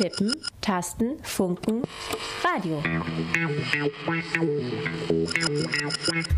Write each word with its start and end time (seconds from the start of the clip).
Tippen, 0.00 0.34
Tasten, 0.62 1.18
Funken, 1.22 1.82
Radio. 2.42 2.82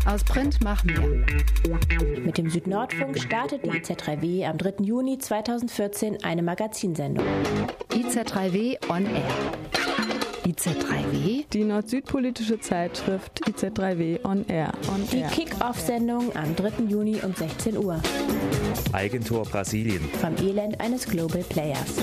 Aus 0.05 0.21
Print 0.25 0.57
mach 0.61 0.83
mehr. 0.83 0.99
Mit 2.25 2.37
dem 2.37 2.49
Südnordfunk 2.49 3.17
startet 3.17 3.63
die 3.65 3.69
IZ3W 3.69 4.49
am 4.49 4.57
3. 4.57 4.83
Juni 4.83 5.17
2014 5.17 6.25
eine 6.25 6.43
Magazinsendung. 6.43 7.25
IZ3W 7.93 8.79
on 8.89 9.05
Air. 9.05 9.31
IZ3W? 10.45 11.45
Die 11.53 11.63
nord-süd-politische 11.63 12.59
Zeitschrift 12.59 13.47
IZ3W 13.47 14.25
on 14.25 14.45
Air. 14.49 14.73
On 14.93 15.07
die 15.09 15.23
Kick-Off-Sendung 15.23 16.35
am 16.35 16.53
3. 16.53 16.83
Juni 16.89 17.21
um 17.23 17.33
16 17.33 17.77
Uhr. 17.77 18.01
Eigentor 18.91 19.43
Brasilien. 19.43 20.01
Vom 20.19 20.35
Elend 20.45 20.81
eines 20.81 21.05
Global 21.05 21.43
Players. 21.43 21.95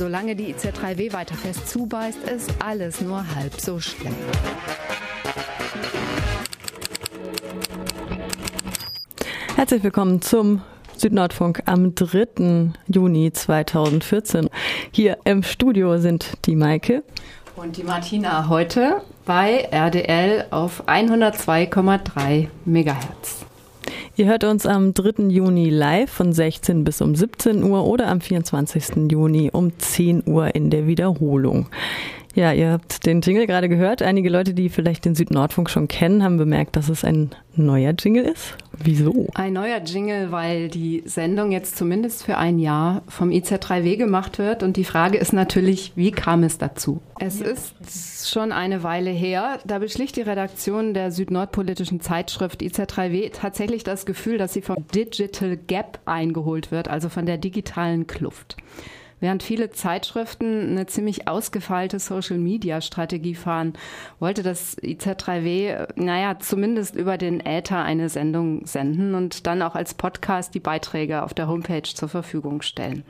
Solange 0.00 0.34
die 0.34 0.54
IZ3W 0.54 1.12
weiter 1.12 1.34
fest 1.34 1.68
zubeißt, 1.68 2.24
ist 2.24 2.54
alles 2.58 3.02
nur 3.02 3.22
halb 3.34 3.60
so 3.60 3.78
schlimm. 3.80 4.14
Herzlich 9.56 9.82
willkommen 9.82 10.22
zum 10.22 10.62
Südnordfunk 10.96 11.64
am 11.66 11.94
3. 11.94 12.72
Juni 12.88 13.30
2014. 13.30 14.48
Hier 14.90 15.18
im 15.24 15.42
Studio 15.42 15.98
sind 15.98 16.32
die 16.46 16.56
Maike 16.56 17.02
und 17.56 17.76
die 17.76 17.84
Martina 17.84 18.48
heute 18.48 19.02
bei 19.26 19.68
RDL 19.70 20.46
auf 20.50 20.88
102,3 20.88 22.48
Megahertz. 22.64 23.49
Ihr 24.20 24.26
hört 24.26 24.44
uns 24.44 24.66
am 24.66 24.92
3. 24.92 25.30
Juni 25.30 25.70
live 25.70 26.10
von 26.10 26.34
16 26.34 26.84
bis 26.84 27.00
um 27.00 27.14
17 27.14 27.64
Uhr 27.64 27.86
oder 27.86 28.08
am 28.08 28.20
24. 28.20 29.10
Juni 29.10 29.48
um 29.50 29.72
10 29.78 30.24
Uhr 30.26 30.54
in 30.54 30.68
der 30.68 30.86
Wiederholung. 30.86 31.68
Ja, 32.34 32.52
ihr 32.52 32.70
habt 32.70 33.06
den 33.06 33.20
Jingle 33.22 33.46
gerade 33.46 33.68
gehört. 33.68 34.02
Einige 34.02 34.30
Leute, 34.30 34.54
die 34.54 34.68
vielleicht 34.68 35.04
den 35.04 35.14
Südnordfunk 35.14 35.68
schon 35.68 35.88
kennen, 35.88 36.22
haben 36.22 36.36
bemerkt, 36.36 36.76
dass 36.76 36.88
es 36.88 37.04
ein 37.04 37.30
neuer 37.56 37.92
Jingle 37.98 38.24
ist. 38.24 38.56
Wieso? 38.78 39.26
Ein 39.34 39.54
neuer 39.54 39.80
Jingle, 39.84 40.30
weil 40.30 40.68
die 40.68 41.02
Sendung 41.06 41.50
jetzt 41.50 41.76
zumindest 41.76 42.24
für 42.24 42.36
ein 42.36 42.58
Jahr 42.60 43.02
vom 43.08 43.30
IZ3W 43.30 43.96
gemacht 43.96 44.38
wird. 44.38 44.62
Und 44.62 44.76
die 44.76 44.84
Frage 44.84 45.18
ist 45.18 45.32
natürlich, 45.32 45.92
wie 45.96 46.12
kam 46.12 46.44
es 46.44 46.56
dazu? 46.56 47.00
Es 47.18 47.40
ist 47.40 48.30
schon 48.30 48.52
eine 48.52 48.84
Weile 48.84 49.10
her. 49.10 49.58
Da 49.66 49.80
beschlich 49.80 50.12
die 50.12 50.22
Redaktion 50.22 50.94
der 50.94 51.10
südnordpolitischen 51.10 52.00
Zeitschrift 52.00 52.62
IZ3W 52.62 53.32
tatsächlich 53.32 53.82
das 53.82 54.06
Gefühl, 54.06 54.38
dass 54.38 54.52
sie 54.52 54.62
vom 54.62 54.76
Digital 54.94 55.56
Gap 55.56 55.98
eingeholt 56.04 56.70
wird, 56.70 56.88
also 56.88 57.08
von 57.08 57.26
der 57.26 57.38
digitalen 57.38 58.06
Kluft. 58.06 58.56
Während 59.20 59.42
viele 59.42 59.70
Zeitschriften 59.70 60.70
eine 60.70 60.86
ziemlich 60.86 61.28
ausgefeilte 61.28 61.98
Social-Media-Strategie 61.98 63.34
fahren, 63.34 63.74
wollte 64.18 64.42
das 64.42 64.78
IZ3W, 64.78 65.88
naja, 65.96 66.38
zumindest 66.38 66.96
über 66.96 67.18
den 67.18 67.40
Äther 67.40 67.82
eine 67.82 68.08
Sendung 68.08 68.66
senden 68.66 69.14
und 69.14 69.46
dann 69.46 69.62
auch 69.62 69.74
als 69.74 69.94
Podcast 69.94 70.54
die 70.54 70.60
Beiträge 70.60 71.22
auf 71.22 71.34
der 71.34 71.48
Homepage 71.48 71.82
zur 71.82 72.08
Verfügung 72.08 72.62
stellen. 72.62 73.04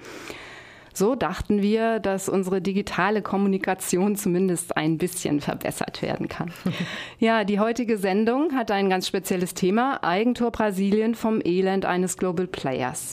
So 0.92 1.14
dachten 1.14 1.62
wir, 1.62 2.00
dass 2.00 2.28
unsere 2.28 2.60
digitale 2.60 3.22
Kommunikation 3.22 4.16
zumindest 4.16 4.76
ein 4.76 4.98
bisschen 4.98 5.40
verbessert 5.40 6.02
werden 6.02 6.28
kann. 6.28 6.52
Ja, 7.18 7.44
die 7.44 7.60
heutige 7.60 7.98
Sendung 7.98 8.54
hat 8.54 8.70
ein 8.70 8.88
ganz 8.88 9.06
spezielles 9.06 9.52
Thema, 9.52 10.02
Eigentor 10.02 10.50
Brasilien 10.50 11.14
vom 11.14 11.40
Elend 11.44 11.84
eines 11.84 12.16
Global 12.16 12.46
Players. 12.46 13.12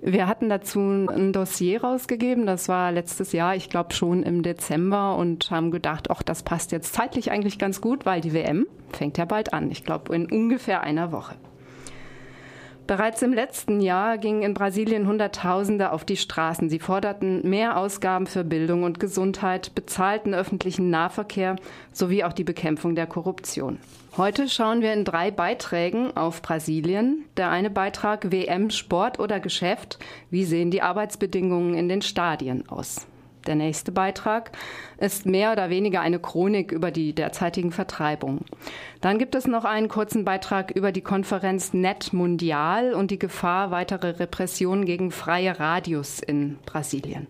Wir 0.00 0.28
hatten 0.28 0.48
dazu 0.48 0.78
ein 0.80 1.32
Dossier 1.32 1.82
rausgegeben, 1.82 2.46
das 2.46 2.68
war 2.68 2.92
letztes 2.92 3.32
Jahr, 3.32 3.56
ich 3.56 3.68
glaube 3.68 3.92
schon 3.92 4.22
im 4.22 4.42
Dezember 4.42 5.16
und 5.16 5.50
haben 5.50 5.70
gedacht, 5.70 6.10
ach, 6.10 6.22
das 6.22 6.44
passt 6.44 6.70
jetzt 6.72 6.94
zeitlich 6.94 7.30
eigentlich 7.32 7.58
ganz 7.58 7.80
gut, 7.80 8.06
weil 8.06 8.20
die 8.20 8.32
WM 8.32 8.66
fängt 8.92 9.18
ja 9.18 9.24
bald 9.24 9.52
an, 9.52 9.70
ich 9.70 9.84
glaube 9.84 10.14
in 10.14 10.30
ungefähr 10.30 10.82
einer 10.82 11.10
Woche. 11.10 11.34
Bereits 12.88 13.20
im 13.20 13.34
letzten 13.34 13.82
Jahr 13.82 14.16
gingen 14.16 14.40
in 14.40 14.54
Brasilien 14.54 15.06
Hunderttausende 15.06 15.92
auf 15.92 16.06
die 16.06 16.16
Straßen. 16.16 16.70
Sie 16.70 16.78
forderten 16.78 17.46
mehr 17.46 17.76
Ausgaben 17.76 18.26
für 18.26 18.44
Bildung 18.44 18.82
und 18.82 18.98
Gesundheit, 18.98 19.74
bezahlten 19.74 20.32
öffentlichen 20.32 20.88
Nahverkehr 20.88 21.56
sowie 21.92 22.24
auch 22.24 22.32
die 22.32 22.44
Bekämpfung 22.44 22.94
der 22.94 23.06
Korruption. 23.06 23.78
Heute 24.16 24.48
schauen 24.48 24.80
wir 24.80 24.94
in 24.94 25.04
drei 25.04 25.30
Beiträgen 25.30 26.16
auf 26.16 26.40
Brasilien. 26.40 27.26
Der 27.36 27.50
eine 27.50 27.68
Beitrag 27.68 28.32
WM 28.32 28.70
Sport 28.70 29.20
oder 29.20 29.38
Geschäft. 29.38 29.98
Wie 30.30 30.44
sehen 30.44 30.70
die 30.70 30.80
Arbeitsbedingungen 30.80 31.74
in 31.74 31.90
den 31.90 32.00
Stadien 32.00 32.70
aus? 32.70 33.06
Der 33.46 33.54
nächste 33.54 33.92
Beitrag 33.92 34.52
ist 34.98 35.26
mehr 35.26 35.52
oder 35.52 35.70
weniger 35.70 36.00
eine 36.00 36.18
Chronik 36.18 36.72
über 36.72 36.90
die 36.90 37.14
derzeitigen 37.14 37.72
Vertreibungen. 37.72 38.44
Dann 39.00 39.18
gibt 39.18 39.34
es 39.34 39.46
noch 39.46 39.64
einen 39.64 39.88
kurzen 39.88 40.24
Beitrag 40.24 40.70
über 40.70 40.92
die 40.92 41.00
Konferenz 41.00 41.72
Net 41.72 42.12
Mundial 42.12 42.94
und 42.94 43.10
die 43.10 43.18
Gefahr 43.18 43.70
weiterer 43.70 44.18
Repressionen 44.18 44.84
gegen 44.84 45.10
freie 45.10 45.58
Radios 45.58 46.20
in 46.20 46.58
Brasilien. 46.66 47.26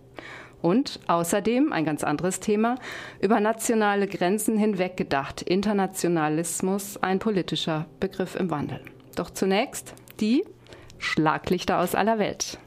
Und 0.61 0.99
außerdem 1.07 1.73
ein 1.73 1.85
ganz 1.85 2.03
anderes 2.03 2.41
Thema, 2.41 2.77
über 3.21 3.39
nationale 3.39 4.09
Grenzen 4.09 4.59
hinweg 4.59 4.97
gedacht, 4.97 5.43
Internationalismus, 5.43 6.97
ein 7.01 7.21
politischer 7.21 7.87
Begriff 8.01 8.35
im 8.35 8.51
Wandel. 8.51 8.81
Doch 9.15 9.31
zunächst 9.31 9.95
die 10.21 10.45
Schlaglichter 10.99 11.79
aus 11.79 11.95
aller 11.95 12.19
Welt. 12.19 12.59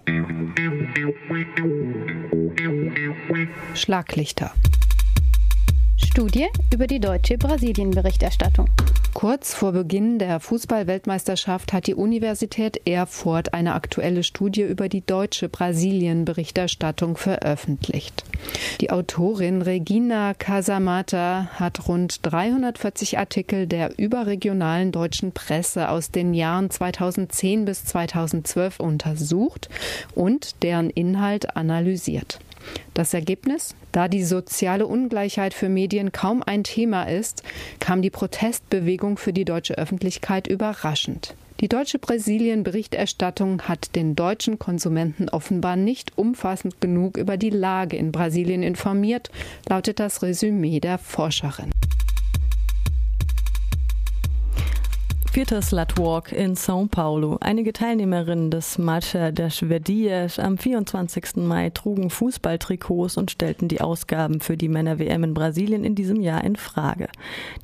Schlaglichter. 3.73 4.51
Studie 6.11 6.47
über 6.73 6.87
die 6.87 6.99
deutsche 6.99 7.37
Brasilien-Berichterstattung. 7.37 8.69
Kurz 9.13 9.53
vor 9.53 9.71
Beginn 9.71 10.19
der 10.19 10.41
Fußball-Weltmeisterschaft 10.41 11.71
hat 11.71 11.87
die 11.87 11.95
Universität 11.95 12.85
Erfurt 12.85 13.53
eine 13.53 13.75
aktuelle 13.75 14.23
Studie 14.23 14.63
über 14.63 14.89
die 14.89 15.05
deutsche 15.05 15.47
Brasilien-Berichterstattung 15.47 17.15
veröffentlicht. 17.15 18.25
Die 18.81 18.91
Autorin 18.91 19.61
Regina 19.61 20.33
Casamata 20.33 21.47
hat 21.53 21.87
rund 21.87 22.19
340 22.23 23.17
Artikel 23.17 23.65
der 23.65 23.97
überregionalen 23.97 24.91
deutschen 24.91 25.31
Presse 25.31 25.87
aus 25.87 26.11
den 26.11 26.33
Jahren 26.33 26.69
2010 26.69 27.63
bis 27.63 27.85
2012 27.85 28.81
untersucht 28.81 29.69
und 30.13 30.61
deren 30.61 30.89
Inhalt 30.89 31.55
analysiert. 31.55 32.39
Das 32.93 33.13
Ergebnis? 33.13 33.75
Da 33.91 34.07
die 34.07 34.23
soziale 34.23 34.87
Ungleichheit 34.87 35.53
für 35.53 35.69
Medien 35.69 36.11
kaum 36.11 36.43
ein 36.43 36.63
Thema 36.63 37.03
ist, 37.03 37.43
kam 37.79 38.01
die 38.01 38.09
Protestbewegung 38.09 39.17
für 39.17 39.33
die 39.33 39.45
deutsche 39.45 39.77
Öffentlichkeit 39.77 40.47
überraschend. 40.47 41.35
Die 41.61 41.69
deutsche 41.69 41.99
Brasilien-Berichterstattung 41.99 43.61
hat 43.63 43.95
den 43.95 44.15
deutschen 44.15 44.57
Konsumenten 44.57 45.29
offenbar 45.29 45.75
nicht 45.75 46.17
umfassend 46.17 46.81
genug 46.81 47.17
über 47.17 47.37
die 47.37 47.51
Lage 47.51 47.97
in 47.97 48.11
Brasilien 48.11 48.63
informiert, 48.63 49.29
lautet 49.69 49.99
das 49.99 50.23
Resümee 50.23 50.79
der 50.79 50.97
Forscherin. 50.97 51.69
Vierter 55.31 55.61
Slutwalk 55.61 56.33
in 56.33 56.57
São 56.57 56.89
Paulo. 56.89 57.37
Einige 57.39 57.71
Teilnehmerinnen 57.71 58.51
des 58.51 58.77
Marcha 58.77 59.31
das 59.31 59.59
Verdias 59.59 60.37
am 60.39 60.57
24. 60.57 61.37
Mai 61.37 61.69
trugen 61.69 62.09
Fußballtrikots 62.09 63.15
und 63.15 63.31
stellten 63.31 63.69
die 63.69 63.79
Ausgaben 63.79 64.41
für 64.41 64.57
die 64.57 64.67
Männer-WM 64.67 65.23
in 65.23 65.33
Brasilien 65.33 65.85
in 65.85 65.95
diesem 65.95 66.19
Jahr 66.19 66.43
in 66.43 66.57
Frage. 66.57 67.07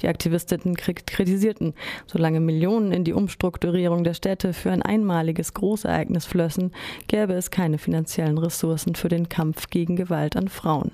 Die 0.01 0.07
Aktivistinnen 0.07 0.77
kritisierten, 0.77 1.73
solange 2.05 2.39
Millionen 2.39 2.93
in 2.93 3.03
die 3.03 3.11
Umstrukturierung 3.11 4.05
der 4.05 4.13
Städte 4.13 4.53
für 4.53 4.71
ein 4.71 4.81
einmaliges 4.81 5.53
Großereignis 5.53 6.25
flössen, 6.25 6.71
gäbe 7.09 7.33
es 7.33 7.51
keine 7.51 7.79
finanziellen 7.79 8.37
Ressourcen 8.37 8.95
für 8.95 9.09
den 9.09 9.27
Kampf 9.27 9.69
gegen 9.69 9.97
Gewalt 9.97 10.37
an 10.37 10.47
Frauen. 10.47 10.91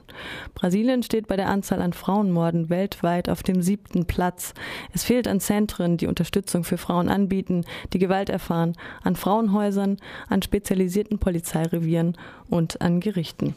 Brasilien 0.55 1.03
steht 1.03 1.27
bei 1.27 1.35
der 1.35 1.49
Anzahl 1.49 1.83
an 1.83 1.93
Frauenmorden 1.93 2.71
weltweit 2.71 3.29
auf 3.29 3.43
dem 3.43 3.61
siebten 3.61 4.05
Platz. 4.05 4.55
Es 4.91 5.03
fehlt 5.03 5.27
an 5.27 5.39
Zentren, 5.39 5.97
die 5.97 6.07
Unterstützung 6.07 6.62
Unterstützung 6.63 6.77
für 6.77 6.77
Frauen 6.77 7.09
anbieten, 7.09 7.65
die 7.91 7.99
Gewalt 7.99 8.29
erfahren, 8.29 8.73
an 9.03 9.15
Frauenhäusern, 9.15 9.97
an 10.29 10.41
spezialisierten 10.41 11.19
Polizeirevieren 11.19 12.17
und 12.49 12.81
an 12.81 12.99
Gerichten. 12.99 13.55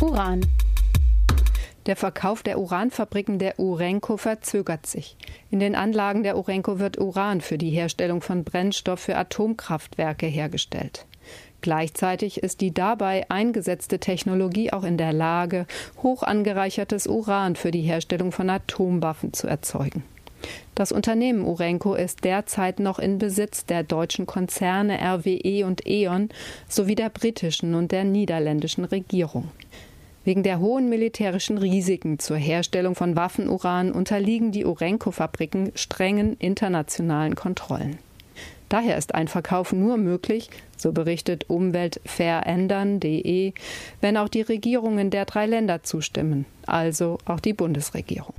Uran. 0.00 0.40
Der 1.86 1.96
Verkauf 1.96 2.42
der 2.42 2.58
Uranfabriken 2.58 3.38
der 3.38 3.58
Urenco 3.58 4.16
verzögert 4.16 4.86
sich. 4.86 5.16
In 5.50 5.60
den 5.60 5.74
Anlagen 5.74 6.22
der 6.22 6.36
Urenco 6.36 6.78
wird 6.78 6.98
Uran 6.98 7.40
für 7.42 7.58
die 7.58 7.70
Herstellung 7.70 8.22
von 8.22 8.42
Brennstoff 8.42 9.00
für 9.00 9.16
Atomkraftwerke 9.16 10.26
hergestellt. 10.26 11.06
Gleichzeitig 11.60 12.42
ist 12.42 12.60
die 12.60 12.72
dabei 12.72 13.26
eingesetzte 13.30 13.98
Technologie 13.98 14.72
auch 14.72 14.84
in 14.84 14.96
der 14.96 15.12
Lage, 15.12 15.66
hoch 16.02 16.22
angereichertes 16.22 17.06
Uran 17.06 17.56
für 17.56 17.70
die 17.70 17.82
Herstellung 17.82 18.32
von 18.32 18.50
Atomwaffen 18.50 19.32
zu 19.32 19.46
erzeugen. 19.46 20.02
Das 20.74 20.92
Unternehmen 20.92 21.44
Urenco 21.44 21.94
ist 21.94 22.24
derzeit 22.24 22.80
noch 22.80 22.98
in 22.98 23.18
Besitz 23.18 23.64
der 23.64 23.82
deutschen 23.82 24.26
Konzerne 24.26 24.98
RWE 25.00 25.66
und 25.66 25.86
E.ON 25.86 26.30
sowie 26.68 26.94
der 26.94 27.10
britischen 27.10 27.74
und 27.74 27.92
der 27.92 28.04
niederländischen 28.04 28.84
Regierung. 28.84 29.48
Wegen 30.24 30.42
der 30.42 30.58
hohen 30.58 30.88
militärischen 30.88 31.58
Risiken 31.58 32.18
zur 32.18 32.38
Herstellung 32.38 32.94
von 32.94 33.14
Waffenuran 33.14 33.92
unterliegen 33.92 34.52
die 34.52 34.64
Urenco-Fabriken 34.64 35.72
strengen 35.74 36.36
internationalen 36.38 37.34
Kontrollen. 37.34 37.98
Daher 38.70 38.96
ist 38.96 39.14
ein 39.14 39.28
Verkauf 39.28 39.72
nur 39.72 39.98
möglich, 39.98 40.48
so 40.76 40.92
berichtet 40.92 41.48
Umweltverändern.de, 41.48 43.52
wenn 44.00 44.16
auch 44.16 44.28
die 44.28 44.42
Regierungen 44.42 45.10
der 45.10 45.26
drei 45.26 45.46
Länder 45.46 45.82
zustimmen, 45.82 46.46
also 46.66 47.18
auch 47.26 47.40
die 47.40 47.52
Bundesregierung. 47.52 48.34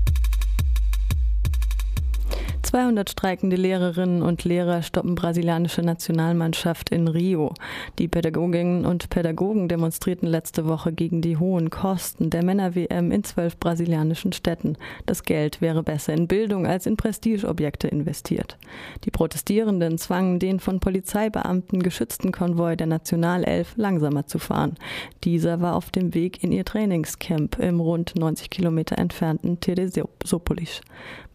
200 2.76 3.10
streikende 3.10 3.56
Lehrerinnen 3.56 4.22
und 4.22 4.44
Lehrer 4.44 4.84
stoppen 4.84 5.16
brasilianische 5.16 5.82
Nationalmannschaft 5.82 6.90
in 6.90 7.08
Rio. 7.08 7.54
Die 8.00 8.10
Pädagoginnen 8.10 8.86
und 8.86 9.10
Pädagogen 9.10 9.70
demonstrierten 9.70 10.28
letzte 10.28 10.68
Woche 10.68 10.92
gegen 10.92 11.22
die 11.22 11.38
hohen 11.38 11.70
Kosten 11.70 12.30
der 12.30 12.44
Männer-WM 12.44 13.14
in 13.14 13.24
zwölf 13.24 13.58
brasilianischen 13.58 14.34
Städten. 14.34 14.78
Das 15.06 15.24
Geld 15.24 15.62
wäre 15.62 15.84
besser 15.84 16.12
in 16.12 16.28
Bildung 16.28 16.68
als 16.68 16.86
in 16.86 16.98
Prestigeobjekte 16.98 17.88
investiert. 17.88 18.58
Die 19.06 19.12
Protestierenden 19.12 19.98
zwangen 19.98 20.40
den 20.40 20.60
von 20.60 20.82
Polizeibeamten 20.82 21.82
geschützten 21.82 22.34
Konvoi 22.34 22.76
der 22.76 22.88
Nationalelf 22.88 23.78
langsamer 23.78 24.28
zu 24.28 24.38
fahren. 24.38 24.76
Dieser 25.24 25.62
war 25.62 25.78
auf 25.78 25.92
dem 25.92 26.14
Weg 26.14 26.44
in 26.44 26.52
ihr 26.52 26.66
Trainingscamp 26.66 27.58
im 27.58 27.80
rund 27.80 28.18
90 28.18 28.50
Kilometer 28.50 28.98
entfernten 28.98 29.62
Teresópolis. 29.62 30.82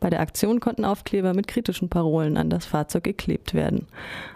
Bei 0.01 0.09
der 0.09 0.21
Aktion 0.21 0.61
konnten 0.61 0.87
Aufkleber 0.87 1.30
mit 1.35 1.47
kritischen 1.47 1.89
Parolen 1.89 2.37
an 2.37 2.51
das 2.51 2.67
Fahrzeug 2.67 3.05
geklebt 3.05 3.55
werden. 3.55 3.87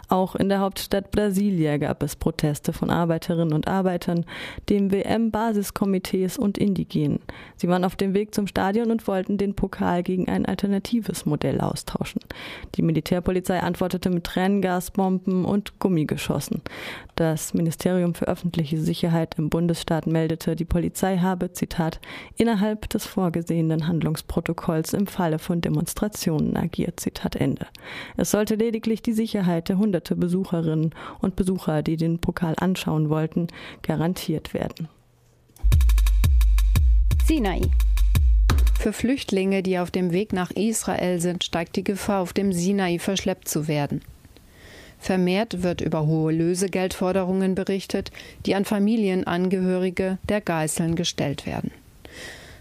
Auch 0.08 0.34
in 0.34 0.48
der 0.48 0.60
Hauptstadt 0.60 1.10
Brasilia 1.10 1.78
gab 1.78 2.02
es 2.02 2.16
Proteste 2.16 2.72
von 2.72 2.90
Arbeiterinnen 2.90 3.52
und 3.52 3.68
Arbeitern, 3.68 4.26
dem 4.68 4.92
WM-Basiskomitees 4.92 6.36
und 6.36 6.58
Indigenen. 6.58 7.20
Sie 7.56 7.68
waren 7.68 7.84
auf 7.84 7.96
dem 7.96 8.14
Weg 8.14 8.34
zum 8.34 8.46
Stadion 8.46 8.90
und 8.90 9.08
wollten 9.08 9.38
den 9.38 9.54
Pokal 9.54 10.02
gegen 10.02 10.28
ein 10.28 10.46
alternatives 10.46 11.24
Modell 11.26 11.60
austauschen. 11.60 12.20
Die 12.74 12.82
Militärpolizei 12.82 13.60
antwortete 13.60 14.10
mit 14.10 14.24
Tränengasbomben 14.24 15.44
und 15.44 15.78
Gummigeschossen. 15.78 16.60
Das 17.16 17.54
Ministerium 17.54 18.14
für 18.14 18.26
öffentliche 18.26 18.78
Sicherheit 18.78 19.36
im 19.38 19.48
Bundesstaat 19.48 20.06
meldete, 20.06 20.56
die 20.56 20.64
Polizei 20.64 21.18
habe, 21.18 21.52
Zitat, 21.52 22.00
innerhalb 22.36 22.88
des 22.90 23.06
vorgesehenen 23.06 23.86
Handlungsprotokolls 23.86 24.92
im 24.92 25.06
Falle 25.06 25.38
von 25.38 25.60
Demonstrationen 25.60 26.56
agiert, 26.56 26.83
Zitat 26.96 27.36
Ende. 27.36 27.66
Es 28.16 28.30
sollte 28.30 28.54
lediglich 28.54 29.02
die 29.02 29.12
Sicherheit 29.12 29.68
der 29.68 29.78
hunderte 29.78 30.16
Besucherinnen 30.16 30.94
und 31.20 31.36
Besucher, 31.36 31.82
die 31.82 31.96
den 31.96 32.18
Pokal 32.18 32.54
anschauen 32.58 33.08
wollten, 33.08 33.48
garantiert 33.82 34.54
werden. 34.54 34.88
Sinai. 37.26 37.62
Für 38.78 38.92
Flüchtlinge, 38.92 39.62
die 39.62 39.78
auf 39.78 39.90
dem 39.90 40.12
Weg 40.12 40.32
nach 40.32 40.50
Israel 40.50 41.20
sind, 41.20 41.42
steigt 41.42 41.76
die 41.76 41.84
Gefahr, 41.84 42.20
auf 42.20 42.34
dem 42.34 42.52
Sinai 42.52 42.98
verschleppt 42.98 43.48
zu 43.48 43.66
werden. 43.66 44.02
Vermehrt 44.98 45.62
wird 45.62 45.80
über 45.80 46.06
hohe 46.06 46.32
Lösegeldforderungen 46.32 47.54
berichtet, 47.54 48.10
die 48.46 48.54
an 48.54 48.64
Familienangehörige 48.64 50.18
der 50.28 50.40
Geißeln 50.40 50.96
gestellt 50.96 51.46
werden. 51.46 51.70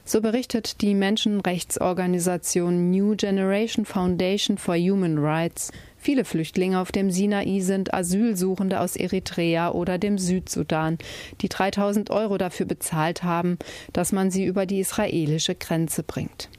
So 0.06 0.20
berichtet 0.20 0.82
die 0.82 0.96
Menschenrechtsorganisation 0.96 2.92
New 2.92 3.16
Generation 3.16 3.86
Foundation 3.86 4.58
for 4.58 4.76
Human 4.76 5.18
Rights, 5.18 5.72
viele 5.98 6.26
Flüchtlinge 6.26 6.80
auf 6.80 6.92
dem 6.92 7.10
Sinai 7.10 7.62
sind 7.62 7.94
Asylsuchende 7.94 8.82
aus 8.82 8.98
Eritrea 8.98 9.72
oder 9.72 9.98
dem 9.98 10.18
Südsudan, 10.18 10.98
die 11.40 11.48
3000 11.48 12.10
Euro 12.10 12.38
dafür 12.38 12.66
bezahlt 12.66 13.24
haben, 13.24 13.58
dass 13.94 14.12
man 14.12 14.30
sie 14.30 14.44
über 14.44 14.66
die 14.66 14.82
israelische 14.82 15.56
Grenze 15.56 16.04
bringt. 16.04 16.50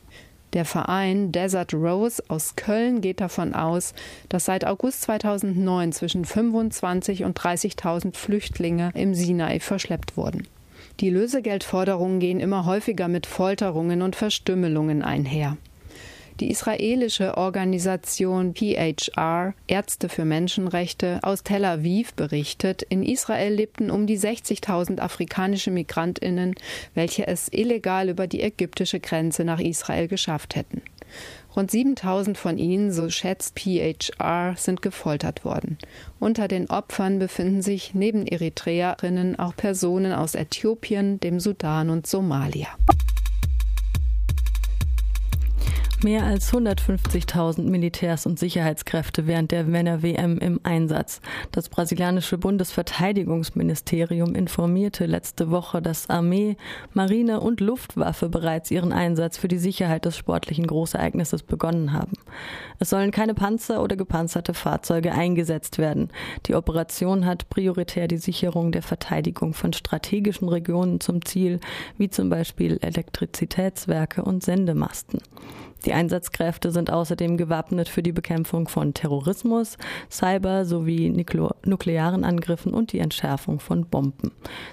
Der 0.54 0.64
Verein 0.64 1.30
Desert 1.30 1.74
Rose 1.74 2.22
aus 2.28 2.56
Köln 2.56 3.02
geht 3.02 3.20
davon 3.20 3.54
aus, 3.54 3.92
dass 4.30 4.46
seit 4.46 4.64
August 4.64 5.02
2009 5.02 5.92
zwischen 5.92 6.24
25 6.24 7.24
und 7.24 7.38
30.000 7.38 8.16
Flüchtlinge 8.16 8.90
im 8.94 9.14
Sinai 9.14 9.60
verschleppt 9.60 10.16
wurden. 10.16 10.46
Die 11.00 11.10
Lösegeldforderungen 11.10 12.20
gehen 12.20 12.40
immer 12.40 12.66
häufiger 12.66 13.08
mit 13.08 13.26
Folterungen 13.26 14.02
und 14.02 14.14
Verstümmelungen 14.14 15.02
einher. 15.02 15.56
Die 16.40 16.50
israelische 16.50 17.36
Organisation 17.36 18.54
PHR 18.54 19.54
Ärzte 19.68 20.08
für 20.08 20.24
Menschenrechte 20.24 21.20
aus 21.22 21.44
Tel 21.44 21.64
Aviv 21.64 22.14
berichtet, 22.14 22.82
in 22.82 23.04
Israel 23.04 23.54
lebten 23.54 23.88
um 23.88 24.08
die 24.08 24.18
60.000 24.18 24.98
afrikanische 24.98 25.70
Migrantinnen, 25.70 26.56
welche 26.94 27.28
es 27.28 27.48
illegal 27.52 28.08
über 28.08 28.26
die 28.26 28.42
ägyptische 28.42 28.98
Grenze 28.98 29.44
nach 29.44 29.60
Israel 29.60 30.08
geschafft 30.08 30.56
hätten. 30.56 30.82
Rund 31.56 31.70
7000 31.70 32.36
von 32.36 32.58
ihnen, 32.58 32.92
so 32.92 33.08
schätzt 33.10 33.54
PHR, 33.58 34.54
sind 34.56 34.82
gefoltert 34.82 35.44
worden. 35.44 35.78
Unter 36.18 36.48
den 36.48 36.68
Opfern 36.68 37.18
befinden 37.18 37.62
sich 37.62 37.94
neben 37.94 38.26
Eritreerinnen 38.26 39.38
auch 39.38 39.54
Personen 39.54 40.12
aus 40.12 40.34
Äthiopien, 40.34 41.20
dem 41.20 41.38
Sudan 41.38 41.90
und 41.90 42.06
Somalia. 42.06 42.68
Mehr 46.04 46.24
als 46.24 46.52
150.000 46.52 47.62
Militärs 47.62 48.26
und 48.26 48.38
Sicherheitskräfte 48.38 49.26
während 49.26 49.52
der 49.52 49.64
Männer-WM 49.64 50.36
im 50.36 50.60
Einsatz. 50.62 51.22
Das 51.50 51.70
brasilianische 51.70 52.36
Bundesverteidigungsministerium 52.36 54.34
informierte 54.34 55.06
letzte 55.06 55.50
Woche, 55.50 55.80
dass 55.80 56.10
Armee, 56.10 56.58
Marine 56.92 57.40
und 57.40 57.62
Luftwaffe 57.62 58.28
bereits 58.28 58.70
ihren 58.70 58.92
Einsatz 58.92 59.38
für 59.38 59.48
die 59.48 59.56
Sicherheit 59.56 60.04
des 60.04 60.18
sportlichen 60.18 60.66
Großereignisses 60.66 61.42
begonnen 61.42 61.94
haben. 61.94 62.12
Es 62.78 62.90
sollen 62.90 63.10
keine 63.10 63.32
Panzer 63.32 63.82
oder 63.82 63.96
gepanzerte 63.96 64.52
Fahrzeuge 64.52 65.12
eingesetzt 65.12 65.78
werden. 65.78 66.10
Die 66.44 66.54
Operation 66.54 67.24
hat 67.24 67.48
prioritär 67.48 68.08
die 68.08 68.18
Sicherung 68.18 68.72
der 68.72 68.82
Verteidigung 68.82 69.54
von 69.54 69.72
strategischen 69.72 70.50
Regionen 70.50 71.00
zum 71.00 71.24
Ziel, 71.24 71.60
wie 71.96 72.10
zum 72.10 72.28
Beispiel 72.28 72.76
Elektrizitätswerke 72.82 74.22
und 74.22 74.44
Sendemasten. 74.44 75.20
Die 75.84 75.92
Einsatzkräfte 75.92 76.70
sind 76.70 76.90
außerdem 76.90 77.36
gewappnet 77.36 77.88
für 77.88 78.02
die 78.02 78.12
Bekämpfung 78.12 78.68
von 78.68 78.94
Terrorismus, 78.94 79.76
Cyber 80.10 80.64
sowie 80.64 81.10
nuklearen 81.10 82.24
Angriffen 82.24 82.72
und 82.72 82.92
die 82.92 82.98
Entschärfung 82.98 83.60
von 83.60 83.86
Bomben. 83.86 84.32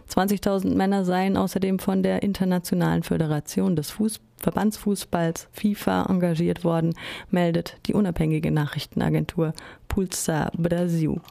20.000 0.10 0.76
Männer 0.76 1.06
seien 1.06 1.38
außerdem 1.38 1.80
von 1.80 2.04
der 2.04 2.24
Internationalen 2.24 3.04
Föderation 3.04 3.76
des 3.76 3.92
Fußballs 3.92 4.32
Verbandsfußballs 4.42 5.48
FIFA 5.52 6.08
engagiert 6.10 6.64
worden, 6.64 6.94
meldet 7.30 7.78
die 7.86 7.94
unabhängige 7.94 8.52
Nachrichtenagentur 8.52 9.54
Pulsar 9.88 10.52
Brasil. 10.58 11.22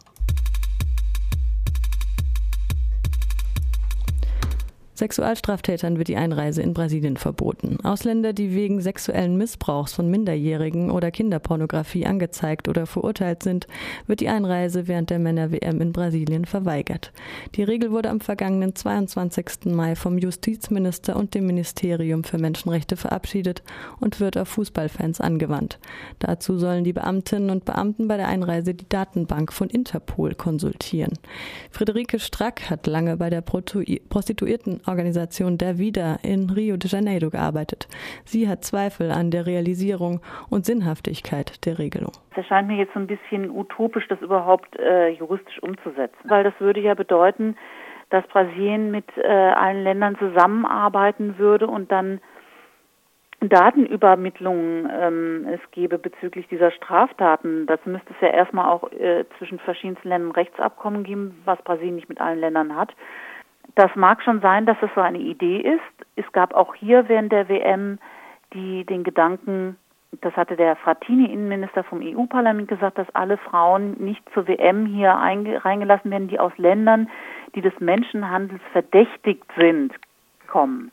Sexualstraftätern 5.01 5.97
wird 5.97 6.09
die 6.09 6.17
Einreise 6.17 6.61
in 6.61 6.75
Brasilien 6.75 7.17
verboten. 7.17 7.79
Ausländer, 7.83 8.35
die 8.35 8.55
wegen 8.55 8.83
sexuellen 8.83 9.39
Missbrauchs 9.39 9.95
von 9.95 10.11
Minderjährigen 10.11 10.91
oder 10.91 11.11
Kinderpornografie 11.11 12.05
angezeigt 12.05 12.69
oder 12.69 12.85
verurteilt 12.85 13.43
sind, 13.43 13.67
wird 14.07 14.21
die 14.21 14.29
Einreise 14.29 14.89
während 14.89 15.09
der 15.09 15.19
Männer-WM 15.19 15.81
in 15.81 15.95
Brasilien 15.95 16.45
verweigert. 16.45 17.13
Die 17.55 17.63
Regel 17.63 17.93
wurde 17.93 18.11
am 18.11 18.21
vergangenen 18.21 18.75
22. 18.77 19.75
Mai 19.75 19.97
vom 19.97 20.19
Justizminister 20.19 21.17
und 21.17 21.35
dem 21.35 21.47
Ministerium 21.47 22.23
für 22.23 22.37
Menschenrechte 22.37 22.99
verabschiedet 22.99 23.63
und 24.01 24.21
wird 24.21 24.37
auf 24.37 24.49
Fußballfans 24.49 25.23
angewandt. 25.23 25.79
Dazu 26.19 26.59
sollen 26.59 26.85
die 26.85 26.93
Beamtinnen 26.93 27.49
und 27.49 27.65
Beamten 27.65 28.07
bei 28.07 28.19
der 28.19 28.29
Einreise 28.29 28.75
die 28.75 28.89
Datenbank 28.89 29.51
von 29.55 29.71
Interpol 29.71 30.35
konsultieren. 30.35 31.15
Friederike 31.71 32.19
Strack 32.19 32.69
hat 32.69 32.87
lange 32.87 33.17
bei 33.17 33.31
der 33.31 33.41
Prostituierten 33.41 34.83
Organisation 34.91 35.57
der 35.57 35.79
Vida 35.79 36.19
in 36.23 36.51
Rio 36.51 36.77
de 36.77 36.91
Janeiro 36.91 37.31
gearbeitet. 37.31 37.89
Sie 38.25 38.49
hat 38.49 38.65
Zweifel 38.65 39.11
an 39.11 39.31
der 39.31 39.47
Realisierung 39.47 40.21
und 40.51 40.67
Sinnhaftigkeit 40.67 41.65
der 41.65 41.79
Regelung. 41.79 42.13
Es 42.33 42.39
erscheint 42.39 42.69
mir 42.69 42.77
jetzt 42.77 42.93
so 42.93 43.01
ein 43.01 43.07
bisschen 43.07 43.51
utopisch, 43.51 44.07
das 44.09 44.21
überhaupt 44.21 44.79
äh, 44.79 45.09
juristisch 45.09 45.63
umzusetzen, 45.63 46.29
weil 46.29 46.45
das 46.45 46.55
würde 46.59 46.81
ja 46.81 46.95
bedeuten, 46.95 47.57
dass 48.11 48.27
Brasilien 48.27 48.91
mit 48.91 49.07
äh, 49.17 49.27
allen 49.27 49.85
Ländern 49.85 50.19
zusammenarbeiten 50.19 51.39
würde 51.39 51.67
und 51.67 51.91
dann 51.91 52.21
Datenübermittlungen 53.41 54.91
ähm, 54.93 55.47
es 55.49 55.61
gäbe 55.71 55.97
bezüglich 55.97 56.47
dieser 56.49 56.71
Straftaten. 56.73 57.67
Dazu 57.67 57.89
müsste 57.89 58.11
es 58.11 58.21
ja 58.21 58.29
erstmal 58.29 58.69
auch 58.69 58.93
äh, 58.93 59.25
zwischen 59.39 59.59
verschiedensten 59.59 60.09
Ländern 60.09 60.33
Rechtsabkommen 60.33 61.05
geben, 61.05 61.41
was 61.47 61.61
Brasilien 61.63 61.95
nicht 61.95 62.11
mit 62.11 62.21
allen 62.21 62.39
Ländern 62.39 62.77
hat. 62.77 62.93
Das 63.75 63.95
mag 63.95 64.23
schon 64.23 64.41
sein, 64.41 64.67
dass 64.67 64.77
es 64.83 64.91
so 64.95 65.01
eine 65.01 65.19
Idee 65.19 65.59
ist. 65.59 66.07
Es 66.17 66.31
gab 66.33 66.55
auch 66.55 66.75
hier 66.75 67.09
während 67.09 67.33
der 67.33 67.49
WM 67.49 67.99
die, 68.53 68.85
den 68.85 69.05
Gedanken, 69.05 69.77
das 70.21 70.35
hatte 70.37 70.57
der 70.57 70.75
Frattini, 70.77 71.27
Innenminister 71.27 71.85
vom 71.85 72.01
EU-Parlament, 72.03 72.69
gesagt, 72.69 72.99
dass 72.99 73.09
alle 73.15 73.37
Frauen 73.37 73.97
nicht 73.99 74.23
zur 74.35 74.49
WM 74.49 74.87
hier 74.87 75.11
reingelassen 75.11 76.11
werden, 76.11 76.29
die 76.29 76.41
aus 76.41 76.53
Ländern, 76.57 77.09
die 77.55 77.61
des 77.61 77.79
Menschenhandels 77.79 78.61
verdächtigt 78.73 79.47
sind, 79.57 79.93
kommen. 80.49 80.91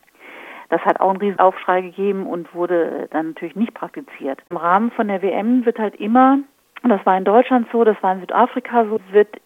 Das 0.70 0.80
hat 0.82 1.00
auch 1.00 1.10
einen 1.10 1.18
riesen 1.18 1.38
Aufschrei 1.38 1.80
gegeben 1.80 2.26
und 2.26 2.54
wurde 2.54 3.08
dann 3.10 3.28
natürlich 3.28 3.56
nicht 3.56 3.74
praktiziert. 3.74 4.40
Im 4.50 4.58
Rahmen 4.58 4.90
von 4.92 5.08
der 5.08 5.22
WM 5.22 5.64
wird 5.64 5.78
halt 5.78 5.96
immer, 5.96 6.38
das 6.82 7.04
war 7.06 7.16
in 7.16 7.24
Deutschland 7.24 7.66
so, 7.72 7.84
das 7.84 8.00
war 8.02 8.12
in 8.12 8.20
Südafrika 8.20 8.84
so, 8.84 9.00
wird 9.10 9.40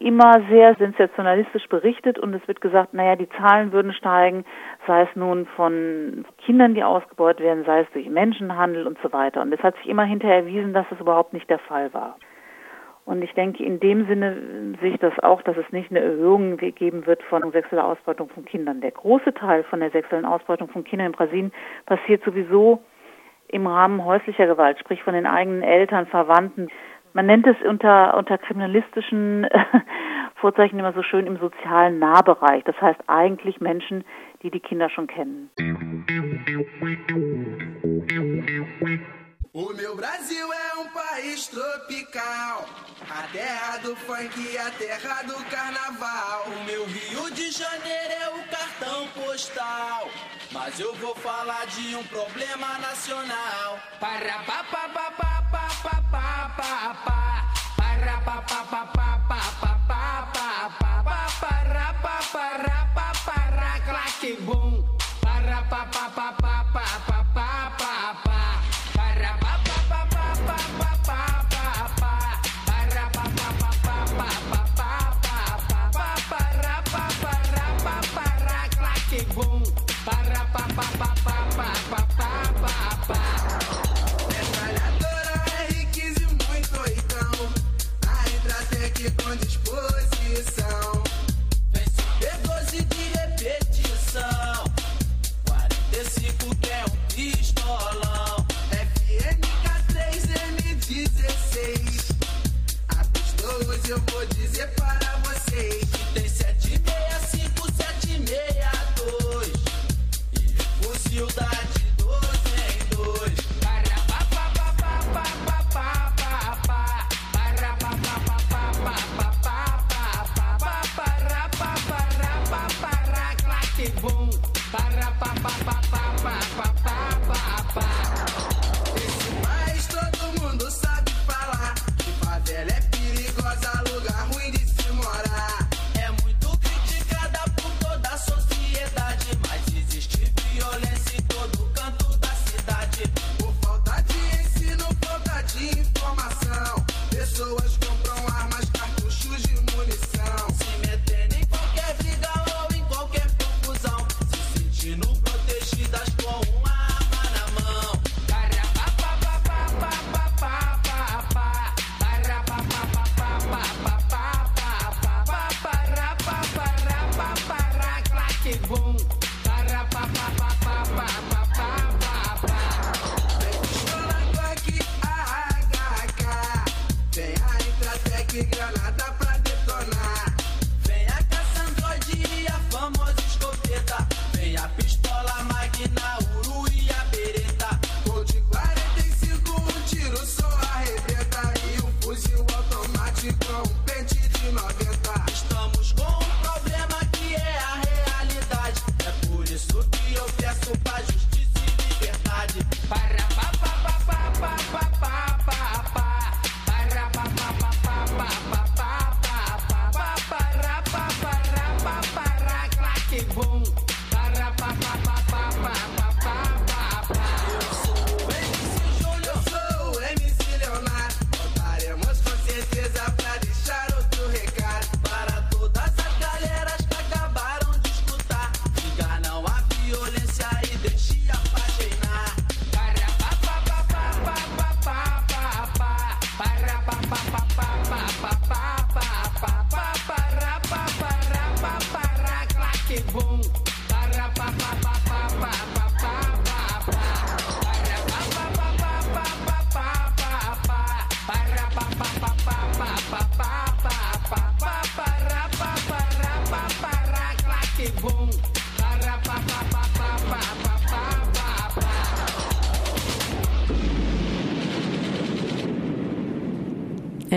immer 0.00 0.42
sehr 0.50 0.74
sensationalistisch 0.76 1.68
berichtet 1.68 2.18
und 2.18 2.34
es 2.34 2.46
wird 2.46 2.60
gesagt, 2.60 2.94
naja, 2.94 3.16
die 3.16 3.28
Zahlen 3.30 3.72
würden 3.72 3.92
steigen, 3.92 4.44
sei 4.86 5.02
es 5.02 5.16
nun 5.16 5.46
von 5.56 6.24
Kindern, 6.38 6.74
die 6.74 6.84
ausgebeutet 6.84 7.44
werden, 7.44 7.64
sei 7.64 7.80
es 7.80 7.90
durch 7.92 8.08
Menschenhandel 8.08 8.86
und 8.86 8.98
so 9.02 9.12
weiter. 9.12 9.40
Und 9.42 9.52
es 9.52 9.62
hat 9.62 9.76
sich 9.76 9.88
immer 9.88 10.04
hinterher 10.04 10.38
erwiesen, 10.38 10.72
dass 10.72 10.86
das 10.90 11.00
überhaupt 11.00 11.32
nicht 11.32 11.48
der 11.50 11.58
Fall 11.58 11.92
war. 11.94 12.16
Und 13.06 13.22
ich 13.22 13.32
denke, 13.34 13.62
in 13.62 13.78
dem 13.78 14.06
Sinne 14.08 14.74
sehe 14.80 14.94
ich 14.94 14.98
das 14.98 15.16
auch, 15.20 15.40
dass 15.42 15.56
es 15.56 15.70
nicht 15.70 15.90
eine 15.90 16.00
Erhöhung 16.00 16.56
geben 16.56 17.06
wird 17.06 17.22
von 17.22 17.52
sexueller 17.52 17.86
Ausbeutung 17.86 18.28
von 18.30 18.44
Kindern. 18.44 18.80
Der 18.80 18.90
große 18.90 19.32
Teil 19.32 19.62
von 19.62 19.78
der 19.78 19.92
sexuellen 19.92 20.24
Ausbeutung 20.24 20.68
von 20.68 20.82
Kindern 20.82 21.06
in 21.06 21.12
Brasilien 21.12 21.52
passiert 21.86 22.24
sowieso 22.24 22.82
im 23.48 23.68
Rahmen 23.68 24.04
häuslicher 24.04 24.46
Gewalt, 24.46 24.80
sprich 24.80 25.04
von 25.04 25.14
den 25.14 25.26
eigenen 25.26 25.62
Eltern, 25.62 26.06
Verwandten. 26.06 26.68
Man 27.16 27.24
nennt 27.24 27.46
es 27.46 27.56
unter, 27.66 28.14
unter 28.18 28.36
kriminalistischen 28.36 29.44
äh, 29.44 29.64
Vorzeichen 30.34 30.78
immer 30.78 30.92
so 30.92 31.02
schön 31.02 31.26
im 31.26 31.38
sozialen 31.38 31.98
Nahbereich. 31.98 32.62
Das 32.64 32.78
heißt 32.78 33.00
eigentlich 33.06 33.58
Menschen, 33.58 34.04
die 34.42 34.50
die 34.50 34.60
Kinder 34.60 34.90
schon 34.90 35.06
kennen. 35.06 35.48
O 39.54 39.72
meu 39.72 39.96
Brasil 39.96 40.44
é 40.44 40.78
um 40.78 40.88
país 40.90 41.48
tropical, 41.48 42.66
a 43.08 43.22
terra 43.32 43.78
do 43.78 43.96
funk, 43.96 44.36
a 44.58 44.70
terra 44.72 45.22
do 45.22 45.42
carnaval. 45.48 46.44
O 46.48 46.64
meu 46.66 46.84
Rio 46.84 47.34
de 47.34 47.50
Janeiro 47.50 48.12
é 48.12 48.28
o 48.28 48.42
cartão 48.54 49.06
postal, 49.14 50.10
mas 50.52 50.78
eu 50.78 50.92
vou 50.96 51.14
falar 51.14 51.64
de 51.68 51.96
um 51.96 52.04
problema 52.04 52.76
nacional. 52.80 53.78
Para 53.98 54.38
pa 54.44 54.62
pa 54.70 54.86
pa 54.92 55.10
pa 55.10 55.10
pa 55.12 55.42
pa 55.50 55.50
pa 55.50 55.65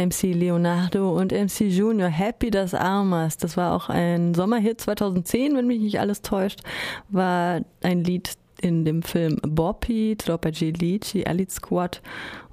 MC 0.09 0.33
Leonardo 0.33 1.11
und 1.15 1.31
MC 1.31 1.61
Junior, 1.61 2.09
Happy 2.09 2.49
das 2.49 2.73
Armas. 2.73 3.37
Das 3.37 3.57
war 3.57 3.73
auch 3.73 3.89
ein 3.89 4.33
Sommerhit 4.33 4.81
2010, 4.81 5.55
wenn 5.55 5.67
mich 5.67 5.79
nicht 5.79 5.99
alles 5.99 6.21
täuscht, 6.21 6.61
war 7.09 7.61
ein 7.81 8.03
Lied 8.03 8.33
in 8.61 8.85
dem 8.85 9.03
Film 9.03 9.37
Boppi, 9.41 10.15
Troppa 10.17 10.49
Gelici, 10.49 11.23
Elite 11.23 11.51
Squad 11.51 12.01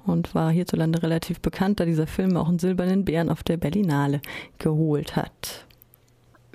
und 0.05 0.33
war 0.35 0.51
hierzulande 0.51 1.01
relativ 1.03 1.41
bekannt, 1.41 1.79
da 1.79 1.85
dieser 1.85 2.07
Film 2.07 2.37
auch 2.37 2.47
einen 2.47 2.59
silbernen 2.59 3.03
Bären 3.03 3.29
auf 3.29 3.43
der 3.43 3.57
Berlinale 3.57 4.21
geholt 4.59 5.15
hat. 5.15 5.65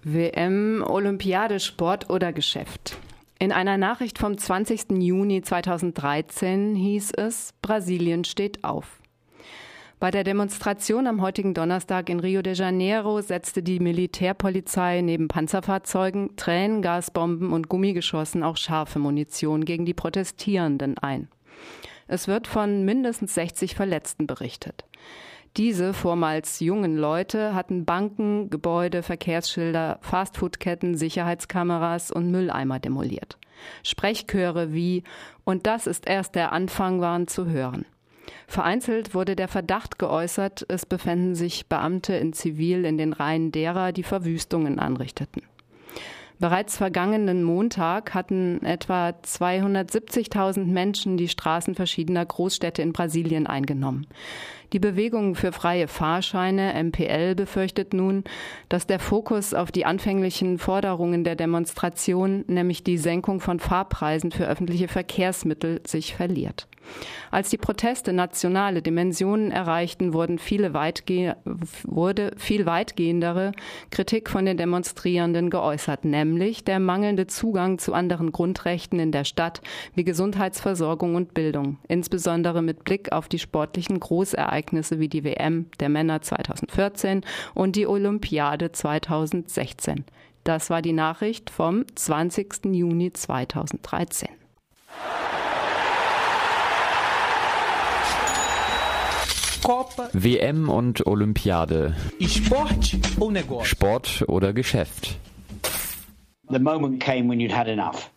WM, 0.05 0.83
Olympiade, 0.87 1.61
Sport 1.61 2.11
oder 2.11 2.33
Geschäft? 2.33 2.97
In 3.39 3.53
einer 3.53 3.77
Nachricht 3.77 4.19
vom 4.19 4.39
20. 4.39 4.93
Juni 5.01 5.43
2013 5.43 6.77
hieß 6.77 7.13
es, 7.17 7.53
Brasilien 7.61 8.25
steht 8.25 8.65
auf. 8.65 9.02
Bei 10.03 10.11
der 10.11 10.25
Demonstration 10.25 11.07
am 11.07 11.23
heutigen 11.23 11.55
Donnerstag 11.55 12.09
in 12.09 12.19
Rio 12.19 12.43
de 12.43 12.55
Janeiro 12.55 13.21
setzte 13.21 13.63
die 13.63 13.79
Militärpolizei 13.79 15.01
neben 15.01 15.29
Panzerfahrzeugen, 15.29 16.35
Tränengasbomben 16.35 17.53
und 17.53 17.69
Gummigeschossen 17.69 18.43
auch 18.43 18.57
scharfe 18.57 18.99
Munition 18.99 19.65
gegen 19.65 19.87
die 19.87 19.95
Protestierenden 19.95 20.99
ein. 20.99 21.29
Es 22.09 22.27
wird 22.27 22.49
von 22.49 22.85
mindestens 22.85 23.35
60 23.35 23.77
Verletzten 23.77 24.27
berichtet. 24.27 24.87
Diese 25.57 25.95
vormals 25.95 26.59
jungen 26.59 26.97
Leute 26.97 27.55
hatten 27.55 27.85
Banken, 27.85 28.51
Gebäude, 28.51 29.05
Verkehrsschilder, 29.05 30.01
Fastfoodketten, 30.01 30.97
Sicherheitskameras 30.97 32.11
und 32.11 32.29
Mülleimer 32.29 32.81
demoliert. 32.81 33.39
Sprechchöre 33.85 34.73
wie 34.73 35.05
Und 35.45 35.69
das 35.69 35.87
ist 35.87 36.09
erst 36.09 36.35
der 36.35 36.51
Anfang 36.51 37.01
waren 37.01 37.29
zu 37.29 37.47
hören. 37.47 37.87
Vereinzelt 38.47 39.15
wurde 39.15 39.37
der 39.37 39.49
Verdacht 39.49 39.99
geäußert, 39.99 40.65
es 40.69 40.87
befänden 40.87 41.35
sich 41.35 41.67
Beamte 41.67 42.15
in 42.15 42.33
Zivil 42.33 42.85
in 42.85 42.99
den 42.99 43.13
Reihen 43.13 43.53
derer, 43.53 43.93
die 43.93 44.03
Verwüstungen 44.03 44.79
anrichteten. 44.79 45.43
Bereits 46.43 46.77
vergangenen 46.77 47.45
Montag 47.45 48.15
hatten 48.15 48.65
etwa 48.65 49.11
270.000 49.11 50.65
Menschen 50.65 51.17
die 51.17 51.29
Straßen 51.29 51.77
verschiedener 51.77 52.27
Großstädte 52.27 52.83
in 52.83 52.93
Brasilien 52.93 53.47
eingenommen. 53.47 54.09
Die 54.73 54.79
Bewegung 54.79 55.35
für 55.35 55.53
freie 55.53 55.87
Fahrscheine 55.87 56.73
MPL 56.83 57.35
befürchtet 57.35 57.93
nun, 57.93 58.25
dass 58.71 58.87
der 58.87 58.99
Fokus 58.99 59.53
auf 59.53 59.71
die 59.71 59.85
anfänglichen 59.85 60.59
Forderungen 60.59 61.25
der 61.25 61.37
Demonstration, 61.37 62.47
nämlich 62.49 62.83
die 62.83 62.97
Senkung 62.97 63.41
von 63.41 63.61
Fahrpreisen 63.61 64.31
für 64.31 64.49
öffentliche 64.49 64.89
Verkehrsmittel, 64.89 65.83
sich 65.87 66.15
verliert. 66.15 66.69
Als 67.31 67.49
die 67.49 67.59
Proteste 67.59 68.13
nationale 68.13 68.83
Dimensionen 68.83 69.53
erreichten, 69.53 70.13
wurden 70.13 70.39
viele 70.39 70.75
weitge 70.75 71.37
wurde 71.85 72.33
viel 72.37 72.67
weitgehendere 72.67 73.53
Kritik 73.91 74.29
von 74.29 74.45
den 74.45 74.57
Demonstrierenden 74.57 75.49
geäußert, 75.49 76.05
nämlich 76.05 76.65
der 76.65 76.81
mangelnde 76.81 77.29
Zugang 77.29 77.79
zu 77.79 77.95
anderen 77.95 78.33
Grundrechten 78.33 78.99
in 78.99 79.13
der 79.13 79.25
Stadt 79.25 79.63
wie 79.95 80.03
Gesundheitsversorgung 80.03 81.15
und 81.15 81.35
Bildung, 81.35 81.79
insbesondere 81.87 82.63
mit 82.63 82.83
Blick 82.83 83.13
auf 83.13 83.29
die 83.29 83.39
sportlichen 83.39 84.01
Großereignisse 84.01 84.62
wie 84.71 85.09
die 85.09 85.25
WM 85.25 85.67
der 85.81 85.89
Männer 85.89 86.23
2014 86.23 87.23
und 87.55 87.77
die 87.77 87.87
Olympiade 87.87 88.73
2016. 88.73 90.05
Das 90.45 90.71
war 90.71 90.83
die 90.83 90.93
Nachricht 90.93 91.51
vom 91.51 91.85
20. 91.95 92.67
Juni 92.67 93.13
2013. 93.13 94.29
WM 100.13 100.69
und 100.69 101.07
Olympiade. 101.07 101.95
Sport 103.63 104.25
oder 104.27 104.53
Geschäft. 104.53 105.17
The 106.49 106.59
moment 106.59 107.01
came 107.01 107.29
when 107.29 107.39
you'd 107.39 107.57
had 107.57 107.69
enough. 107.69 108.11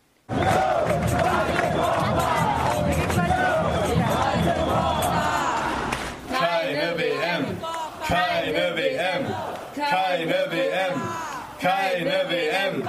Keine 11.66 12.30
WM. 12.30 12.82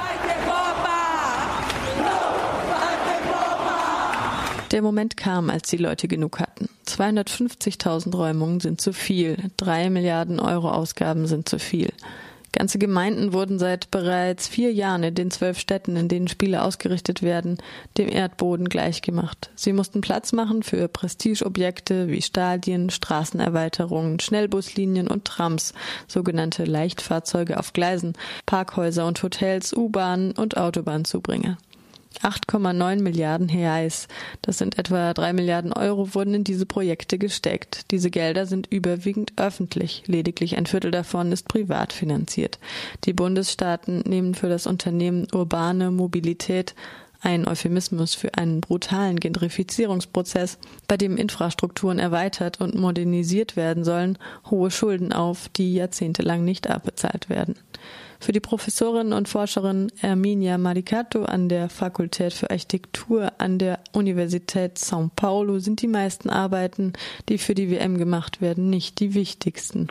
Der 4.72 4.82
Moment 4.82 5.18
kam, 5.18 5.50
als 5.50 5.70
die 5.70 5.78
Leute 5.78 6.08
genug 6.08 6.40
hatten. 6.40 6.70
250.000 6.86 8.16
Räumungen 8.16 8.60
sind 8.60 8.80
zu 8.82 8.94
viel, 8.94 9.38
drei 9.56 9.90
Milliarden 9.90 10.40
Euro 10.40 10.70
Ausgaben 10.70 11.26
sind 11.26 11.50
zu 11.50 11.58
viel. 11.58 11.90
Ganze 12.58 12.80
Gemeinden 12.80 13.34
wurden 13.34 13.60
seit 13.60 13.91
bereits 13.91 14.48
vier 14.48 14.74
Jahren 14.74 15.04
in 15.04 15.13
den 15.13 15.30
zwölf 15.30 15.60
Städten, 15.60 15.96
in 15.96 16.08
denen 16.08 16.28
Spiele 16.28 16.63
ausgerichtet 16.63 17.22
werden, 17.22 17.60
dem 18.00 18.10
Erdboden 18.10 18.67
gleichgemacht. 18.67 19.52
Sie 19.54 19.74
mussten 19.74 20.02
Platz 20.02 20.32
machen 20.32 20.63
für 20.63 20.88
Prestigeobjekte 20.88 22.08
wie 22.08 22.24
Stadien, 22.24 22.89
Straßenerweiterungen, 22.89 24.20
Schnellbuslinien 24.20 25.08
und 25.08 25.26
Trams, 25.26 25.76
sogenannte 26.08 26.63
Leichtfahrzeuge 26.63 27.60
auf 27.60 27.74
Gleisen, 27.74 28.13
Parkhäuser 28.48 29.06
und 29.06 29.22
Hotels, 29.22 29.72
U-Bahnen 29.72 30.32
und 30.32 30.58
Autobahnzubringer. 30.58 31.60
8,9 32.21 33.01
Milliarden 33.01 33.49
Reais, 33.49 34.08
das 34.41 34.58
sind 34.58 34.77
etwa 34.77 35.13
3 35.13 35.34
Milliarden 35.34 35.73
Euro, 35.73 36.13
wurden 36.15 36.34
in 36.34 36.43
diese 36.43 36.65
Projekte 36.65 37.17
gesteckt. 37.17 37.91
Diese 37.91 38.10
Gelder 38.10 38.45
sind 38.45 38.67
überwiegend 38.67 39.34
öffentlich, 39.38 40.03
lediglich 40.08 40.58
ein 40.58 40.65
Viertel 40.65 40.91
davon 40.91 41.32
ist 41.32 41.47
privat 41.47 41.93
finanziert. 41.93 42.60
Die 43.06 43.13
Bundesstaaten 43.13 43.99
nehmen 44.06 44.36
für 44.36 44.49
das 44.49 44.67
Unternehmen 44.67 45.27
Urbane 45.34 45.91
Mobilität 45.91 46.75
ein 47.21 47.47
Euphemismus 47.47 48.13
für 48.13 48.36
einen 48.36 48.62
brutalen 48.62 49.19
Gentrifizierungsprozess, 49.19 50.60
bei 50.88 50.97
dem 50.97 51.17
Infrastrukturen 51.17 51.99
erweitert 51.99 52.62
und 52.62 52.75
modernisiert 52.75 53.56
werden 53.56 53.84
sollen, 53.84 54.17
hohe 54.49 54.71
Schulden 54.71 55.12
auf, 55.13 55.49
die 55.49 55.73
jahrzehntelang 55.73 56.43
nicht 56.43 56.69
abbezahlt 56.69 57.30
werden. 57.30 57.56
Für 58.19 58.32
die 58.32 58.39
Professorin 58.39 59.13
und 59.13 59.30
Forscherin 59.30 59.91
Erminia 60.01 60.58
Maricato 60.58 61.23
an 61.23 61.49
der 61.49 61.69
Fakultät 61.69 62.34
für 62.34 62.49
Architektur 62.49 63.32
an 63.38 63.60
der 63.60 63.80
Universität 63.93 64.77
São 64.77 65.10
Paulo 65.15 65.60
sind 65.60 65.82
die 65.82 65.88
meisten 65.88 66.30
Arbeiten, 66.30 66.93
die 67.30 67.38
für 67.38 67.53
die 67.53 67.69
WM 67.69 67.97
gemacht 67.97 68.41
werden, 68.41 68.69
nicht 68.69 68.99
die 68.99 69.13
wichtigsten. 69.13 69.88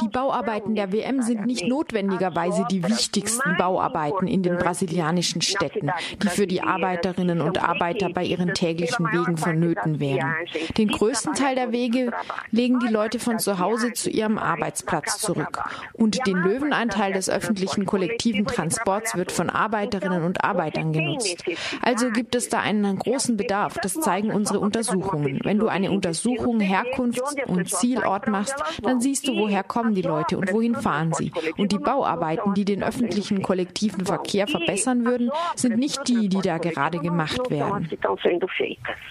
Die 0.00 0.08
Bauarbeiten 0.08 0.74
der 0.74 0.92
WM 0.92 1.22
sind 1.22 1.46
nicht 1.46 1.66
notwendigerweise 1.66 2.66
die 2.70 2.82
wichtigsten 2.84 3.56
Bauarbeiten 3.56 4.26
in 4.26 4.42
den 4.42 4.58
brasilianischen 4.58 5.40
Städten, 5.40 5.90
die 6.22 6.28
für 6.28 6.46
die 6.46 6.60
Arbeiterinnen 6.60 7.40
und 7.40 7.62
Arbeiter 7.62 8.10
bei 8.10 8.24
ihren 8.24 8.52
täglichen 8.52 9.06
Wegen 9.06 9.38
vonnöten 9.38 10.00
wären. 10.00 10.34
Den 10.76 10.88
größten 10.88 11.34
Teil 11.34 11.54
der 11.54 11.72
Wege 11.72 12.12
legen 12.50 12.78
die 12.80 12.92
Leute 12.92 13.18
von 13.18 13.38
zu 13.38 13.58
Hause 13.58 13.92
zu 13.94 14.10
ihrem 14.10 14.36
Arbeitsplatz 14.38 15.18
zurück. 15.18 15.57
Und 15.92 16.26
den 16.26 16.36
Löwenanteil 16.36 17.12
des 17.12 17.28
öffentlichen 17.28 17.86
kollektiven 17.86 18.46
Transports 18.46 19.16
wird 19.16 19.32
von 19.32 19.50
Arbeiterinnen 19.50 20.24
und 20.24 20.44
Arbeitern 20.44 20.92
genutzt. 20.92 21.44
Also 21.82 22.10
gibt 22.10 22.34
es 22.34 22.48
da 22.48 22.60
einen 22.60 22.98
großen 22.98 23.36
Bedarf. 23.36 23.78
Das 23.82 23.94
zeigen 23.94 24.30
unsere 24.30 24.60
Untersuchungen. 24.60 25.40
Wenn 25.44 25.58
du 25.58 25.68
eine 25.68 25.90
Untersuchung 25.90 26.60
Herkunfts- 26.60 27.44
und 27.46 27.68
Zielort 27.68 28.28
machst, 28.28 28.56
dann 28.82 29.00
siehst 29.00 29.28
du, 29.28 29.36
woher 29.36 29.62
kommen 29.62 29.94
die 29.94 30.02
Leute 30.02 30.38
und 30.38 30.52
wohin 30.52 30.74
fahren 30.74 31.12
sie. 31.12 31.32
Und 31.56 31.72
die 31.72 31.78
Bauarbeiten, 31.78 32.54
die 32.54 32.64
den 32.64 32.82
öffentlichen 32.82 33.42
kollektiven 33.42 34.04
Verkehr 34.04 34.46
verbessern 34.46 35.04
würden, 35.04 35.30
sind 35.54 35.78
nicht 35.78 36.06
die, 36.08 36.28
die 36.28 36.40
da 36.40 36.58
gerade 36.58 36.98
gemacht 36.98 37.50
werden. 37.50 37.88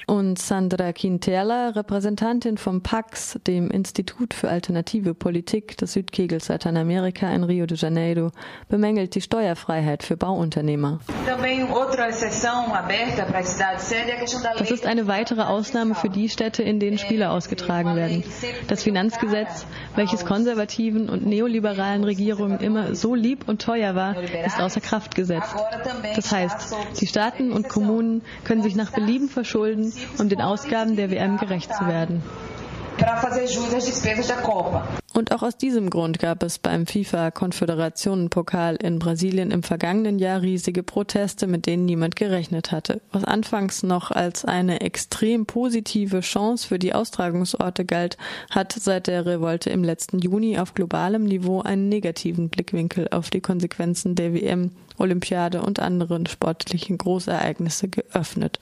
Und 0.08 0.40
Sandra 0.40 0.94
Quintela, 0.94 1.70
Repräsentantin 1.70 2.58
vom 2.58 2.82
PAX, 2.82 3.40
dem 3.48 3.72
Institut 3.72 4.34
für 4.34 4.50
alternative 4.50 5.14
Politik 5.14 5.78
des 5.78 5.94
Südkegels 5.94 6.37
Lateinamerika 6.48 7.30
in 7.32 7.44
Rio 7.44 7.66
de 7.66 7.78
Janeiro, 7.78 8.32
bemängelt 8.70 9.16
die 9.16 9.22
Steuerfreiheit 9.22 10.04
für 10.04 10.18
Bauunternehmer. 10.18 11.00
Das 14.58 14.72
ist 14.72 14.86
eine 14.86 15.08
weitere 15.08 15.42
Ausnahme 15.42 15.96
für 15.96 16.10
die 16.10 16.30
Städte, 16.30 16.64
in 16.64 16.80
denen 16.80 16.98
Spiele 16.98 17.32
ausgetragen 17.32 17.96
werden. 17.96 18.24
Das 18.68 18.84
Finanzgesetz, 18.84 19.66
welches 19.96 20.26
konservativen 20.26 21.10
und 21.10 21.26
neoliberalen 21.26 22.04
Regierungen 22.04 22.60
immer 22.60 22.96
so 22.96 23.16
lieb 23.16 23.48
und 23.48 23.62
teuer 23.62 23.96
war, 23.96 24.22
ist 24.22 24.60
außer 24.60 24.82
Kraft 24.82 25.16
gesetzt. 25.16 25.56
Das 26.16 26.32
heißt, 26.32 26.76
die 27.02 27.08
Staaten 27.08 27.52
und 27.52 27.70
Kommunen 27.70 28.22
können 28.44 28.62
sich 28.62 28.76
nach 28.76 28.92
Belieben 28.92 29.30
verschulden, 29.30 29.94
um 30.20 30.30
den 30.30 30.42
Ausgaben 30.42 30.96
der 30.96 31.12
WM 31.12 31.38
gerecht 31.38 31.74
zu 31.74 31.88
werden. 31.88 32.22
Und 35.14 35.32
auch 35.32 35.42
aus 35.42 35.58
diesem 35.58 35.90
Grund 35.90 36.20
gab 36.20 36.44
es 36.44 36.60
beim 36.60 36.86
FIFA-Konföderationenpokal 36.86 38.76
in 38.76 39.00
Brasilien 39.00 39.50
im 39.50 39.64
vergangenen 39.64 40.20
Jahr 40.20 40.42
riesige 40.42 40.84
Proteste, 40.84 41.48
mit 41.48 41.66
denen 41.66 41.86
niemand 41.86 42.16
gerechnet 42.16 42.72
hatte. 42.72 43.02
Was 43.12 43.24
anfangs 43.24 43.82
noch 43.82 44.12
als 44.12 44.46
eine 44.46 44.82
extrem 44.82 45.46
positive 45.48 46.20
Chance 46.20 46.68
für 46.68 46.78
die 46.78 46.94
Austragungsorte 46.94 47.84
galt, 47.84 48.18
hat 48.52 48.74
seit 48.74 49.08
der 49.08 49.26
Revolte 49.26 49.72
im 49.72 49.84
letzten 49.84 50.20
Juni 50.20 50.60
auf 50.60 50.76
globalem 50.76 51.24
Niveau 51.24 51.62
einen 51.62 51.90
negativen 51.90 52.50
Blickwinkel 52.50 53.08
auf 53.10 53.30
die 53.32 53.42
Konsequenzen 53.42 54.14
der 54.14 54.34
WM, 54.34 54.72
Olympiade 55.00 55.62
und 55.62 55.80
anderen 55.80 56.26
sportlichen 56.28 56.98
Großereignisse 56.98 57.88
geöffnet. 57.88 58.60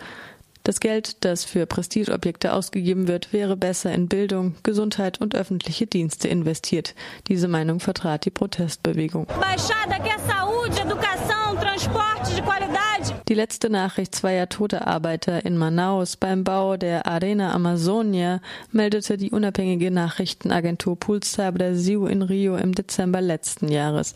Das 0.65 0.79
Geld, 0.79 1.23
das 1.23 1.45
für 1.45 1.67
Prestigeobjekte 1.67 2.51
ausgegeben 2.51 3.07
wird, 3.07 3.31
wäre 3.31 3.55
besser 3.55 3.93
in 3.93 4.07
Bildung, 4.07 4.55
Gesundheit 4.63 5.21
und 5.21 5.35
öffentliche 5.35 5.85
Dienste 5.85 6.27
investiert. 6.27 6.95
Diese 7.27 7.47
Meinung 7.47 7.79
vertrat 7.79 8.25
die 8.25 8.31
Protestbewegung. 8.31 9.27
Baixada 9.27 9.99
quer 9.99 10.17
saúde, 10.27 10.81
educação, 10.81 11.55
transporte. 11.61 12.24
Die 13.27 13.33
letzte 13.33 13.71
Nachricht 13.71 14.13
zweier 14.13 14.49
toter 14.49 14.87
Arbeiter 14.87 15.43
in 15.47 15.57
Manaus 15.57 16.15
beim 16.15 16.43
Bau 16.43 16.77
der 16.77 17.07
Arena 17.07 17.53
Amazonia 17.53 18.39
meldete 18.71 19.17
die 19.17 19.31
unabhängige 19.31 19.89
Nachrichtenagentur 19.89 20.95
Pulsar 20.95 21.51
Brasil 21.51 22.05
in 22.07 22.21
Rio 22.21 22.55
im 22.55 22.75
Dezember 22.75 23.21
letzten 23.21 23.67
Jahres. 23.67 24.13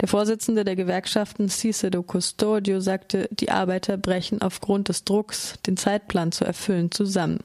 Der 0.00 0.06
Vorsitzende 0.06 0.64
der 0.64 0.76
Gewerkschaften 0.76 1.48
Cicero 1.48 2.04
Custodio 2.04 2.78
sagte, 2.78 3.28
die 3.32 3.50
Arbeiter 3.50 3.96
brechen 3.96 4.40
aufgrund 4.42 4.88
des 4.88 5.02
Drucks, 5.02 5.54
den 5.66 5.76
Zeitplan 5.76 6.30
zu 6.30 6.44
erfüllen, 6.44 6.92
zusammen. 6.92 7.40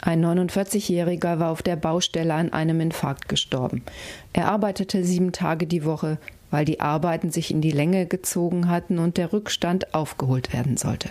Ein 0.00 0.24
49-Jähriger 0.24 1.38
war 1.38 1.50
auf 1.50 1.60
der 1.60 1.76
Baustelle 1.76 2.32
an 2.32 2.50
einem 2.50 2.80
Infarkt 2.80 3.28
gestorben. 3.28 3.84
Er 4.32 4.50
arbeitete 4.50 5.04
sieben 5.04 5.32
Tage 5.32 5.66
die 5.66 5.84
Woche, 5.84 6.16
weil 6.52 6.64
die 6.64 6.78
Arbeiten 6.78 7.32
sich 7.32 7.50
in 7.50 7.60
die 7.60 7.72
Länge 7.72 8.06
gezogen 8.06 8.68
hatten 8.68 9.00
und 9.00 9.16
der 9.16 9.32
Rückstand 9.32 9.94
aufgeholt 9.94 10.52
werden 10.52 10.76
sollte. 10.76 11.08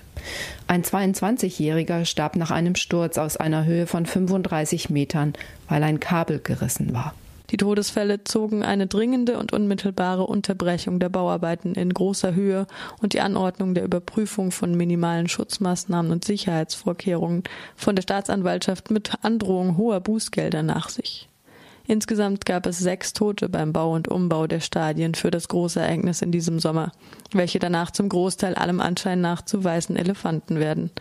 Ein 0.67 0.83
22-Jähriger 0.83 2.05
starb 2.05 2.37
nach 2.37 2.51
einem 2.51 2.75
Sturz 2.75 3.17
aus 3.17 3.35
einer 3.35 3.65
Höhe 3.65 3.87
von 3.87 4.05
35 4.05 4.89
Metern, 4.89 5.33
weil 5.67 5.83
ein 5.83 5.99
Kabel 5.99 6.39
gerissen 6.39 6.93
war. 6.93 7.13
Die 7.49 7.57
Todesfälle 7.57 8.23
zogen 8.23 8.63
eine 8.63 8.87
dringende 8.87 9.37
und 9.37 9.51
unmittelbare 9.51 10.25
Unterbrechung 10.25 10.99
der 10.99 11.09
Bauarbeiten 11.09 11.75
in 11.75 11.93
großer 11.93 12.33
Höhe 12.33 12.65
und 13.01 13.11
die 13.11 13.19
Anordnung 13.19 13.73
der 13.73 13.83
Überprüfung 13.83 14.51
von 14.51 14.75
minimalen 14.75 15.27
Schutzmaßnahmen 15.27 16.13
und 16.13 16.23
Sicherheitsvorkehrungen 16.23 17.43
von 17.75 17.95
der 17.95 18.03
Staatsanwaltschaft 18.03 18.89
mit 18.89 19.15
Androhung 19.21 19.75
hoher 19.75 19.99
Bußgelder 19.99 20.63
nach 20.63 20.87
sich. 20.87 21.27
Insgesamt 21.87 22.45
gab 22.45 22.65
es 22.65 22.79
sechs 22.79 23.13
Tote 23.13 23.49
beim 23.49 23.73
Bau 23.73 23.93
und 23.93 24.07
Umbau 24.07 24.47
der 24.47 24.59
Stadien 24.59 25.15
für 25.15 25.31
das 25.31 25.47
große 25.47 25.79
Ereignis 25.79 26.21
in 26.21 26.31
diesem 26.31 26.59
Sommer, 26.59 26.91
welche 27.31 27.59
danach 27.59 27.91
zum 27.91 28.09
Großteil 28.09 28.55
allem 28.55 28.79
Anschein 28.79 29.21
nach 29.21 29.41
zu 29.41 29.63
weißen 29.63 29.95
Elefanten 29.95 30.59
werden. 30.59 30.91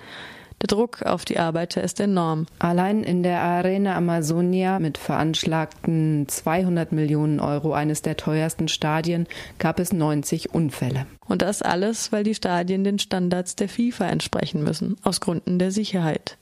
Der 0.62 0.66
Druck 0.66 1.02
auf 1.02 1.24
die 1.24 1.38
Arbeiter 1.38 1.82
ist 1.82 2.00
enorm. 2.00 2.44
Allein 2.58 3.02
in 3.02 3.22
der 3.22 3.40
Arena 3.40 3.96
Amazonia 3.96 4.78
mit 4.78 4.98
veranschlagten 4.98 6.28
200 6.28 6.92
Millionen 6.92 7.40
Euro 7.40 7.72
eines 7.72 8.02
der 8.02 8.18
teuersten 8.18 8.68
Stadien 8.68 9.26
gab 9.58 9.80
es 9.80 9.92
90 9.92 10.52
Unfälle. 10.52 11.06
Und 11.26 11.40
das 11.40 11.62
alles, 11.62 12.12
weil 12.12 12.24
die 12.24 12.34
Stadien 12.34 12.84
den 12.84 12.98
Standards 12.98 13.56
der 13.56 13.70
FIFA 13.70 14.08
entsprechen 14.08 14.62
müssen, 14.62 14.96
aus 15.02 15.20
Gründen 15.20 15.58
der 15.58 15.70
Sicherheit. 15.70 16.36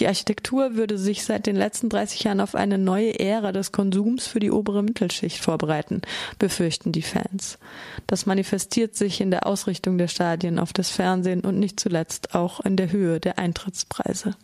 Die 0.00 0.08
Architektur 0.08 0.76
würde 0.76 0.96
sich 0.96 1.24
seit 1.24 1.46
den 1.46 1.56
letzten 1.56 1.90
30 1.90 2.24
Jahren 2.24 2.40
auf 2.40 2.54
eine 2.54 2.78
neue 2.78 3.20
Ära 3.20 3.52
des 3.52 3.70
Konsums 3.70 4.26
für 4.26 4.40
die 4.40 4.50
obere 4.50 4.82
Mittelschicht 4.82 5.38
vorbereiten, 5.38 6.00
befürchten 6.38 6.90
die 6.90 7.02
Fans. 7.02 7.58
Das 8.06 8.24
manifestiert 8.24 8.96
sich 8.96 9.20
in 9.20 9.30
der 9.30 9.46
Ausrichtung 9.46 9.98
der 9.98 10.08
Stadien 10.08 10.58
auf 10.58 10.72
das 10.72 10.88
Fernsehen 10.88 11.42
und 11.42 11.58
nicht 11.58 11.78
zuletzt 11.78 12.34
auch 12.34 12.60
in 12.60 12.76
der 12.76 12.90
Höhe 12.90 13.20
der 13.20 13.38
Eintrittspreise. 13.38 14.34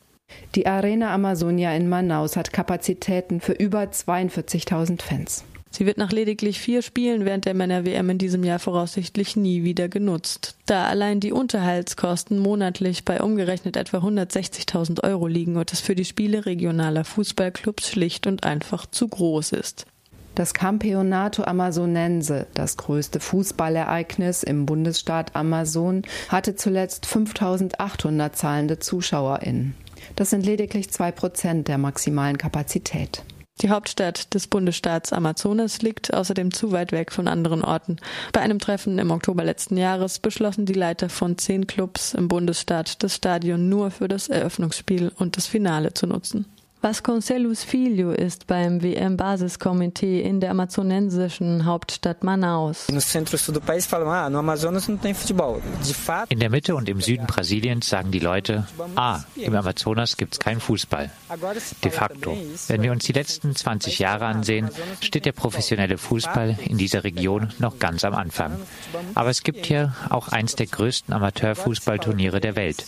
Die 0.54 0.66
Arena 0.66 1.14
Amazonia 1.14 1.74
in 1.74 1.88
Manaus 1.88 2.36
hat 2.36 2.52
Kapazitäten 2.52 3.40
für 3.40 3.52
über 3.52 3.82
42.000 3.84 5.00
Fans. 5.00 5.44
Sie 5.76 5.84
wird 5.84 5.98
nach 5.98 6.10
lediglich 6.10 6.58
vier 6.58 6.80
Spielen 6.80 7.26
während 7.26 7.44
der 7.44 7.52
Männer-WM 7.52 8.08
in 8.08 8.16
diesem 8.16 8.44
Jahr 8.44 8.58
voraussichtlich 8.58 9.36
nie 9.36 9.62
wieder 9.62 9.90
genutzt. 9.90 10.56
Da 10.64 10.86
allein 10.86 11.20
die 11.20 11.32
Unterhaltskosten 11.32 12.38
monatlich 12.38 13.04
bei 13.04 13.20
umgerechnet 13.20 13.76
etwa 13.76 13.98
160.000 13.98 15.04
Euro 15.04 15.26
liegen 15.26 15.58
und 15.58 15.70
es 15.74 15.80
für 15.80 15.94
die 15.94 16.06
Spiele 16.06 16.46
regionaler 16.46 17.04
Fußballclubs 17.04 17.90
schlicht 17.90 18.26
und 18.26 18.44
einfach 18.44 18.86
zu 18.86 19.06
groß 19.06 19.52
ist. 19.52 19.84
Das 20.34 20.54
Campeonato 20.54 21.44
Amazonense, 21.44 22.46
das 22.54 22.78
größte 22.78 23.20
Fußballereignis 23.20 24.44
im 24.44 24.64
Bundesstaat 24.64 25.36
Amazon, 25.36 26.04
hatte 26.30 26.56
zuletzt 26.56 27.04
5800 27.04 28.34
zahlende 28.34 28.78
ZuschauerInnen. 28.78 29.74
Das 30.14 30.30
sind 30.30 30.46
lediglich 30.46 30.90
zwei 30.90 31.12
Prozent 31.12 31.68
der 31.68 31.76
maximalen 31.76 32.38
Kapazität. 32.38 33.22
Die 33.62 33.70
Hauptstadt 33.70 34.34
des 34.34 34.48
Bundesstaats 34.48 35.14
Amazonas 35.14 35.80
liegt 35.80 36.12
außerdem 36.12 36.52
zu 36.52 36.72
weit 36.72 36.92
weg 36.92 37.10
von 37.10 37.26
anderen 37.26 37.64
Orten. 37.64 37.96
Bei 38.32 38.42
einem 38.42 38.58
Treffen 38.58 38.98
im 38.98 39.10
Oktober 39.10 39.44
letzten 39.44 39.78
Jahres 39.78 40.18
beschlossen 40.18 40.66
die 40.66 40.74
Leiter 40.74 41.08
von 41.08 41.38
zehn 41.38 41.66
Clubs 41.66 42.12
im 42.12 42.28
Bundesstaat, 42.28 43.02
das 43.02 43.14
Stadion 43.14 43.70
nur 43.70 43.90
für 43.90 44.08
das 44.08 44.28
Eröffnungsspiel 44.28 45.10
und 45.16 45.38
das 45.38 45.46
Finale 45.46 45.94
zu 45.94 46.06
nutzen. 46.06 46.44
Vasconcelos 46.82 47.64
Filho 47.64 48.10
ist 48.12 48.46
beim 48.46 48.82
WM-Basiskomitee 48.82 50.20
in 50.20 50.40
der 50.40 50.50
amazonensischen 50.50 51.64
Hauptstadt 51.64 52.22
Manaus. 52.22 52.86
In 56.28 56.38
der 56.38 56.50
Mitte 56.50 56.76
und 56.76 56.88
im 56.88 57.00
Süden 57.00 57.26
Brasiliens 57.26 57.88
sagen 57.88 58.10
die 58.10 58.18
Leute, 58.18 58.66
ah, 58.94 59.20
im 59.36 59.56
Amazonas 59.56 60.16
gibt 60.16 60.34
es 60.34 60.38
keinen 60.38 60.60
Fußball. 60.60 61.10
De 61.82 61.90
facto. 61.90 62.36
Wenn 62.68 62.82
wir 62.82 62.92
uns 62.92 63.04
die 63.04 63.12
letzten 63.12 63.56
20 63.56 63.98
Jahre 63.98 64.26
ansehen, 64.26 64.70
steht 65.00 65.24
der 65.24 65.32
professionelle 65.32 65.98
Fußball 65.98 66.58
in 66.62 66.76
dieser 66.76 67.04
Region 67.04 67.52
noch 67.58 67.78
ganz 67.78 68.04
am 68.04 68.14
Anfang. 68.14 68.52
Aber 69.14 69.30
es 69.30 69.42
gibt 69.42 69.66
hier 69.66 69.94
auch 70.10 70.28
eins 70.28 70.54
der 70.54 70.66
größten 70.66 71.12
Amateurfußballturniere 71.14 72.40
der 72.40 72.54
Welt, 72.54 72.84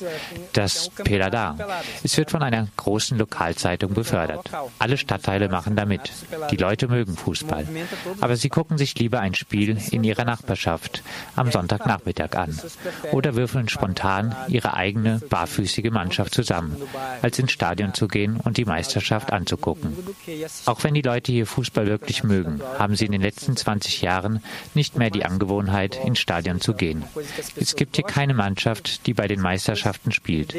das 0.53 0.91
Peladar. 0.91 1.57
Es 2.05 2.17
wird 2.17 2.31
von 2.31 2.43
einer 2.43 2.69
großen 2.77 3.19
Lokalzeitung 3.19 3.78
Entwicklung 3.79 3.95
befördert. 3.95 4.51
Alle 4.79 4.97
Stadtteile 4.97 5.49
machen 5.49 5.77
damit. 5.77 6.13
Die 6.51 6.57
Leute 6.57 6.89
mögen 6.89 7.17
Fußball. 7.17 7.67
Aber 8.21 8.37
sie 8.37 8.49
gucken 8.49 8.79
sich 8.79 8.99
lieber 8.99 9.21
ein 9.21 9.35
Spiel 9.35 9.79
in 9.91 10.05
ihrer 10.05 10.25
Nachbarschaft 10.25 11.03
am 11.37 11.51
Sonntagnachmittag 11.51 12.37
an 12.37 12.59
oder 13.13 13.35
würfeln 13.37 13.69
spontan 13.69 14.35
ihre 14.49 14.75
eigene 14.75 15.21
barfüßige 15.31 15.91
Mannschaft 15.91 16.35
zusammen, 16.35 16.77
als 17.23 17.39
ins 17.39 17.53
Stadion 17.53 17.95
zu 17.95 18.09
gehen 18.09 18.41
und 18.43 18.57
die 18.57 18.65
Meisterschaft 18.65 19.33
anzugucken. 19.33 19.97
Auch 20.67 20.83
wenn 20.85 20.95
die 20.95 21.03
Leute 21.03 21.33
hier 21.33 21.47
Fußball 21.47 21.87
wirklich 21.87 22.25
mögen, 22.25 22.61
haben 22.79 22.97
sie 22.97 23.07
in 23.07 23.13
den 23.13 23.23
letzten 23.23 23.57
20 23.57 24.03
Jahren 24.03 24.43
nicht 24.75 24.97
mehr 24.97 25.11
die 25.11 25.25
Angewohnheit, 25.25 25.99
ins 26.05 26.19
Stadion 26.19 26.61
zu 26.61 26.75
gehen. 26.75 27.05
Es 27.57 27.77
gibt 27.77 27.97
hier 27.97 28.05
keine 28.05 28.35
Mannschaft, 28.35 29.07
die 29.07 29.15
bei 29.15 29.29
den 29.29 29.41
Meisterschaften 29.41 30.13
spielt. 30.13 30.55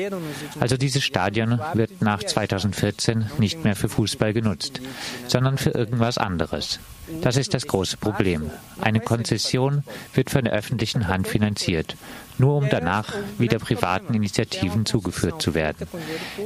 Also 0.59 0.77
dieses 0.77 1.03
Stadion 1.03 1.59
wird 1.73 2.01
nach 2.01 2.23
2014 2.23 3.08
nicht 3.37 3.63
mehr 3.63 3.75
für 3.75 3.89
Fußball 3.89 4.33
genutzt, 4.33 4.81
sondern 5.27 5.57
für 5.57 5.71
irgendwas 5.71 6.17
anderes. 6.17 6.79
Das 7.21 7.37
ist 7.37 7.53
das 7.53 7.67
große 7.67 7.97
Problem. 7.97 8.51
Eine 8.81 8.99
Konzession 8.99 9.83
wird 10.13 10.29
von 10.29 10.45
der 10.45 10.53
öffentlichen 10.53 11.07
Hand 11.07 11.27
finanziert, 11.27 11.95
nur 12.39 12.55
um 12.55 12.69
danach 12.69 13.13
wieder 13.37 13.59
privaten 13.59 14.13
Initiativen 14.13 14.85
zugeführt 14.85 15.41
zu 15.41 15.53
werden. 15.53 15.87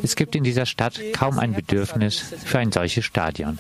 Es 0.01 0.15
gibt 0.15 0.35
in 0.35 0.43
dieser 0.43 0.65
Stadt 0.65 0.99
kaum 1.13 1.39
ein 1.39 1.53
Bedürfnis 1.53 2.19
für 2.43 2.59
ein 2.59 2.71
solches 2.71 3.05
Stadion, 3.05 3.57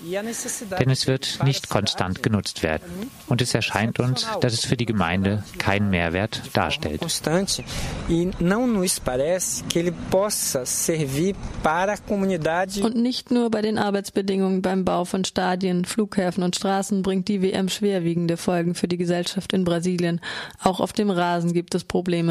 denn 0.79 0.89
es 0.89 1.07
wird 1.07 1.39
nicht 1.43 1.69
konstant 1.69 2.23
genutzt 2.23 2.63
werden. 2.63 3.11
Und 3.27 3.41
es 3.41 3.53
erscheint 3.53 3.99
uns, 3.99 4.27
dass 4.41 4.53
es 4.53 4.65
für 4.65 4.77
die 4.77 4.85
Gemeinde 4.85 5.43
keinen 5.57 5.89
Mehrwert 5.89 6.41
darstellt. 6.53 7.01
Und 12.83 12.95
nicht 12.95 13.31
nur 13.31 13.49
bei 13.49 13.61
den 13.61 13.77
Arbeitsbedingungen 13.77 14.61
beim 14.61 14.85
Bau 14.85 15.05
von 15.05 15.25
Stadien, 15.25 15.85
Flughäfen 15.85 16.43
und 16.43 16.55
Straßen 16.55 16.73
Straßen 16.73 17.03
bringt 17.03 17.27
die 17.27 17.41
WM 17.41 17.69
schwerwiegende 17.69 18.35
Folgen 18.35 18.73
für 18.73 18.87
die 18.87 18.97
Gesellschaft 18.97 19.53
in 19.53 19.63
Brasilien. 19.63 20.21
Auch 20.63 20.79
auf 20.79 20.91
dem 20.91 21.09
Rasen 21.09 21.53
gibt 21.53 21.75
es 21.75 21.83
Probleme. 21.83 22.22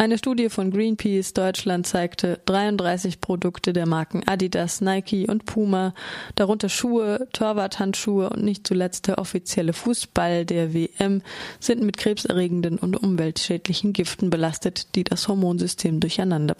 Eine 0.00 0.16
Studie 0.16 0.48
von 0.48 0.70
Greenpeace 0.70 1.34
Deutschland 1.34 1.84
zeigte, 1.84 2.38
33 2.44 3.20
Produkte 3.20 3.72
der 3.72 3.84
Marken 3.84 4.22
Adidas, 4.26 4.80
Nike 4.80 5.26
und 5.28 5.44
Puma, 5.44 5.92
darunter 6.36 6.68
Schuhe, 6.68 7.26
Torwarthandschuhe 7.32 8.30
und 8.30 8.44
nicht 8.44 8.64
zuletzt 8.64 9.08
der 9.08 9.18
offizielle 9.18 9.72
Fußball 9.72 10.44
der 10.44 10.72
WM, 10.72 11.22
sind 11.58 11.82
mit 11.82 11.96
krebserregenden 11.96 12.78
und 12.78 12.96
umweltschädlichen 12.96 13.92
Giften 13.92 14.30
belastet, 14.30 14.94
die 14.94 15.02
das 15.02 15.26
Hormonsystem 15.26 15.98
durcheinander 15.98 16.54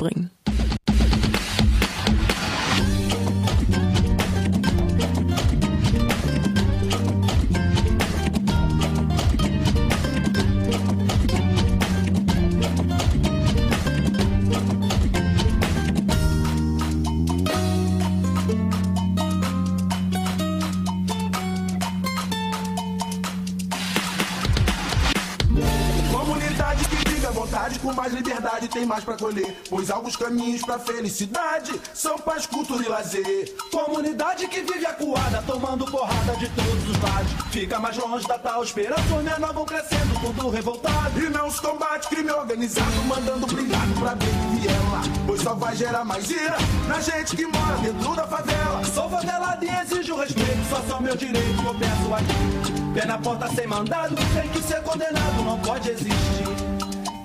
colher, 29.17 29.63
pois 29.69 29.91
alguns 29.91 30.17
caminhos 30.17 30.63
para 30.63 30.79
felicidade 30.79 31.81
são 31.95 32.19
paz, 32.19 32.47
cultura 32.47 32.85
e 32.85 32.89
lazer. 32.89 33.55
Comunidade 33.71 34.49
que 34.49 34.61
vive 34.61 34.87
acuada, 34.87 35.43
tomando 35.47 35.85
porrada 35.91 36.37
de 36.37 36.49
todos 36.51 36.89
os 36.89 37.03
lados. 37.03 37.33
Fica 37.51 37.79
mais 37.79 37.97
longe 37.97 38.27
da 38.27 38.39
tal 38.39 38.63
esperança, 38.63 39.03
os 39.03 39.23
menores 39.23 39.55
vão 39.55 39.65
crescendo, 39.65 40.21
tudo 40.21 40.51
revoltado. 40.51 41.21
E 41.21 41.29
não 41.29 41.51
se 41.51 41.61
combate 41.61 42.09
crime 42.09 42.31
organizado, 42.31 43.03
mandando 43.07 43.47
blindado 43.47 43.93
pra 44.01 44.17
que 44.17 44.27
vier 44.57 44.91
lá. 44.91 45.03
Pois 45.27 45.43
só 45.43 45.55
vai 45.55 45.77
gerar 45.77 46.05
mais 46.05 46.31
ira 46.31 46.57
na 46.87 47.01
gente 47.01 47.37
que 47.37 47.47
mora 47.47 47.77
dentro 47.79 48.15
da 48.15 48.27
favela. 48.27 48.85
Sou 48.85 49.09
favelado 49.09 49.65
e 49.65 49.69
exijo 49.69 50.17
respeito, 50.17 50.69
só 50.69 50.83
são 50.89 51.01
meus 51.01 51.19
direitos 51.19 51.61
que 51.61 51.67
eu 51.67 51.75
peço 51.75 52.15
aqui. 52.15 52.95
Pé 52.95 53.07
na 53.07 53.19
porta 53.19 53.49
sem 53.49 53.67
mandado, 53.67 54.15
tem 54.35 54.49
que 54.49 54.63
ser 54.63 54.83
condenado, 54.83 55.43
não 55.45 55.59
pode 55.61 55.91
existir. 55.91 56.68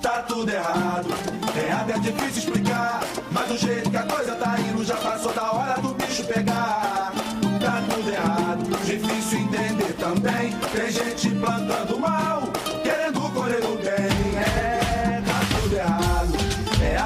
Tá 0.04 0.22
tudo 0.28 0.50
errado, 0.50 1.08
é 1.56 1.98
difícil 1.98 2.42
explicar. 2.42 3.00
Mas 3.32 3.48
do 3.48 3.56
jeito 3.56 3.88
que 3.88 3.96
a 3.96 4.02
coisa 4.02 4.34
tá 4.34 4.60
indo, 4.60 4.84
já 4.84 4.96
passou 4.96 5.32
da 5.32 5.50
hora 5.50 5.80
do 5.80 5.94
bicho 5.94 6.22
pegar. 6.24 7.10
Tá 7.58 7.82
tudo 7.88 8.10
errado, 8.10 8.84
difícil 8.84 9.38
entender 9.38 9.94
também. 9.94 10.54
Tem 10.76 10.90
gente 10.90 11.30
plantando 11.30 11.98
mal, 11.98 12.42
querendo 12.82 13.32
colher 13.32 13.64
o 13.64 13.76
bem. 13.76 14.36
É, 14.36 15.22
tá 15.24 15.40
tudo 15.58 15.74
errado, 15.74 16.34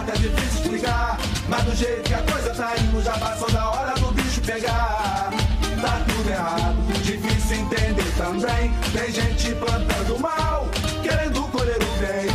é 0.08 0.16
difícil 0.18 0.60
explicar. 0.62 1.20
Mas 1.48 1.62
do 1.62 1.76
jeito 1.76 2.02
que 2.02 2.14
a 2.14 2.22
coisa 2.22 2.50
tá 2.52 2.76
indo, 2.78 3.00
já 3.00 3.16
passou 3.16 3.48
da 3.52 3.70
hora 3.70 3.94
do 3.94 4.10
bicho 4.10 4.40
pegar. 4.40 5.30
Tá 5.80 6.00
tudo 6.04 6.28
errado, 6.28 6.76
difícil 7.04 7.58
entender 7.58 8.12
também. 8.16 8.72
Tem 8.92 9.12
gente 9.12 9.54
plantando 9.54 10.18
mal, 10.18 10.66
querendo 11.00 11.42
colher 11.42 11.78
o 11.80 12.00
bem. 12.00 12.27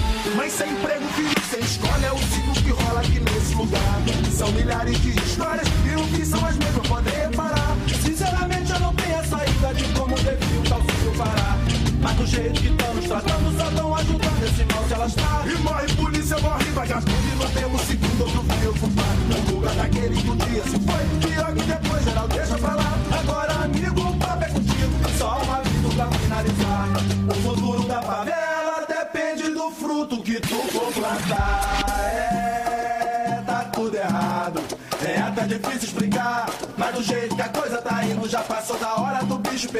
Sem 0.64 0.72
emprego, 0.72 1.06
filho 1.10 1.46
sem 1.50 1.60
escola, 1.60 2.06
é 2.06 2.12
o 2.14 2.18
ciclo 2.20 2.54
que 2.54 2.70
rola 2.70 3.02
aqui 3.02 3.20
nesse 3.20 3.54
lugar. 3.54 4.02
São 4.32 4.50
milhares 4.54 4.98
de 5.02 5.10
histórias 5.10 5.68
e 5.68 5.96
o 6.02 6.08
que 6.08 6.26
são 6.26 6.40
as 6.46 6.56
mesmas 6.56 6.88
podem 6.88 7.14
reparar. 7.14 7.76
Sinceramente, 8.02 8.72
eu 8.72 8.80
não 8.80 8.96
tenho 8.96 9.20
a 9.20 9.24
saída 9.26 9.74
de 9.74 9.84
como 10.00 10.16
devia 10.16 10.60
o 10.60 10.64
tal 10.64 10.80
ciclo 10.80 11.18
parar. 11.18 11.58
Mas 12.02 12.16
do 12.16 12.26
jeito 12.26 12.62
que 12.62 12.68
estão 12.70 12.94
nos 12.94 13.06
tratando, 13.06 13.58
só 13.58 13.70
estão 13.70 13.96
ajudando 13.96 14.44
esse 14.44 14.74
mal 14.74 14.88
se 14.88 14.94
alastrar. 14.94 15.48
E 15.50 15.58
morre 15.58 15.88
polícia, 15.96 16.40
morre 16.40 16.72
vagabundo 16.72 17.12
e 17.12 17.36
não 17.36 17.50
temos 17.50 17.82
segundo 17.82 18.22
outro 18.22 18.44
eu 18.64 18.74
culpado. 18.76 19.54
Lugar 19.54 19.76
daquele 19.76 20.16
que 20.16 20.30
um 20.30 20.38
dia 20.38 20.64
se 20.64 20.80
foi, 20.80 21.30
pior 21.30 21.54
que 21.54 21.64
depois 21.64 22.04
geral 22.06 22.28
deixa 22.30 22.58
pra 22.58 22.76
lá. 22.76 22.83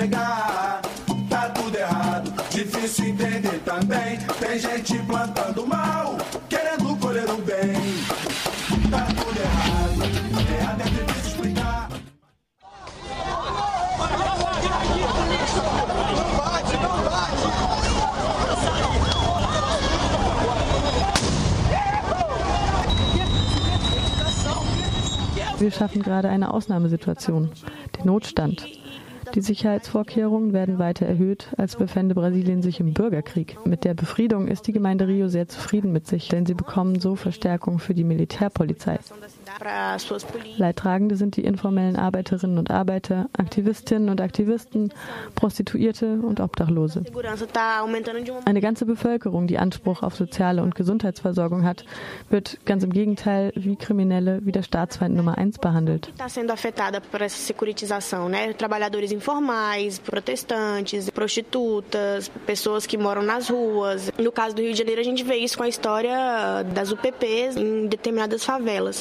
Pegar. 0.04 0.82
Tá 1.30 1.50
tudo 1.50 1.78
errado, 1.78 2.34
difícil 2.50 3.08
entender 3.08 3.60
também. 3.64 4.20
Tem 4.40 4.60
gente 4.60 5.00
plantando 5.04 5.66
mal, 5.66 6.18
querendo 6.50 6.96
colher 6.98 7.30
o 7.30 7.38
bem. 7.38 7.74
Tá 8.92 9.06
tudo 9.20 9.40
errado, 9.40 10.02
é 10.52 10.66
até 10.66 10.84
difícil 10.84 11.28
explicar. 11.28 11.90
Wir 25.60 25.72
schaffen 25.72 26.02
gerade 26.02 26.28
eine 26.28 26.50
Ausnahmesituation, 26.52 27.50
den 27.96 28.06
Notstand. 28.06 28.83
Die 29.36 29.42
Sicherheitsvorkehrungen 29.42 30.54
werden 30.54 30.78
weiter 30.78 31.08
erhöht, 31.08 31.48
als 31.58 31.76
befände 31.76 32.14
Brasilien 32.14 32.62
sich 32.62 32.80
im 32.80 32.94
Bürgerkrieg. 32.94 33.58
Mit 33.66 33.84
der 33.84 33.96
Befriedung 33.96 34.48
ist 34.48 34.68
die 34.68 34.74
Gemeinde 34.74 35.08
Rio 35.08 35.28
sehr 35.28 35.48
zufrieden 35.48 35.92
mit 35.92 36.06
sich, 36.06 36.28
denn 36.28 36.46
sie 36.46 36.54
bekommen 36.54 37.00
so 37.00 37.16
Verstärkung 37.16 37.80
für 37.80 37.96
die 37.96 38.04
Militärpolizei. 38.04 39.00
Leidtragende 40.58 41.16
sind 41.16 41.36
die 41.36 41.44
informellen 41.44 41.96
Arbeiterinnen 41.96 42.58
und 42.58 42.72
Arbeiter, 42.72 43.30
Aktivistinnen 43.38 44.10
und 44.10 44.22
Aktivisten, 44.22 44.94
Prostituierte 45.36 46.20
und 46.22 46.40
Obdachlose. 46.40 47.04
Eine 48.46 48.62
ganze 48.62 48.86
Bevölkerung, 48.86 49.48
die 49.48 49.58
Anspruch 49.58 50.04
auf 50.04 50.16
soziale 50.16 50.62
und 50.64 50.76
Gesundheitsversorgung 50.76 51.64
hat, 51.64 51.86
wird 52.30 52.60
ganz 52.66 52.84
im 52.84 52.92
Gegenteil 52.92 53.52
wie 53.56 53.76
Kriminelle, 53.76 54.40
wie 54.44 54.52
der 54.52 54.64
Staatsfeind 54.64 55.16
Nummer 55.16 55.38
eins 55.38 55.58
behandelt. 55.60 56.12
pessoas 62.46 62.86
que 62.86 62.98
moram 62.98 63.24
nas 63.24 63.50
ruas. 63.50 64.12
No 64.18 64.32
caso 64.32 64.56
do 64.56 64.62
Rio 64.62 64.72
de 64.74 64.78
Janeiro, 64.78 65.02
a 65.02 65.04
gente 65.04 65.24
vê 65.24 65.36
isso 65.38 65.58
com 65.58 65.64
a 65.64 65.68
história 65.68 66.64
das 66.74 66.92
UPPs 66.92 67.58
em 67.58 67.88
determinadas 67.88 68.44
favelas. 68.44 69.00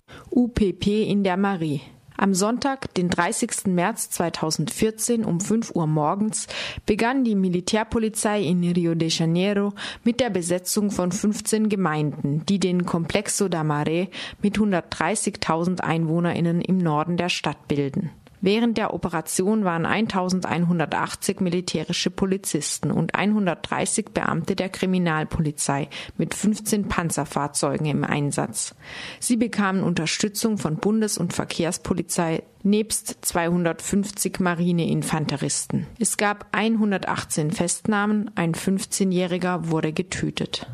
UPP 0.53 0.87
in 0.87 1.25
der 1.25 1.39
Marie. 1.39 1.81
Am 2.17 2.35
Sonntag, 2.35 2.93
den 2.95 3.09
30. 3.09 3.69
März 3.69 4.11
2014 4.11 5.25
um 5.25 5.41
5 5.41 5.75
Uhr 5.75 5.87
morgens 5.87 6.47
begann 6.85 7.25
die 7.25 7.35
Militärpolizei 7.35 8.43
in 8.43 8.63
Rio 8.63 8.95
de 8.95 9.09
Janeiro 9.09 9.73
mit 10.05 10.21
der 10.21 10.29
Besetzung 10.29 10.91
von 10.91 11.11
15 11.11 11.71
Gemeinden, 11.71 12.45
die 12.47 12.61
den 12.61 12.85
Complexo 12.85 13.49
da 13.49 13.63
Maré 13.63 14.09
mit 14.43 14.59
130.000 14.59 15.81
Einwohnerinnen 15.81 16.61
im 16.61 16.79
Norden 16.79 17.17
der 17.17 17.31
Stadt 17.31 17.67
bilden. 17.67 18.11
Während 18.45 18.77
der 18.77 18.93
Operation 18.93 19.65
waren 19.65 19.87
1180 19.87 21.41
militärische 21.41 22.11
Polizisten 22.11 22.91
und 22.91 23.15
130 23.15 24.07
Beamte 24.13 24.57
der 24.57 24.69
Kriminalpolizei 24.69 25.89
mit 26.19 26.35
15 26.35 26.89
Panzerfahrzeugen 26.89 27.87
im 27.87 28.03
Einsatz. 28.03 28.75
Sie 29.21 29.37
bekamen 29.37 29.85
Unterstützung 29.85 30.59
von 30.59 30.77
Bundes- 30.79 31.19
und 31.19 31.33
Verkehrspolizei 31.33 32.43
nebst 32.65 33.25
250 33.25 34.41
Marineinfanteristen. 34.41 35.87
Es 36.01 36.17
gab 36.17 36.49
118 36.51 37.53
Festnahmen, 37.53 38.33
ein 38.35 38.55
15-Jähriger 38.55 39.69
wurde 39.69 39.93
getötet. 39.93 40.67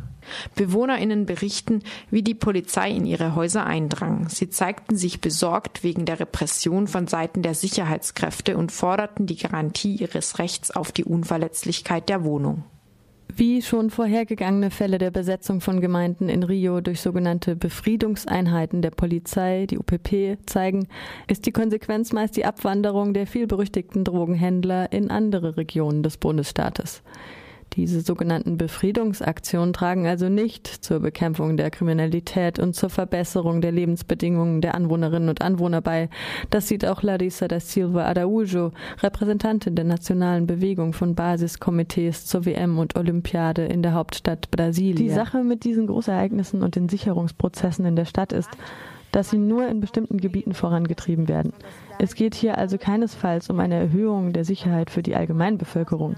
BewohnerInnen 0.54 1.26
berichten, 1.26 1.82
wie 2.10 2.22
die 2.22 2.34
Polizei 2.34 2.90
in 2.90 3.06
ihre 3.06 3.34
Häuser 3.34 3.66
eindrang. 3.66 4.28
Sie 4.28 4.50
zeigten 4.50 4.96
sich 4.96 5.20
besorgt 5.20 5.84
wegen 5.84 6.04
der 6.04 6.20
Repression 6.20 6.86
von 6.86 7.06
Seiten 7.06 7.42
der 7.42 7.54
Sicherheitskräfte 7.54 8.56
und 8.56 8.72
forderten 8.72 9.26
die 9.26 9.36
Garantie 9.36 9.96
ihres 9.96 10.38
Rechts 10.38 10.70
auf 10.70 10.92
die 10.92 11.04
Unverletzlichkeit 11.04 12.08
der 12.08 12.24
Wohnung. 12.24 12.64
Wie 13.34 13.62
schon 13.62 13.90
vorhergegangene 13.90 14.70
Fälle 14.70 14.98
der 14.98 15.12
Besetzung 15.12 15.60
von 15.60 15.80
Gemeinden 15.80 16.28
in 16.28 16.42
Rio 16.42 16.80
durch 16.80 17.00
sogenannte 17.00 17.54
Befriedungseinheiten 17.54 18.82
der 18.82 18.90
Polizei, 18.90 19.66
die 19.66 19.78
UPP, 19.78 20.38
zeigen, 20.46 20.88
ist 21.28 21.46
die 21.46 21.52
Konsequenz 21.52 22.12
meist 22.12 22.36
die 22.36 22.44
Abwanderung 22.44 23.14
der 23.14 23.28
vielberüchtigten 23.28 24.02
Drogenhändler 24.02 24.90
in 24.92 25.10
andere 25.10 25.56
Regionen 25.56 26.02
des 26.02 26.16
Bundesstaates. 26.16 27.02
Diese 27.74 28.00
sogenannten 28.00 28.56
Befriedungsaktionen 28.56 29.72
tragen 29.72 30.06
also 30.06 30.28
nicht 30.28 30.66
zur 30.66 31.00
Bekämpfung 31.00 31.56
der 31.56 31.70
Kriminalität 31.70 32.58
und 32.58 32.74
zur 32.74 32.90
Verbesserung 32.90 33.60
der 33.60 33.72
Lebensbedingungen 33.72 34.60
der 34.60 34.74
Anwohnerinnen 34.74 35.28
und 35.28 35.42
Anwohner 35.42 35.80
bei. 35.80 36.08
Das 36.50 36.68
sieht 36.68 36.84
auch 36.84 37.02
Larissa 37.02 37.46
da 37.46 37.60
Silva 37.60 38.10
Araújo, 38.10 38.72
Repräsentantin 39.02 39.74
der 39.74 39.84
nationalen 39.84 40.46
Bewegung 40.46 40.92
von 40.92 41.14
Basiskomitees 41.14 42.26
zur 42.26 42.46
WM 42.46 42.78
und 42.78 42.96
Olympiade 42.96 43.64
in 43.66 43.82
der 43.82 43.94
Hauptstadt 43.94 44.50
Brasilia. 44.50 44.96
Die 44.96 45.10
Sache 45.10 45.44
mit 45.44 45.64
diesen 45.64 45.86
Großereignissen 45.86 46.62
und 46.62 46.74
den 46.74 46.88
Sicherungsprozessen 46.88 47.84
in 47.84 47.96
der 47.96 48.06
Stadt 48.06 48.32
ist, 48.32 48.50
dass 49.12 49.30
sie 49.30 49.38
nur 49.38 49.68
in 49.68 49.80
bestimmten 49.80 50.18
Gebieten 50.18 50.54
vorangetrieben 50.54 51.28
werden. 51.28 51.52
Es 51.98 52.14
geht 52.14 52.34
hier 52.34 52.58
also 52.58 52.78
keinesfalls 52.78 53.50
um 53.50 53.58
eine 53.60 53.74
Erhöhung 53.74 54.32
der 54.32 54.44
Sicherheit 54.44 54.90
für 54.90 55.02
die 55.02 55.16
Allgemeinbevölkerung. 55.16 56.16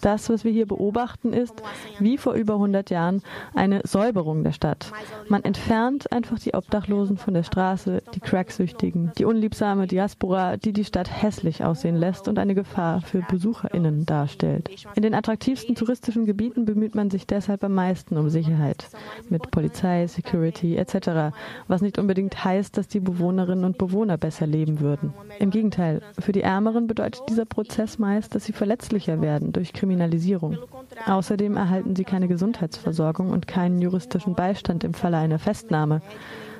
Das, 0.00 0.28
was 0.28 0.44
wir 0.44 0.52
hier 0.52 0.66
beobachten, 0.66 1.32
ist, 1.32 1.62
wie 1.98 2.18
vor 2.18 2.34
über 2.34 2.54
100 2.54 2.90
Jahren, 2.90 3.22
eine 3.54 3.80
Säuberung 3.84 4.44
der 4.44 4.52
Stadt. 4.52 4.92
Man 5.28 5.44
entfernt 5.44 6.12
einfach 6.12 6.38
die 6.38 6.54
Obdachlosen 6.54 7.16
von 7.16 7.34
der 7.34 7.42
Straße, 7.42 8.02
die 8.14 8.20
Cracksüchtigen, 8.20 9.12
die 9.18 9.24
unliebsame 9.24 9.86
Diaspora, 9.86 10.56
die 10.56 10.72
die 10.72 10.84
Stadt 10.84 11.10
hässlich 11.10 11.64
aussehen 11.64 11.96
lässt 11.96 12.28
und 12.28 12.38
eine 12.38 12.54
Gefahr 12.54 13.00
für 13.00 13.22
BesucherInnen 13.22 14.06
darstellt. 14.06 14.70
In 14.94 15.02
den 15.02 15.14
attraktivsten 15.14 15.74
touristischen 15.74 16.26
Gebieten 16.26 16.64
bemüht 16.64 16.94
man 16.94 17.10
sich 17.10 17.26
deshalb 17.26 17.64
am 17.64 17.74
meisten 17.74 18.16
um 18.16 18.28
Sicherheit. 18.28 18.88
Mit 19.28 19.50
Polizei, 19.50 20.06
Security 20.06 20.76
etc., 20.76 21.34
was 21.68 21.82
nicht 21.82 21.98
unbedingt 21.98 22.44
heißt, 22.44 22.76
dass 22.76 22.88
die 22.88 23.00
Bewohnerinnen 23.00 23.64
und 23.64 23.78
Bewohner 23.78 24.16
besser 24.16 24.46
leben 24.46 24.80
würden. 24.80 25.14
Im 25.38 25.50
Gegenteil, 25.50 26.02
für 26.18 26.32
die 26.32 26.42
Ärmeren 26.42 26.86
bedeutet 26.86 27.22
dieser 27.28 27.44
Prozess 27.44 27.98
meist, 27.98 28.34
dass 28.34 28.44
sie 28.44 28.52
verletzlicher 28.52 29.20
werden 29.20 29.52
durch 29.52 29.72
Kriminalisierung. 29.76 30.58
Außerdem 31.06 31.56
erhalten 31.56 31.94
sie 31.94 32.04
keine 32.04 32.26
Gesundheitsversorgung 32.26 33.30
und 33.30 33.46
keinen 33.46 33.80
juristischen 33.80 34.34
Beistand 34.34 34.82
im 34.82 34.94
Falle 34.94 35.18
einer 35.18 35.38
Festnahme. 35.38 36.02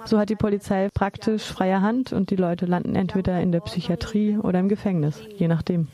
So 0.04 0.20
hat 0.20 0.28
die 0.28 0.36
Polizei 0.36 0.88
praktisch 0.94 1.42
freie 1.42 1.82
Hand 1.82 2.12
und 2.12 2.30
die 2.30 2.36
Leute 2.36 2.66
landen 2.66 2.94
entweder 2.94 3.40
in 3.40 3.50
der 3.50 3.58
Psychiatrie 3.60 4.38
oder 4.38 4.60
im 4.60 4.68
Gefängnis, 4.68 5.20
je 5.36 5.48
nachdem. 5.48 5.88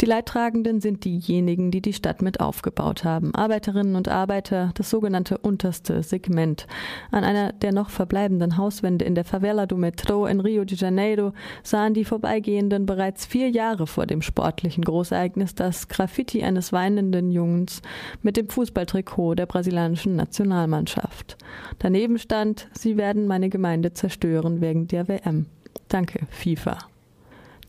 Die 0.00 0.06
Leidtragenden 0.06 0.80
sind 0.80 1.04
diejenigen, 1.04 1.70
die 1.70 1.82
die 1.82 1.92
Stadt 1.92 2.22
mit 2.22 2.40
aufgebaut 2.40 3.04
haben. 3.04 3.34
Arbeiterinnen 3.34 3.96
und 3.96 4.08
Arbeiter, 4.08 4.70
das 4.74 4.88
sogenannte 4.88 5.36
unterste 5.36 6.02
Segment. 6.02 6.66
An 7.10 7.22
einer 7.22 7.52
der 7.52 7.72
noch 7.72 7.90
verbleibenden 7.90 8.56
Hauswände 8.56 9.04
in 9.04 9.14
der 9.14 9.24
Favela 9.24 9.66
do 9.66 9.76
Metro 9.76 10.24
in 10.24 10.40
Rio 10.40 10.64
de 10.64 10.78
Janeiro 10.78 11.34
sahen 11.62 11.92
die 11.92 12.06
Vorbeigehenden 12.06 12.86
bereits 12.86 13.26
vier 13.26 13.50
Jahre 13.50 13.86
vor 13.86 14.06
dem 14.06 14.22
sportlichen 14.22 14.84
Großereignis 14.84 15.54
das 15.54 15.88
Graffiti 15.88 16.42
eines 16.42 16.72
weinenden 16.72 17.30
Jungs 17.30 17.82
mit 18.22 18.38
dem 18.38 18.48
Fußballtrikot 18.48 19.34
der 19.34 19.44
brasilianischen 19.44 20.16
Nationalmannschaft. 20.16 21.36
Daneben 21.78 22.18
stand, 22.18 22.68
sie 22.72 22.96
werden 22.96 23.26
meine 23.26 23.50
Gemeinde 23.50 23.92
zerstören 23.92 24.62
wegen 24.62 24.88
der 24.88 25.08
WM. 25.08 25.44
Danke, 25.88 26.26
FIFA. 26.30 26.89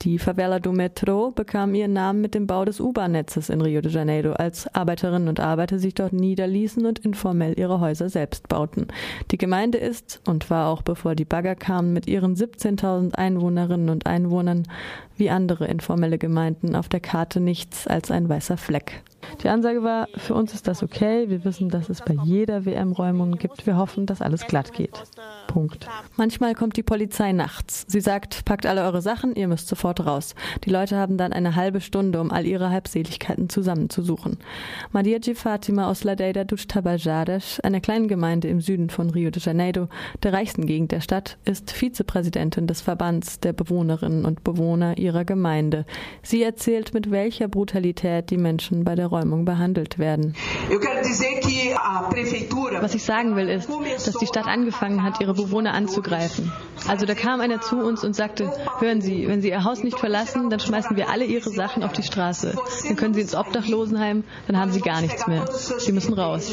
Die 0.02 0.18
Favela 0.18 0.60
do 0.60 0.72
Metro 0.72 1.30
bekam 1.30 1.76
ihren 1.76 1.94
Namen 1.94 2.22
mit 2.22 2.34
dem 2.34 2.48
Bau 2.48 2.66
des 2.66 2.80
U-Bahn-Netzes 2.80 3.50
in 3.50 3.62
Rio 3.62 3.82
de 3.82 3.92
Janeiro, 3.92 4.32
als 4.32 4.68
Arbeiterinnen 4.74 5.28
und 5.28 5.40
Arbeiter 5.40 5.78
sich 5.78 5.94
dort 5.94 6.12
niederließen 6.12 6.88
und 6.88 6.98
informell 6.98 7.54
ihre 7.60 7.80
Häuser 7.80 8.10
selbst 8.10 8.48
bauten. 8.48 8.88
Die 9.30 9.38
Gemeinde 9.38 9.78
ist 9.78 10.20
und 10.26 10.50
war 10.50 10.70
auch 10.70 10.82
bevor 10.82 11.14
die 11.14 11.26
Bagger 11.26 11.54
kamen 11.54 11.94
mit 11.94 12.08
ihren 12.08 12.36
17.000 12.36 13.14
Einwohnerinnen 13.14 13.90
und 13.90 14.08
Einwohnern 14.08 14.64
wie 15.18 15.30
andere 15.30 15.68
informelle 15.68 16.18
Gemeinden 16.18 16.76
auf 16.76 16.90
der 16.90 17.00
Karte 17.00 17.40
nichts 17.40 17.86
als 17.86 18.10
ein 18.10 18.28
weißer 18.28 18.58
Fleck. 18.58 19.04
Die 19.44 19.50
Ansage 19.50 19.84
war, 19.84 20.08
für 20.18 20.34
uns 20.34 20.54
ist 20.54 20.68
das 20.68 20.84
okay, 20.84 21.30
wir 21.30 21.44
wissen, 21.46 21.70
dass 21.70 21.90
es 21.90 22.02
bei 22.02 22.16
jeder 22.24 22.66
WM-Räumung 22.66 23.34
gibt, 23.34 23.66
wir 23.66 23.78
hoffen, 23.78 24.06
dass 24.06 24.22
alles 24.22 24.46
glatt 24.48 24.74
geht. 24.74 25.02
Punkt. 25.48 25.88
Manchmal 26.16 26.56
kommt 26.56 26.78
die 26.78 26.84
Polizei 26.84 27.32
nachts. 27.32 27.86
Sie 27.88 28.02
sagt, 28.02 28.46
packt 28.46 28.66
alle 28.66 28.84
eure 28.84 29.02
Sachen, 29.02 29.36
ihr 29.36 29.48
müsst 29.48 29.68
sofort 29.68 30.06
raus. 30.06 30.36
Die 30.64 30.70
Leute 30.70 30.96
haben 30.98 31.18
dann 31.18 31.34
eine 31.34 31.56
halbe 31.56 31.82
Stunde, 31.82 32.22
um 32.22 32.32
all 32.32 32.46
ihre 32.46 32.70
Halbseligkeiten 32.70 33.50
zusammenzusuchen. 33.50 34.38
Madiaji 34.92 35.36
Fatima 35.36 35.90
aus 35.90 36.04
Ladeira 36.04 36.44
dos 36.44 36.68
Tabajades, 36.68 37.60
einer 37.60 37.82
kleinen 37.82 38.08
Gemeinde 38.08 38.48
im 38.48 38.62
Süden 38.62 38.90
von 38.90 39.10
Rio 39.10 39.30
de 39.30 39.42
Janeiro, 39.42 39.88
der 40.24 40.34
reichsten 40.34 40.66
Gegend 40.66 40.92
der 40.92 41.02
Stadt, 41.02 41.38
ist 41.46 41.72
Vizepräsidentin 41.72 42.68
des 42.68 42.82
Verbands 42.82 43.40
der 43.40 43.54
Bewohnerinnen 43.54 44.26
und 44.26 44.44
Bewohner 44.44 44.98
ihrer 44.98 45.26
Gemeinde. 45.26 45.86
Sie 46.24 46.44
erzählt, 46.44 46.94
mit 46.94 47.12
welcher 47.12 47.48
Brutalität 47.48 48.30
die 48.30 48.38
Menschen 48.38 48.84
bei 48.84 48.96
der 48.96 49.11
Räumung 49.12 49.45
behandelt 49.45 50.00
werden. 50.00 50.36
Was 52.80 52.95
ich 52.95 53.04
sagen 53.04 53.36
will, 53.36 53.50
ist, 53.50 53.69
dass 54.08 54.15
die 54.15 54.28
Stadt 54.28 54.47
angefangen 54.47 55.04
hat, 55.04 55.19
ihre 55.21 55.34
Bewohner 55.34 55.74
anzugreifen. 55.74 56.52
Also 56.88 57.06
da 57.06 57.13
kam 57.13 57.41
einer 57.41 57.62
zu 57.62 57.78
uns 57.78 58.04
und 58.04 58.15
sagte, 58.15 58.52
hören 58.80 59.02
Sie, 59.02 59.28
wenn 59.28 59.41
Sie 59.41 59.50
Ihr 59.50 59.63
Haus 59.63 59.84
nicht 59.84 60.00
verlassen, 60.00 60.50
dann 60.50 60.60
schmeißen 60.60 60.95
wir 60.97 61.10
alle 61.10 61.26
Ihre 61.26 61.50
Sachen 61.50 61.84
auf 61.84 61.91
die 61.93 62.04
Straße. 62.04 62.56
Dann 62.88 62.95
können 62.95 63.13
Sie 63.13 63.21
ins 63.21 63.36
Obdachlosenheim, 63.36 64.24
dann 64.47 64.58
haben 64.58 64.71
Sie 64.71 64.82
gar 64.82 65.02
nichts 65.02 65.28
mehr. 65.28 65.45
Sie 65.52 65.91
müssen 65.91 66.13
raus. 66.13 66.52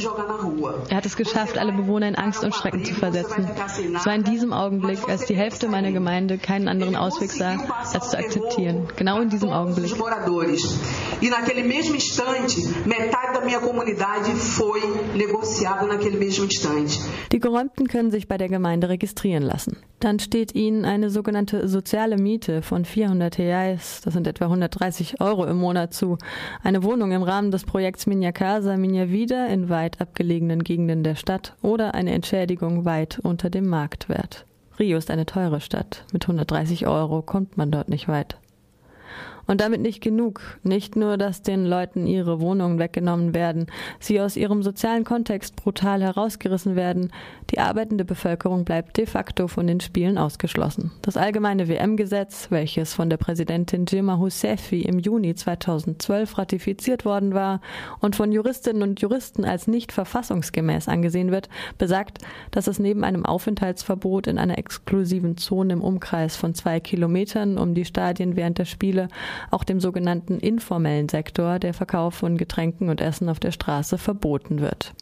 Er 0.88 0.96
hat 0.96 1.06
es 1.06 1.16
geschafft, 1.16 1.58
alle 1.58 1.72
Bewohner 1.72 2.08
in 2.08 2.16
Angst 2.16 2.44
und 2.44 2.54
Schrecken 2.54 2.84
zu 2.84 2.94
versetzen. 2.94 3.48
Es 3.94 4.04
war 4.04 4.14
in 4.14 4.24
diesem 4.24 4.52
Augenblick, 4.52 5.08
als 5.08 5.24
die 5.26 5.36
Hälfte 5.36 5.68
meiner 5.68 5.92
Gemeinde 5.92 6.38
keinen 6.38 6.68
anderen 6.68 6.96
Ausweg 6.96 7.30
sah, 7.30 7.56
als 7.92 8.10
zu 8.10 8.18
akzeptieren. 8.18 8.88
Genau 8.96 9.20
in 9.20 9.30
diesem 9.30 9.50
Augenblick. 9.50 9.94
Die 17.32 17.38
Geräumten 17.40 17.88
können 17.88 18.11
sich 18.11 18.28
bei 18.28 18.38
der 18.38 18.48
Gemeinde 18.48 18.88
registrieren 18.88 19.42
lassen. 19.42 19.76
Dann 20.00 20.18
steht 20.18 20.54
ihnen 20.54 20.84
eine 20.84 21.11
sogenannte 21.11 21.68
soziale 21.68 22.16
Miete 22.16 22.62
von 22.62 22.84
400 22.84 23.38
Reais, 23.38 24.00
das 24.04 24.14
sind 24.14 24.26
etwa 24.26 24.44
130 24.44 25.20
Euro 25.20 25.44
im 25.44 25.58
Monat 25.58 25.92
zu. 25.92 26.18
Eine 26.62 26.82
Wohnung 26.82 27.12
im 27.12 27.22
Rahmen 27.22 27.50
des 27.50 27.64
Projekts 27.64 28.06
Minha 28.06 28.32
Casa, 28.32 28.76
Minha 28.76 29.08
Vida 29.08 29.46
in 29.46 29.68
weit 29.68 30.00
abgelegenen 30.00 30.62
Gegenden 30.62 31.02
der 31.02 31.16
Stadt 31.16 31.56
oder 31.62 31.94
eine 31.94 32.12
Entschädigung 32.12 32.84
weit 32.84 33.18
unter 33.22 33.50
dem 33.50 33.68
Marktwert. 33.68 34.44
Rio 34.78 34.96
ist 34.96 35.11
eine 35.11 35.26
teure 35.26 35.61
Stadt. 35.61 36.04
Mit 36.12 36.24
130 36.24 36.87
Euro 36.87 37.22
kommt 37.22 37.56
man 37.56 37.70
dort 37.70 37.88
nicht 37.88 38.06
weit. 38.06 38.38
Und 39.48 39.62
damit 39.62 39.80
nicht 39.80 40.02
genug. 40.02 40.42
Nicht 40.62 40.94
nur, 40.94 41.16
dass 41.16 41.40
den 41.40 41.64
Leuten 41.64 42.06
ihre 42.06 42.38
Wohnungen 42.38 42.78
weggenommen 42.78 43.34
werden, 43.34 43.66
sie 43.98 44.20
aus 44.20 44.37
ihrem 44.37 44.62
sozialen 44.62 45.04
Kontext 45.04 45.56
brutal 45.56 46.02
herausgerissen 46.02 46.76
werden, 46.76 47.11
die 47.50 47.58
arbeitende 47.58 48.04
Bevölkerung 48.04 48.66
bleibt 48.66 48.98
de 48.98 49.06
facto 49.06 49.48
von 49.48 49.66
den 49.66 49.80
Spielen 49.80 50.18
ausgeschlossen. 50.18 50.92
Das 51.00 51.16
allgemeine 51.16 51.66
WM-Gesetz, 51.66 52.50
welches 52.50 52.92
von 52.92 53.08
der 53.08 53.16
Präsidentin 53.16 53.87
Dilma 53.87 54.16
Rousseff 54.16 54.70
im 54.70 54.98
Juni 54.98 55.34
2012 55.34 56.37
ratifiziert 56.37 57.06
worden 57.06 57.32
war 57.32 57.62
und 58.00 58.16
von 58.16 58.32
Juristinnen 58.32 58.82
und 58.82 59.00
Juristen 59.00 59.46
als 59.46 59.66
nicht 59.66 59.92
verfassungsgemäß 59.92 60.88
angesehen 60.88 61.30
wird, 61.30 61.48
besagt, 61.78 62.18
dass 62.50 62.66
es 62.66 62.78
neben 62.78 63.02
einem 63.02 63.24
Aufenthaltsverbot 63.24 64.26
in 64.26 64.37
einer 64.37 64.58
exklusiven 64.58 65.38
Zone 65.38 65.72
im 65.72 65.82
Umkreis 65.82 66.37
von 66.37 66.54
zwei 66.54 66.80
Kilometern 66.80 67.56
um 67.56 67.72
die 67.72 67.87
Stadien 67.87 68.37
während 68.37 68.58
der 68.58 68.66
Spiele 68.66 69.08
auch 69.51 69.64
dem 69.64 69.81
sogenannten 69.81 70.38
informellen 70.38 71.09
Sektor 71.09 71.59
der 71.59 71.74
Verkauf 71.74 72.14
von 72.14 72.37
Getränken 72.37 72.88
und 72.88 73.01
Essen 73.01 73.29
auf 73.29 73.40
der 73.40 73.53
Straße 73.53 73.98
verboten 73.98 74.61
wird. 74.61 74.94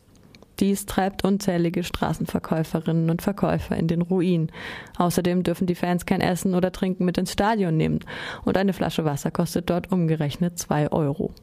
Dies 0.60 0.86
treibt 0.86 1.24
unzählige 1.24 1.84
Straßenverkäuferinnen 1.84 3.10
und 3.10 3.20
Verkäufer 3.20 3.76
in 3.76 3.88
den 3.88 4.00
Ruin. 4.00 4.50
Außerdem 4.96 5.42
dürfen 5.42 5.66
die 5.66 5.74
Fans 5.74 6.06
kein 6.06 6.22
Essen 6.22 6.54
oder 6.54 6.72
Trinken 6.72 7.04
mit 7.04 7.18
ins 7.18 7.32
Stadion 7.32 7.76
nehmen 7.76 8.00
und 8.44 8.56
eine 8.56 8.72
Flasche 8.72 9.04
Wasser 9.04 9.30
kostet 9.30 9.68
dort 9.68 9.92
umgerechnet 9.92 10.58
zwei 10.58 10.90
Euro. 10.90 11.34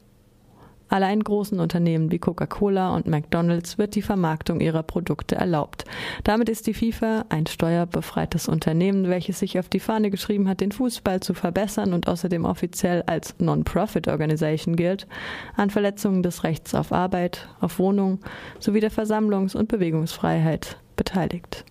Allein 0.93 1.21
großen 1.21 1.59
Unternehmen 1.59 2.11
wie 2.11 2.19
Coca-Cola 2.19 2.95
und 2.95 3.07
McDonald's 3.07 3.79
wird 3.79 3.95
die 3.95 4.03
Vermarktung 4.03 4.61
ihrer 4.61 4.83
Produkte 4.83 5.33
erlaubt. 5.33 5.85
Damit 6.23 6.49
ist 6.49 6.67
die 6.67 6.75
FIFA 6.75 7.25
ein 7.29 7.47
steuerbefreites 7.47 8.47
Unternehmen, 8.47 9.09
welches 9.09 9.39
sich 9.39 9.57
auf 9.57 9.69
die 9.69 9.79
Fahne 9.79 10.11
geschrieben 10.11 10.47
hat, 10.47 10.61
den 10.61 10.71
Fußball 10.71 11.19
zu 11.19 11.33
verbessern 11.33 11.93
und 11.93 12.07
außerdem 12.07 12.45
offiziell 12.45 13.01
als 13.07 13.33
Non-Profit 13.39 14.07
Organization 14.07 14.75
gilt, 14.75 15.07
an 15.55 15.71
Verletzungen 15.71 16.21
des 16.21 16.43
Rechts 16.43 16.75
auf 16.75 16.91
Arbeit, 16.91 17.49
auf 17.59 17.79
Wohnung 17.79 18.19
sowie 18.59 18.79
der 18.79 18.91
Versammlungs- 18.91 19.55
und 19.55 19.69
Bewegungsfreiheit 19.69 20.77
beteiligt. 20.95 21.65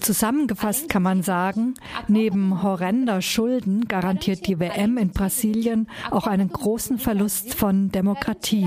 Zusammengefasst 0.00 0.88
kann 0.88 1.02
man 1.02 1.22
sagen, 1.22 1.74
neben 2.08 2.62
horrender 2.62 3.22
Schulden 3.22 3.86
garantiert 3.86 4.46
die 4.46 4.58
WM 4.58 4.98
in 4.98 5.10
Brasilien 5.10 5.88
auch 6.10 6.26
einen 6.26 6.48
großen 6.48 6.98
Verlust 6.98 7.54
von 7.54 7.90
Demokratie. 7.90 8.66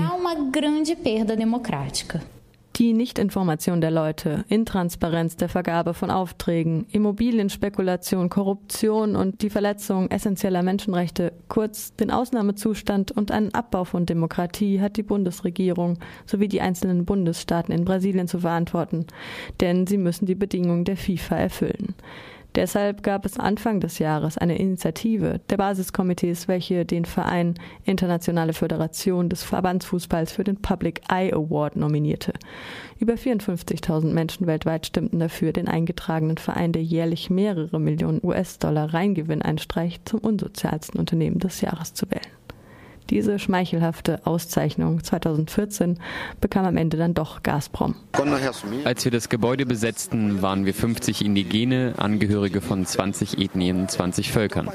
Die 2.76 2.92
Nichtinformation 2.92 3.80
der 3.80 3.92
Leute, 3.92 4.44
Intransparenz 4.48 5.36
der 5.36 5.48
Vergabe 5.48 5.94
von 5.94 6.10
Aufträgen, 6.10 6.88
Immobilienspekulation, 6.90 8.28
Korruption 8.28 9.14
und 9.14 9.42
die 9.42 9.50
Verletzung 9.50 10.10
essentieller 10.10 10.64
Menschenrechte, 10.64 11.32
kurz 11.46 11.94
den 11.94 12.10
Ausnahmezustand 12.10 13.12
und 13.12 13.30
einen 13.30 13.54
Abbau 13.54 13.84
von 13.84 14.06
Demokratie 14.06 14.80
hat 14.80 14.96
die 14.96 15.04
Bundesregierung 15.04 16.00
sowie 16.26 16.48
die 16.48 16.62
einzelnen 16.62 17.04
Bundesstaaten 17.04 17.72
in 17.72 17.84
Brasilien 17.84 18.26
zu 18.26 18.40
verantworten, 18.40 19.06
denn 19.60 19.86
sie 19.86 19.96
müssen 19.96 20.26
die 20.26 20.34
Bedingungen 20.34 20.84
der 20.84 20.96
FIFA 20.96 21.36
erfüllen. 21.36 21.94
Deshalb 22.54 23.02
gab 23.02 23.26
es 23.26 23.38
Anfang 23.38 23.80
des 23.80 23.98
Jahres 23.98 24.38
eine 24.38 24.56
Initiative 24.56 25.40
der 25.50 25.56
Basiskomitees, 25.56 26.46
welche 26.46 26.84
den 26.84 27.04
Verein 27.04 27.54
Internationale 27.84 28.52
Föderation 28.52 29.28
des 29.28 29.42
Verbandsfußballs 29.42 30.30
für 30.30 30.44
den 30.44 30.62
Public 30.62 31.00
Eye 31.10 31.32
Award 31.32 31.74
nominierte. 31.74 32.32
Über 33.00 33.14
54.000 33.14 34.12
Menschen 34.12 34.46
weltweit 34.46 34.86
stimmten 34.86 35.18
dafür, 35.18 35.52
den 35.52 35.66
eingetragenen 35.66 36.38
Verein, 36.38 36.70
der 36.70 36.84
jährlich 36.84 37.28
mehrere 37.28 37.80
Millionen 37.80 38.20
US-Dollar 38.22 38.94
Reingewinn 38.94 39.42
einstreicht, 39.42 40.08
zum 40.08 40.20
unsozialsten 40.20 41.00
Unternehmen 41.00 41.40
des 41.40 41.60
Jahres 41.60 41.92
zu 41.92 42.08
wählen. 42.08 42.43
Diese 43.10 43.38
schmeichelhafte 43.38 44.20
Auszeichnung 44.24 45.04
2014 45.04 45.98
bekam 46.40 46.64
am 46.64 46.78
Ende 46.78 46.96
dann 46.96 47.12
doch 47.12 47.42
Gazprom. 47.42 47.94
Als 48.84 49.04
wir 49.04 49.12
das 49.12 49.28
Gebäude 49.28 49.66
besetzten, 49.66 50.40
waren 50.40 50.64
wir 50.64 50.72
50 50.72 51.22
Indigene, 51.22 51.94
Angehörige 51.98 52.62
von 52.62 52.86
20 52.86 53.38
Ethnien, 53.38 53.88
20 53.88 54.32
Völkern. 54.32 54.70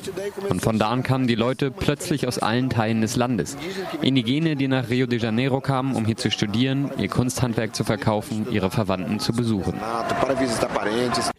Und 0.47 0.61
von 0.61 0.77
da 0.77 0.89
an 0.89 1.01
kamen 1.01 1.25
die 1.25 1.36
Leute 1.36 1.71
plötzlich 1.71 2.27
aus 2.27 2.38
allen 2.38 2.69
Teilen 2.69 3.01
des 3.01 3.15
Landes. 3.15 3.57
Indigene, 4.01 4.55
die 4.55 4.67
nach 4.67 4.89
Rio 4.89 5.07
de 5.07 5.19
Janeiro 5.19 5.59
kamen, 5.59 5.95
um 5.95 6.05
hier 6.05 6.17
zu 6.17 6.30
studieren, 6.30 6.91
ihr 6.99 7.09
Kunsthandwerk 7.09 7.75
zu 7.75 7.84
verkaufen, 7.84 8.45
ihre 8.51 8.69
Verwandten 8.69 9.19
zu 9.19 9.34
besuchen. 9.34 9.73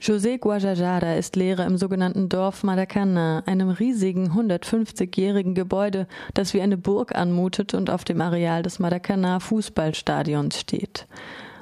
José 0.00 0.38
Guajajara 0.38 1.14
ist 1.14 1.36
Lehrer 1.36 1.66
im 1.66 1.76
sogenannten 1.76 2.28
Dorf 2.28 2.64
Maracanã, 2.64 3.44
einem 3.46 3.70
riesigen 3.70 4.32
150-jährigen 4.32 5.54
Gebäude, 5.54 6.08
das 6.34 6.52
wie 6.52 6.60
eine 6.60 6.79
Burg 6.80 7.14
anmutet 7.14 7.74
und 7.74 7.90
auf 7.90 8.04
dem 8.04 8.20
Areal 8.20 8.62
des 8.62 8.80
Maracanã 8.80 9.40
Fußballstadions 9.40 10.58
steht. 10.58 11.06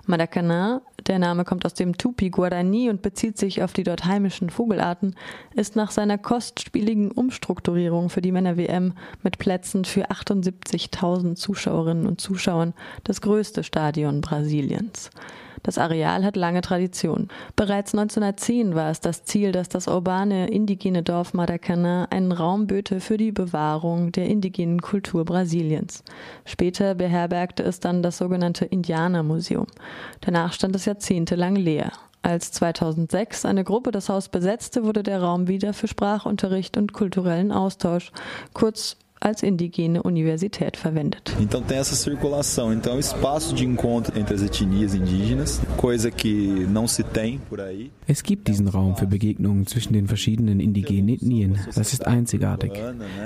Maracanã, 0.08 0.80
der 1.06 1.18
Name 1.18 1.44
kommt 1.44 1.66
aus 1.66 1.74
dem 1.74 1.98
Tupi-Guarani 1.98 2.88
und 2.88 3.02
bezieht 3.02 3.36
sich 3.36 3.62
auf 3.62 3.74
die 3.74 3.82
dort 3.82 4.06
heimischen 4.06 4.48
Vogelarten, 4.48 5.14
ist 5.54 5.76
nach 5.76 5.90
seiner 5.90 6.16
kostspieligen 6.16 7.10
Umstrukturierung 7.10 8.08
für 8.08 8.22
die 8.22 8.32
Männer-WM 8.32 8.94
mit 9.22 9.38
Plätzen 9.38 9.84
für 9.84 10.10
78.000 10.10 11.34
Zuschauerinnen 11.34 12.06
und 12.06 12.22
Zuschauern 12.22 12.72
das 13.04 13.20
größte 13.20 13.62
Stadion 13.62 14.22
Brasiliens. 14.22 15.10
Das 15.62 15.78
Areal 15.78 16.24
hat 16.24 16.36
lange 16.36 16.60
Tradition. 16.60 17.28
Bereits 17.56 17.94
1910 17.94 18.74
war 18.74 18.90
es 18.90 19.00
das 19.00 19.24
Ziel, 19.24 19.52
dass 19.52 19.68
das 19.68 19.88
urbane 19.88 20.48
indigene 20.48 21.02
Dorf 21.02 21.34
Maracanã 21.34 22.06
einen 22.10 22.32
Raum 22.32 22.66
böte 22.66 23.00
für 23.00 23.16
die 23.16 23.32
Bewahrung 23.32 24.12
der 24.12 24.26
indigenen 24.26 24.80
Kultur 24.80 25.24
Brasiliens. 25.24 26.04
Später 26.44 26.94
beherbergte 26.94 27.62
es 27.62 27.80
dann 27.80 28.02
das 28.02 28.18
sogenannte 28.18 28.64
Indianermuseum. 28.64 29.66
Danach 30.20 30.52
stand 30.52 30.76
es 30.76 30.84
jahrzehntelang 30.84 31.56
leer. 31.56 31.92
Als 32.22 32.52
2006 32.52 33.44
eine 33.44 33.64
Gruppe 33.64 33.90
das 33.90 34.08
Haus 34.08 34.28
besetzte, 34.28 34.84
wurde 34.84 35.02
der 35.02 35.22
Raum 35.22 35.48
wieder 35.48 35.72
für 35.72 35.88
Sprachunterricht 35.88 36.76
und 36.76 36.92
kulturellen 36.92 37.52
Austausch, 37.52 38.12
kurz 38.52 38.96
als 39.20 39.42
indigene 39.42 40.02
Universität 40.02 40.76
verwendet. 40.76 41.34
Então 41.40 41.62
tem 41.62 41.78
essa 41.78 41.94
circulação, 41.94 42.72
então 42.72 42.96
é 42.96 42.98
espaço 42.98 43.54
de 43.54 43.64
encontro 43.64 44.18
entre 44.18 44.34
as 44.34 44.42
etnias 44.42 44.94
indígenas, 44.94 45.60
coisa 45.76 46.10
que 46.10 46.66
não 46.68 46.86
se 46.86 47.02
tem 47.02 47.38
por 47.48 47.60
aí. 47.60 47.90
Es 48.06 48.22
gibt 48.22 48.48
diesen 48.48 48.68
Raum 48.68 48.94
für 48.96 49.06
Begegnungen 49.06 49.66
zwischen 49.66 49.92
den 49.92 50.06
verschiedenen 50.06 50.60
indigenen 50.60 51.08
Ethnien. 51.08 51.58
Das 51.74 51.92
ist 51.92 52.06
einzigartig. 52.06 52.72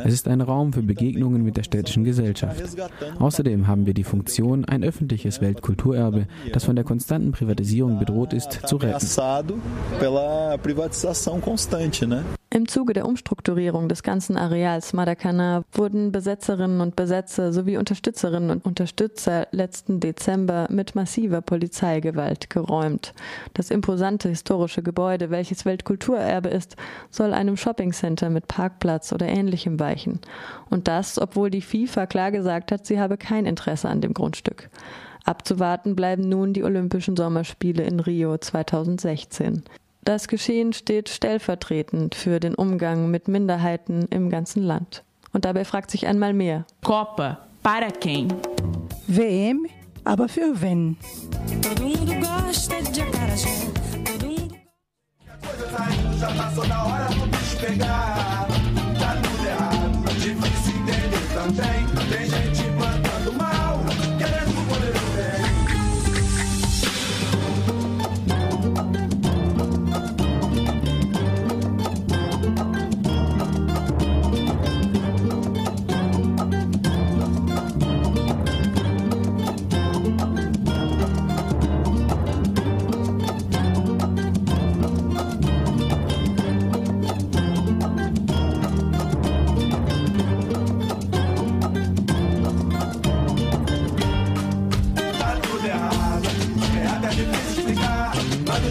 Es 0.04 0.12
ist 0.12 0.28
ein 0.28 0.40
Raum 0.40 0.72
für 0.72 0.82
Begegnungen 0.82 1.42
mit 1.42 1.56
der 1.56 1.62
städtischen 1.62 2.04
Gesellschaft. 2.04 2.62
Außerdem 3.18 3.66
haben 3.66 3.86
wir 3.86 3.94
die 3.94 4.04
Funktion, 4.04 4.64
ein 4.64 4.82
öffentliches 4.82 5.40
Weltkulturerbe, 5.40 6.26
das 6.52 6.64
von 6.64 6.74
der 6.74 6.84
konstanten 6.84 7.32
Privatisierung 7.32 7.98
bedroht 7.98 8.32
ist, 8.32 8.60
zu 8.66 8.76
retten. 8.76 9.06
Im 12.54 12.68
Zuge 12.68 12.92
der 12.92 13.06
Umstrukturierung 13.06 13.88
des 13.88 14.02
ganzen 14.02 14.36
Areals 14.36 14.92
Maracanã 14.92 15.62
wurden 15.72 16.12
Besetzerinnen 16.12 16.82
und 16.82 16.96
Besetzer 16.96 17.50
sowie 17.50 17.78
Unterstützerinnen 17.78 18.50
und 18.50 18.66
Unterstützer 18.66 19.48
letzten 19.52 20.00
Dezember 20.00 20.66
mit 20.68 20.94
massiver 20.94 21.40
Polizeigewalt 21.40 22.50
geräumt. 22.50 23.14
Das 23.54 23.70
imposante 23.70 24.28
historische 24.28 24.82
Gebäude, 24.82 25.30
welches 25.30 25.64
Weltkulturerbe 25.64 26.50
ist, 26.50 26.76
soll 27.10 27.32
einem 27.32 27.56
Shoppingcenter 27.56 28.28
mit 28.28 28.48
Parkplatz 28.48 29.14
oder 29.14 29.28
ähnlichem 29.28 29.80
weichen. 29.80 30.20
Und 30.68 30.88
das, 30.88 31.18
obwohl 31.18 31.48
die 31.48 31.62
FIFA 31.62 32.04
klar 32.04 32.32
gesagt 32.32 32.70
hat, 32.70 32.84
sie 32.84 33.00
habe 33.00 33.16
kein 33.16 33.46
Interesse 33.46 33.88
an 33.88 34.02
dem 34.02 34.12
Grundstück. 34.12 34.68
Abzuwarten 35.24 35.96
bleiben 35.96 36.28
nun 36.28 36.52
die 36.52 36.64
Olympischen 36.64 37.16
Sommerspiele 37.16 37.82
in 37.84 38.00
Rio 38.00 38.36
2016. 38.36 39.62
Das 40.04 40.26
Geschehen 40.26 40.72
steht 40.72 41.08
stellvertretend 41.08 42.16
für 42.16 42.40
den 42.40 42.56
Umgang 42.56 43.10
mit 43.12 43.28
Minderheiten 43.28 44.06
im 44.10 44.30
ganzen 44.30 44.64
Land. 44.64 45.04
Und 45.32 45.44
dabei 45.44 45.64
fragt 45.64 45.92
sich 45.92 46.08
einmal 46.08 46.32
mehr. 46.32 46.66
Copa, 46.82 47.46
para 47.62 47.90
quem? 47.90 48.28
WM, 49.06 49.66
aber 50.02 50.28
für 50.28 50.60
wen? 50.60 50.96
Todo 51.62 51.92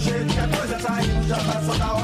jeito 0.01 0.33
que 0.33 0.39
a 0.39 0.47
coisa 0.47 0.75
tá 0.79 1.03
indo, 1.03 1.27
já 1.27 1.35
passou 1.37 1.77
da 1.77 1.93
hora 1.93 2.00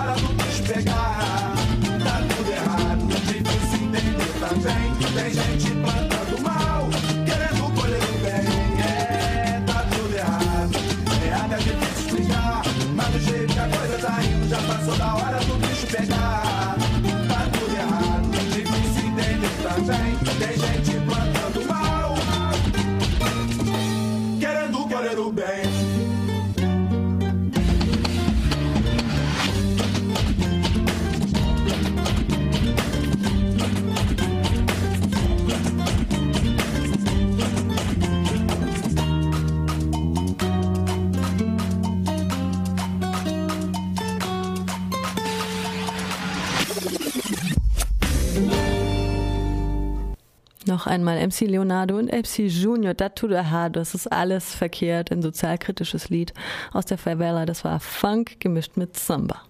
Einmal 50.88 51.20
MC 51.26 51.42
Leonardo 51.42 51.98
und 51.98 52.12
MC 52.12 52.48
Junior, 52.48 52.94
Datu 52.94 53.28
Errado, 53.28 53.80
das 53.80 53.94
ist 53.94 54.08
alles 54.08 54.56
verkehrt, 54.56 55.12
ein 55.12 55.22
sozialkritisches 55.22 56.10
Lied 56.10 56.34
aus 56.74 56.86
der 56.86 56.98
Favela, 56.98 57.46
das 57.46 57.64
war 57.64 57.80
Funk 57.80 58.40
gemischt 58.40 58.78
mit 58.78 58.98
Samba. 58.98 59.42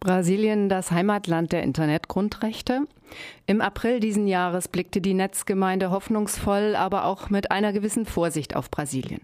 Brasilien, 0.00 0.68
das 0.68 0.90
Heimatland 0.90 1.52
der 1.52 1.62
Internetgrundrechte. 1.62 2.86
Im 3.46 3.60
April 3.60 4.00
diesen 4.00 4.26
Jahres 4.26 4.68
blickte 4.68 5.02
die 5.02 5.12
Netzgemeinde 5.12 5.90
hoffnungsvoll, 5.90 6.74
aber 6.76 7.04
auch 7.04 7.28
mit 7.28 7.50
einer 7.50 7.74
gewissen 7.74 8.06
Vorsicht 8.06 8.56
auf 8.56 8.70
Brasilien. 8.70 9.20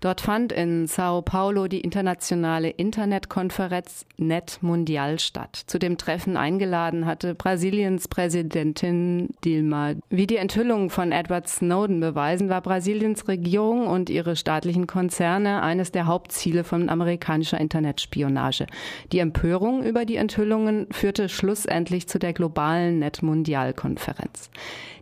Dort 0.00 0.20
fand 0.20 0.52
in 0.52 0.86
Sao 0.86 1.22
Paulo 1.22 1.68
die 1.68 1.80
internationale 1.80 2.68
Internetkonferenz 2.68 4.04
Net 4.18 4.58
Mundial 4.60 5.18
statt. 5.18 5.56
Zu 5.66 5.78
dem 5.78 5.96
Treffen 5.96 6.36
eingeladen 6.36 7.06
hatte 7.06 7.34
Brasiliens 7.34 8.08
Präsidentin 8.08 9.30
Dilma. 9.42 9.94
Wie 10.10 10.26
die 10.26 10.36
Enthüllungen 10.36 10.90
von 10.90 11.10
Edward 11.10 11.48
Snowden 11.48 12.00
beweisen, 12.00 12.50
war 12.50 12.60
Brasiliens 12.60 13.26
Regierung 13.26 13.86
und 13.86 14.10
ihre 14.10 14.36
staatlichen 14.36 14.86
Konzerne 14.86 15.62
eines 15.62 15.92
der 15.92 16.06
Hauptziele 16.06 16.62
von 16.64 16.90
amerikanischer 16.90 17.58
Internetspionage. 17.58 18.66
Die 19.12 19.18
Empörung 19.20 19.82
über 19.82 20.04
die 20.04 20.16
Enthüllungen 20.16 20.88
führte 20.90 21.30
schlussendlich 21.30 22.06
zu 22.06 22.18
der 22.18 22.34
globalen 22.34 22.98
Net 22.98 23.21
Mundialkonferenz. 23.22 24.50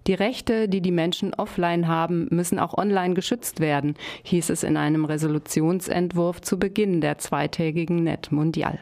Die 0.06 0.14
Rechte, 0.14 0.68
die 0.68 0.80
die 0.80 0.92
Menschen 0.92 1.34
offline 1.34 1.88
haben, 1.88 2.26
müssen 2.30 2.58
auch 2.58 2.76
online 2.76 3.14
geschützt 3.14 3.60
werden, 3.60 3.94
hieß 4.22 4.50
es 4.50 4.62
in 4.62 4.76
einem 4.76 5.04
Resolutionsentwurf 5.04 6.40
zu 6.40 6.58
Beginn 6.58 7.00
der 7.00 7.18
zweitägigen 7.18 8.02
Net 8.04 8.32
Mundial. 8.32 8.78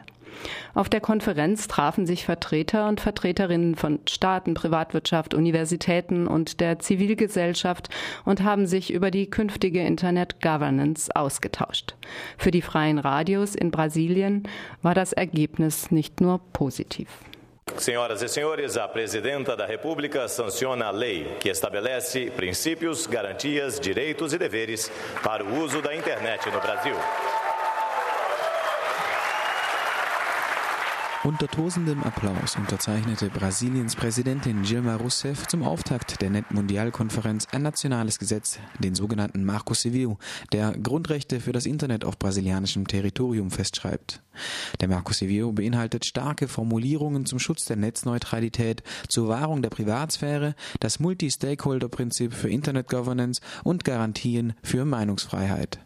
Auf 0.73 0.89
der 0.89 1.01
Konferenz 1.01 1.67
trafen 1.67 2.05
sich 2.05 2.25
Vertreter 2.25 2.87
und 2.87 3.01
Vertreterinnen 3.01 3.75
von 3.75 3.99
Staaten, 4.07 4.53
Privatwirtschaft, 4.53 5.33
Universitäten 5.33 6.27
und 6.27 6.59
der 6.59 6.79
Zivilgesellschaft 6.79 7.89
und 8.25 8.43
haben 8.43 8.65
sich 8.65 8.93
über 8.93 9.11
die 9.11 9.29
künftige 9.29 9.81
Internet 9.81 10.41
Governance 10.41 11.13
ausgetauscht. 11.15 11.95
Für 12.37 12.51
die 12.51 12.61
freien 12.61 12.99
Radios 12.99 13.55
in 13.55 13.71
Brasilien 13.71 14.43
war 14.81 14.93
das 14.93 15.13
Ergebnis 15.13 15.91
nicht 15.91 16.21
nur 16.21 16.39
positiv. 16.53 17.09
Senhoras 17.77 18.21
e 18.21 18.27
senhores, 18.27 18.77
a 18.77 18.87
presidenta 18.87 19.55
da 19.55 19.65
República 19.65 20.27
sanciona 20.27 20.87
a 20.87 20.91
lei 20.91 21.37
que 21.39 21.49
estabelece 21.49 22.29
princípios, 22.31 23.07
garantias, 23.07 23.79
direitos 23.79 24.33
e 24.33 24.37
deveres 24.37 24.91
para 25.23 25.43
o 25.43 25.63
uso 25.63 25.81
da 25.81 25.95
internet 25.95 26.49
no 26.51 26.59
Brasil. 26.59 26.95
Unter 31.29 31.47
tosendem 31.47 32.01
Applaus 32.01 32.55
unterzeichnete 32.55 33.29
Brasiliens 33.29 33.95
Präsidentin 33.95 34.63
Dilma 34.63 34.95
Rousseff 34.95 35.45
zum 35.45 35.61
Auftakt 35.61 36.19
der 36.23 36.31
Netmundialkonferenz 36.31 37.45
ein 37.51 37.61
nationales 37.61 38.17
Gesetz, 38.17 38.57
den 38.79 38.95
sogenannten 38.95 39.45
Marco 39.45 39.75
Civil, 39.75 40.17
der 40.51 40.71
Grundrechte 40.71 41.39
für 41.39 41.51
das 41.51 41.67
Internet 41.67 42.03
auf 42.03 42.17
brasilianischem 42.17 42.87
Territorium 42.87 43.51
festschreibt. 43.51 44.23
Der 44.81 44.87
Marco 44.87 45.13
Civil 45.13 45.51
beinhaltet 45.51 46.03
starke 46.05 46.47
Formulierungen 46.47 47.27
zum 47.27 47.37
Schutz 47.37 47.65
der 47.65 47.77
Netzneutralität, 47.77 48.81
zur 49.07 49.27
Wahrung 49.27 49.61
der 49.61 49.69
Privatsphäre, 49.69 50.55
das 50.79 50.99
Multi-Stakeholder-Prinzip 50.99 52.33
für 52.33 52.49
Internet-Governance 52.49 53.39
und 53.63 53.83
Garantien 53.85 54.53
für 54.63 54.83
Meinungsfreiheit. 54.83 55.77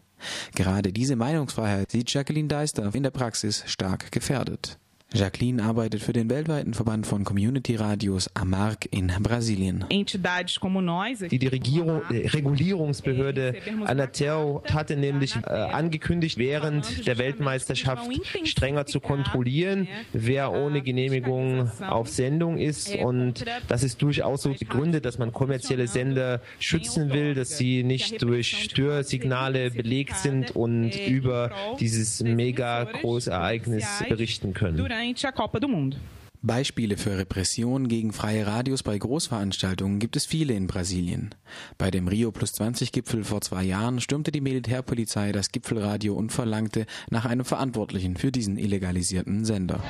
Gerade 0.54 0.90
diese 0.90 1.16
Meinungsfreiheit 1.16 1.90
sieht 1.90 2.10
Jacqueline 2.14 2.48
Deister 2.48 2.94
in 2.94 3.02
der 3.02 3.10
Praxis 3.10 3.62
stark 3.66 4.10
gefährdet. 4.10 4.78
Jacqueline 5.14 5.62
arbeitet 5.62 6.02
für 6.02 6.12
den 6.12 6.28
weltweiten 6.28 6.74
Verband 6.74 7.06
von 7.06 7.22
Community 7.22 7.76
Radios 7.76 8.28
AMARC 8.34 8.88
in 8.90 9.12
Brasilien. 9.22 9.84
Die, 9.88 11.38
die 11.38 11.46
Regierung, 11.46 12.02
äh, 12.10 12.26
Regulierungsbehörde 12.26 13.54
Anatel 13.84 14.60
hatte 14.72 14.96
nämlich 14.96 15.36
äh, 15.36 15.50
angekündigt, 15.50 16.36
während 16.36 17.06
der 17.06 17.18
Weltmeisterschaft 17.18 18.10
strenger 18.42 18.86
zu 18.86 18.98
kontrollieren, 18.98 19.86
wer 20.12 20.52
ohne 20.52 20.82
Genehmigung 20.82 21.70
auf 21.80 22.08
Sendung 22.08 22.58
ist. 22.58 22.92
Und 22.96 23.44
das 23.68 23.84
ist 23.84 24.02
durchaus 24.02 24.42
so 24.42 24.52
begründet, 24.52 25.04
dass 25.04 25.18
man 25.18 25.32
kommerzielle 25.32 25.86
Sender 25.86 26.40
schützen 26.58 27.12
will, 27.12 27.34
dass 27.34 27.56
sie 27.56 27.84
nicht 27.84 28.20
durch 28.20 28.64
Störsignale 28.64 29.70
belegt 29.70 30.16
sind 30.16 30.56
und 30.56 30.96
über 31.06 31.52
dieses 31.78 32.20
mega 32.20 32.82
Großereignis 32.82 33.86
berichten 34.08 34.54
können 34.54 35.03
a 35.04 35.32
Copa 35.32 35.60
do 35.60 35.68
Mundo. 35.68 35.96
Beispiele 36.40 36.98
für 36.98 37.16
Repression 37.16 37.88
gegen 37.88 38.12
freie 38.12 38.46
Radios 38.46 38.82
bei 38.82 38.98
Großveranstaltungen 38.98 39.98
gibt 39.98 40.14
es 40.14 40.26
viele 40.26 40.52
in 40.52 40.66
Brasilien. 40.66 41.34
Bei 41.78 41.90
dem 41.90 42.06
Rio 42.06 42.32
Plus 42.32 42.52
20 42.52 42.92
Gipfel 42.92 43.24
vor 43.24 43.40
zwei 43.40 43.62
Jahren 43.62 44.00
stürmte 44.00 44.30
die 44.30 44.42
Militärpolizei 44.42 45.32
das 45.32 45.52
Gipfelradio 45.52 46.14
und 46.14 46.32
verlangte 46.32 46.84
nach 47.08 47.24
einem 47.24 47.46
Verantwortlichen 47.46 48.16
für 48.16 48.30
diesen 48.30 48.58
illegalisierten 48.58 49.46
Sender. 49.46 49.80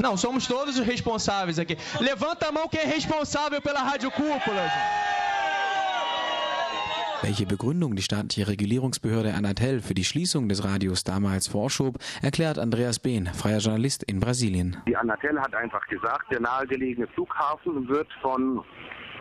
Não, 0.00 0.16
somos 0.16 0.46
todos 0.46 0.78
os 0.78 0.86
responsáveis 0.86 1.58
aqui. 1.58 1.76
Levanta 2.00 2.48
a 2.48 2.52
mão 2.52 2.68
quem 2.68 2.80
é 2.80 2.86
responsável 2.86 3.60
pela 3.60 3.80
Rádio 3.80 4.10
Cúpula. 4.12 4.70
Welche 7.24 7.46
Begründung 7.46 7.96
die 7.96 8.02
staatliche 8.02 8.48
Regulierungsbehörde 8.48 9.32
Anatel 9.32 9.80
für 9.80 9.94
die 9.94 10.04
Schließung 10.04 10.46
des 10.46 10.62
Radios 10.62 11.04
damals 11.04 11.48
vorschob, 11.48 11.96
erklärt 12.20 12.58
Andreas 12.58 12.98
Behn, 12.98 13.28
freier 13.28 13.60
Journalist 13.60 14.02
in 14.02 14.20
Brasilien. 14.20 14.76
Die 14.86 14.94
Anatel 14.94 15.40
hat 15.40 15.54
einfach 15.54 15.86
gesagt, 15.86 16.30
der 16.30 16.40
nahegelegene 16.40 17.06
Flughafen 17.06 17.88
wird 17.88 18.08
von 18.20 18.62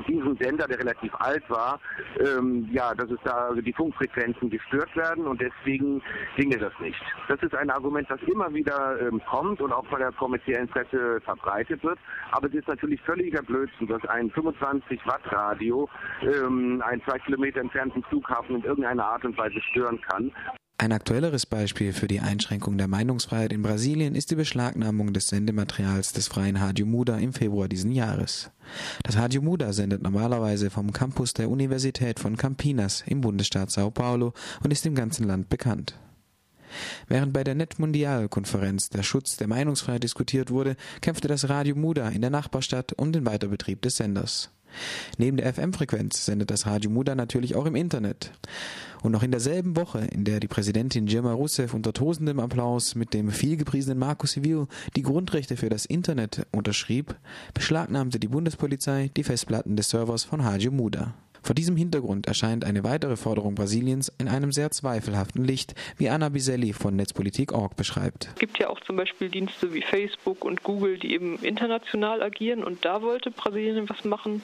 diesen 0.08 0.38
Sender, 0.38 0.68
der 0.68 0.80
relativ 0.80 1.14
alt 1.20 1.44
war, 1.50 1.80
ähm, 2.20 2.68
ja, 2.72 2.94
dass 2.94 3.10
es 3.12 3.20
da 3.24 3.48
also 3.50 3.62
die 3.62 3.74
Funkfrequenzen 3.74 4.50
gestört 4.50 4.96
werden 4.96 5.26
und 5.26 5.42
deswegen 5.42 6.02
ginge 6.36 6.58
das 6.58 6.74
nicht. 6.80 7.02
Das 7.28 7.42
ist 7.42 7.56
ein 7.56 7.70
Argument, 7.70 8.10
das 8.10 8.22
immer 8.24 8.54
wieder 8.54 9.00
ähm, 9.02 9.22
kommt 9.30 9.62
und 9.62 9.72
auch 9.72 9.86
von 9.88 10.00
der 10.00 10.12
kommerziellen 10.12 10.68
Presse 10.68 11.22
verbreitet 11.22 11.84
wird. 11.84 12.00
Aber 12.32 12.48
es 12.48 12.54
ist 12.54 12.68
natürlich 12.68 13.02
völliger 13.02 13.42
Blödsinn, 13.42 13.88
dass 13.88 14.04
ein 14.06 14.30
25 14.32 15.00
Watt 15.06 15.32
Radio 15.32 15.90
ähm, 16.22 16.82
einen 16.86 17.04
zwei 17.04 17.20
Kilometer 17.20 17.62
entfernten 17.62 18.04
Flughafen 18.04 18.58
in 18.58 18.64
irgendeiner 18.64 19.06
Art 19.06 19.26
und 19.26 19.38
Weise 19.38 19.62
stören 19.72 20.00
kann. 20.02 20.32
Ein 20.78 20.92
aktuelleres 20.92 21.46
Beispiel 21.46 21.94
für 21.94 22.08
die 22.08 22.20
Einschränkung 22.20 22.78
der 22.78 22.88
Meinungsfreiheit 22.88 23.54
in 23.54 23.62
Brasilien 23.62 24.16
ist 24.16 24.32
die 24.32 24.36
Beschlagnahmung 24.36 25.14
des 25.14 25.28
Sendematerials 25.28 26.14
des 26.14 26.28
freien 26.28 26.56
Radio 26.58 26.86
Muda 26.86 27.18
im 27.18 27.32
Februar 27.32 27.68
diesen 27.70 27.92
Jahres. 27.92 28.50
Das 29.04 29.16
Radio 29.16 29.42
Muda 29.42 29.72
sendet 29.72 30.02
normalerweise 30.02 30.72
vom 30.72 30.92
Campus 30.92 31.34
der 31.34 31.50
Universität 31.50 32.20
von 32.20 32.38
Campinas 32.38 33.04
im 33.06 33.22
Bundesstaat 33.22 33.70
Sao 33.72 33.92
Paulo 33.92 34.34
und 34.64 34.72
ist 34.72 34.86
im 34.86 34.96
ganzen 34.96 35.28
Land 35.28 35.48
bekannt. 35.50 35.96
Während 37.08 37.34
bei 37.34 37.44
der 37.44 37.54
Netmundial-Konferenz 37.54 38.90
der 38.90 39.04
Schutz 39.04 39.38
der 39.38 39.48
Meinungsfreiheit 39.48 40.04
diskutiert 40.04 40.50
wurde, 40.50 40.76
kämpfte 41.02 41.28
das 41.28 41.50
Radio 41.50 41.76
Muda 41.76 42.10
in 42.10 42.22
der 42.22 42.32
Nachbarstadt 42.32 42.94
um 42.94 43.12
den 43.12 43.28
Weiterbetrieb 43.28 43.84
des 43.84 43.98
Senders. 43.98 44.50
Neben 45.18 45.38
der 45.38 45.54
FM-Frequenz 45.54 46.26
sendet 46.26 46.52
das 46.52 46.66
Radio 46.66 46.90
Muda 46.90 47.16
natürlich 47.16 47.56
auch 47.56 47.66
im 47.66 47.76
Internet. 47.76 48.32
Und 49.02 49.12
noch 49.12 49.24
in 49.24 49.32
derselben 49.32 49.76
Woche, 49.76 50.00
in 50.00 50.24
der 50.24 50.40
die 50.40 50.48
Präsidentin 50.48 51.06
Dilma 51.06 51.34
Rousseff 51.34 51.74
unter 51.74 51.92
tosendem 51.92 52.40
Applaus 52.40 52.96
mit 52.96 53.14
dem 53.14 53.32
vielgepriesenen 53.32 54.00
Marco 54.00 54.28
Civil 54.28 54.68
die 54.96 55.02
Grundrechte 55.02 55.58
für 55.58 55.70
das 55.70 55.86
Internet 55.86 56.48
unterschrieb, 56.52 57.16
beschlagnahmte 57.54 58.20
die 58.20 58.30
Bundespolizei 58.30 59.12
die 59.18 59.24
Festplatten 59.24 59.76
des 59.76 59.90
Servers 59.90 60.24
von 60.24 60.40
Radio 60.40 60.72
Muda. 60.72 61.14
Vor 61.44 61.56
diesem 61.56 61.76
Hintergrund 61.76 62.26
erscheint 62.26 62.64
eine 62.64 62.86
weitere 62.86 63.18
Forderung 63.18 63.54
Brasiliens 63.54 64.12
in 64.18 64.30
einem 64.30 64.54
sehr 64.54 64.72
zweifelhaften 64.72 65.44
Licht, 65.44 65.76
wie 65.98 66.10
Anna 66.10 66.30
Biselli 66.30 66.72
von 66.72 66.96
Netzpolitik.org 66.96 67.76
beschreibt. 67.76 68.30
Es 68.34 68.40
gibt 68.40 68.60
ja 68.60 68.70
auch 68.70 68.80
zum 68.80 68.96
Beispiel 68.96 69.30
Dienste 69.30 69.74
wie 69.74 69.82
Facebook 69.82 70.46
und 70.46 70.64
Google, 70.64 70.98
die 70.98 71.14
eben 71.14 71.38
international 71.40 72.24
agieren 72.24 72.64
und 72.64 72.86
da 72.86 73.02
wollte 73.02 73.30
Brasilien 73.30 73.90
was 73.90 74.06
machen 74.06 74.42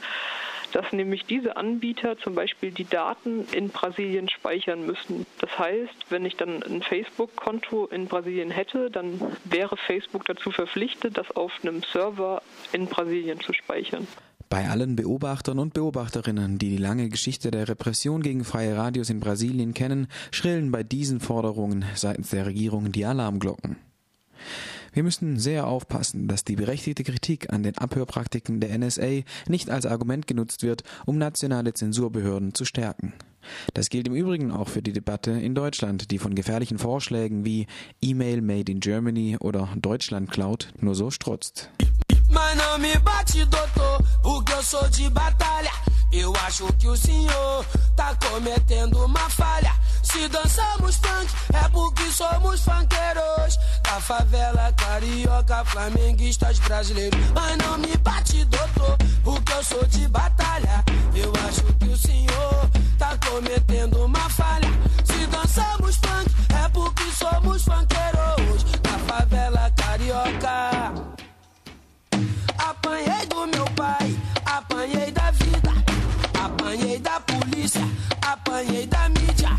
dass 0.72 0.91
nämlich 0.93 1.26
diese 1.26 1.58
Anbieter 1.58 2.18
zum 2.20 2.36
Beispiel 2.36 2.72
die 2.72 2.86
Daten 2.86 3.47
in 3.52 3.70
Brasilien 3.70 4.30
speichern 4.30 4.86
müssen. 4.86 5.26
Das 5.39 5.58
heißt, 5.58 6.12
wenn 6.12 6.26
ich 6.26 6.36
dann 6.36 6.62
ein 6.64 6.84
Facebook-Konto 6.84 7.88
in 7.88 8.06
Brasilien 8.06 8.52
hätte, 8.52 8.91
dann 8.91 9.20
wäre 9.45 9.78
Facebook 9.78 10.26
dazu 10.26 10.52
verpflichtet, 10.52 11.18
das 11.18 11.32
auf 11.32 11.52
einem 11.64 11.82
Server 11.84 12.41
in 12.72 12.86
Brasilien 12.86 13.39
zu 13.39 13.54
speichern. 13.54 14.08
Bei 14.50 14.68
allen 14.68 14.95
Beobachtern 14.95 15.60
und 15.60 15.76
Beobachterinnen, 15.76 16.58
die 16.58 16.72
die 16.72 16.78
lange 16.78 17.08
Geschichte 17.10 17.52
der 17.52 17.70
Repression 17.70 18.24
gegen 18.24 18.43
freie 18.43 18.76
Radios 18.76 19.12
in 19.12 19.20
Brasilien 19.20 19.76
kennen, 19.76 20.08
schrillen 20.32 20.72
bei 20.72 20.82
diesen 20.82 21.20
Forderungen 21.20 21.86
seitens 21.93 22.32
der 22.32 22.47
Regierung 22.47 22.91
die 22.91 23.06
Alarmglocken. 23.06 23.76
Wir 24.91 25.04
müssen 25.04 25.38
sehr 25.38 25.68
aufpassen, 25.68 26.28
dass 26.28 26.45
die 26.45 26.56
berechtigte 26.56 27.04
Kritik 27.04 27.54
an 27.54 27.62
den 27.62 27.78
Abhörpraktiken 27.78 28.60
der 28.60 28.76
NSA 28.76 29.22
nicht 29.47 29.70
als 29.70 29.86
Argument 29.86 30.26
genutzt 30.26 30.64
wird, 30.64 30.82
um 31.06 31.20
nationale 31.20 31.74
Zensurbehörden 31.76 32.56
zu 32.56 32.66
stärken. 32.66 33.14
Das 33.76 33.89
gilt 33.89 34.08
im 34.08 34.16
Übrigen 34.16 34.52
auch 34.52 34.68
für 34.68 34.82
die 34.82 34.93
Debatte 34.93 35.30
in 35.30 35.54
Deutschland, 35.54 36.10
die 36.10 36.18
von 36.18 36.34
gefährlichen 36.34 36.80
Vorschlägen 36.80 37.45
wie 37.45 37.68
E-Mail 38.02 38.41
Made 38.41 38.72
in 38.72 38.80
Germany 38.80 39.38
oder 39.39 39.70
Deutschland 39.76 40.32
Cloud 40.32 40.74
nur 40.80 40.95
so 40.95 41.12
strotzt. 41.12 41.70
Não 42.70 42.78
me 42.78 42.95
bate, 42.99 43.43
doutor, 43.45 44.03
porque 44.22 44.53
eu 44.53 44.61
sou 44.61 44.88
de 44.89 45.09
batalha. 45.09 45.72
Eu 46.11 46.32
acho 46.45 46.72
que 46.74 46.88
o 46.88 46.95
senhor 46.95 47.65
tá 47.95 48.15
cometendo 48.30 49.03
uma 49.03 49.28
falha. 49.28 49.74
Se 50.03 50.28
dançamos 50.28 50.97
funk, 50.97 51.34
é 51.51 51.67
porque 51.70 52.11
somos 52.11 52.61
funkeiros. 52.61 53.57
Da 53.82 53.99
favela 53.99 54.72
carioca, 54.74 55.65
flamenguistas 55.65 56.59
brasileiros. 56.59 57.20
Mas 57.34 57.57
não 57.57 57.76
me 57.80 57.97
bate, 57.97 58.45
doutor, 58.45 58.97
porque 59.24 59.51
eu 59.51 59.63
sou 59.63 59.86
de 59.86 60.07
batalha. 60.07 60.86
Eu 61.15 61.34
acho 61.47 61.63
que 61.74 61.86
o 61.86 61.97
senhor 61.97 62.70
tá 62.99 63.17
cometendo 63.28 64.05
uma 64.05 64.30
falha. 64.30 64.70
Se 65.05 65.26
dançamos 65.26 65.95
funk, 65.95 66.32
é 66.53 66.70
porque 66.70 67.03
somos 67.13 67.63
funkeiros. 67.63 68.18
Apanhei 72.90 73.26
do 73.28 73.46
meu 73.46 73.66
pai, 73.76 74.18
apanhei 74.44 75.12
da 75.12 75.30
vida, 75.30 75.72
apanhei 76.44 76.98
da 76.98 77.20
polícia, 77.20 77.88
apanhei 78.20 78.88
da 78.88 79.08
mídia. 79.10 79.50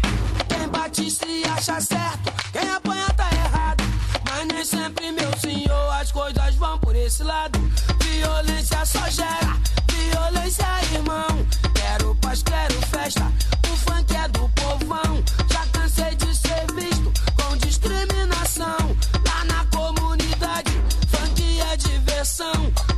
Quem 0.49 0.67
bate 0.67 1.09
se 1.09 1.45
acha 1.45 1.81
certo, 1.81 2.33
quem 2.51 2.69
apanha 2.69 3.07
tá 3.17 3.29
errado. 3.33 3.85
Mas 4.25 4.47
nem 4.49 4.65
sempre, 4.65 5.13
meu 5.13 5.31
senhor, 5.39 5.93
as 5.93 6.11
coisas 6.11 6.57
vão 6.57 6.77
por 6.81 6.97
esse 6.97 7.23
lado. 7.23 7.57
Violência 8.01 8.85
só 8.85 9.09
gera 9.09 9.57
violência, 9.93 10.67
irmão. 10.93 11.47
Quero 11.73 12.17
paz, 12.17 12.43
quero 12.43 12.75
festa. 12.89 13.33
O 13.73 13.77
funk 13.77 14.13
é 14.17 14.27
do 14.27 14.49
povão. 14.49 15.23
Já 15.49 15.65
cansei 15.67 16.17
de 16.17 16.35
ser 16.35 16.67
visto 16.75 17.13
com 17.37 17.57
discriminação. 17.59 18.97
Lá 19.25 19.45
na 19.45 19.65
comunidade, 19.67 20.73
funk 21.13 21.61
é 21.61 21.77
diversão. 21.77 22.90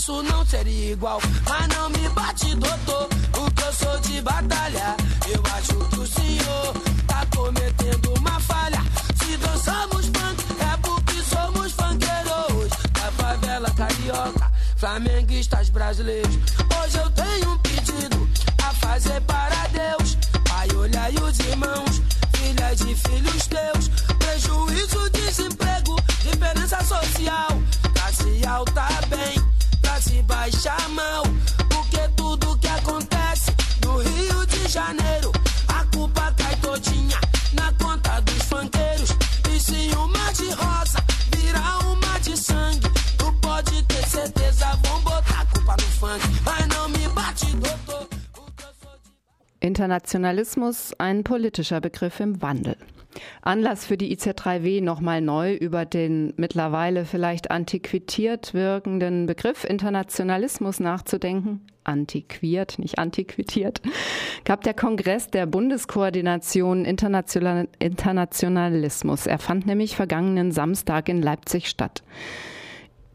Isso 0.00 0.22
não 0.22 0.46
seria 0.46 0.92
igual. 0.92 1.20
Mas 1.48 1.68
não 1.68 1.90
me 1.90 2.08
bate, 2.10 2.54
doutor, 2.54 3.08
porque 3.32 3.62
eu 3.62 3.72
sou 3.72 4.00
de 4.00 4.20
batalha. 4.22 4.96
Eu 5.28 5.42
acho 5.54 5.74
que 5.88 5.98
o 5.98 6.06
senhor 6.06 6.74
tá 7.06 7.26
cometendo 7.36 8.14
uma 8.18 8.40
falha. 8.40 8.82
Se 9.22 9.36
dançamos 9.36 10.06
funk, 10.06 10.44
é 10.60 10.76
porque 10.78 11.22
somos 11.22 11.72
funkeiros 11.72 12.70
da 12.92 13.12
favela 13.12 13.70
carioca, 13.70 14.52
flamenguistas 14.76 15.68
brasileiros. 15.68 16.38
Hoje 16.82 16.98
eu 16.98 17.10
tenho 17.10 17.52
um 17.52 17.58
pedido 17.58 18.28
a 18.64 18.72
fazer 18.74 19.20
para 19.22 19.66
Deus. 19.68 20.16
Pai, 20.48 20.68
olha 20.76 21.10
e 21.10 21.22
os 21.22 21.38
irmãos, 21.40 22.02
filhas 22.34 22.80
e 22.80 22.94
filhos 22.94 23.46
teus. 23.46 23.88
Prejuízo, 24.18 25.10
desemprego, 25.10 25.96
diferença 26.22 26.82
social. 26.84 27.60
Classe 28.10 28.44
alta 28.44 28.88
bem, 29.08 29.36
classe 29.80 30.20
baixa 30.22 30.76
mal. 30.88 31.22
Porque 31.68 32.08
tudo 32.16 32.58
que 32.58 32.66
acontece 32.66 33.52
no 33.84 33.98
Rio 33.98 34.44
de 34.46 34.66
Janeiro, 34.66 35.30
a 35.68 35.84
culpa 35.94 36.34
cai 36.36 36.56
todinha 36.56 37.20
na 37.52 37.72
conta 37.74 38.18
dos 38.22 38.42
funkeiros. 38.48 39.10
E 39.48 39.60
se 39.60 39.94
uma 39.94 40.32
de 40.32 40.50
rosa 40.50 40.98
virar 41.36 41.78
uma 41.86 42.18
de 42.18 42.36
sangue, 42.36 42.90
tu 43.16 43.32
pode 43.34 43.80
ter 43.84 44.04
certeza, 44.08 44.66
vão 44.82 45.00
botar 45.02 45.42
a 45.42 45.46
culpa 45.46 45.76
no 45.76 45.88
funk. 46.00 46.24
Mas 46.44 46.66
não 46.66 46.88
me 46.88 47.08
bate, 47.14 47.46
doutor. 47.54 48.08
Internationalismus, 49.62 50.92
ein 50.98 51.22
politischer 51.22 51.80
Begriff 51.80 52.20
im 52.20 52.42
Wandel. 52.42 52.76
Anlass 53.42 53.86
für 53.86 53.96
die 53.96 54.14
IZ3W 54.14 54.82
nochmal 54.82 55.20
neu 55.20 55.54
über 55.54 55.84
den 55.84 56.34
mittlerweile 56.36 57.04
vielleicht 57.04 57.50
antiquiert 57.50 58.52
wirkenden 58.52 59.26
Begriff 59.26 59.64
Internationalismus 59.64 60.80
nachzudenken. 60.80 61.62
Antiquiert, 61.82 62.78
nicht 62.78 62.98
antiquitiert, 62.98 63.80
gab 64.44 64.62
der 64.64 64.74
Kongress 64.74 65.28
der 65.28 65.46
Bundeskoordination 65.46 66.84
International 66.84 67.68
Internationalismus. 67.78 69.26
Er 69.26 69.38
fand 69.38 69.66
nämlich 69.66 69.96
vergangenen 69.96 70.52
Samstag 70.52 71.08
in 71.08 71.22
Leipzig 71.22 71.68
statt. 71.68 72.02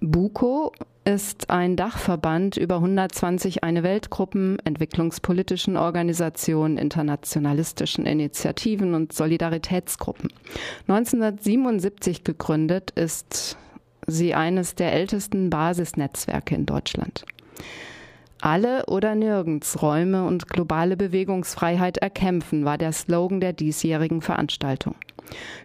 BUKO 0.02 0.74
ist 1.06 1.52
ein 1.52 1.76
Dachverband 1.76 2.58
über 2.58 2.76
120 2.76 3.64
eine 3.64 3.84
Weltgruppen, 3.84 4.58
entwicklungspolitischen 4.66 5.78
Organisationen, 5.78 6.78
internationalistischen 6.78 8.08
Initiativen 8.08 8.96
und 8.96 9.14
Solidaritätsgruppen. 9.14 10.34
1977 10.88 12.24
gegründet 12.24 12.92
ist 12.92 13.58
sie 14.08 14.34
eines 14.34 14.74
der 14.74 14.94
ältesten 14.94 15.52
Basisnetzwerke 15.52 16.56
in 16.56 16.66
Deutschland. 16.66 17.24
Alle 18.42 18.86
oder 18.88 19.16
nirgends 19.16 19.82
Räume 19.82 20.26
und 20.26 20.50
globale 20.50 20.98
Bewegungsfreiheit 20.98 21.98
erkämpfen, 21.98 22.66
war 22.66 22.78
der 22.78 22.92
Slogan 22.92 23.40
der 23.40 23.54
diesjährigen 23.54 24.22
Veranstaltung. 24.22 24.96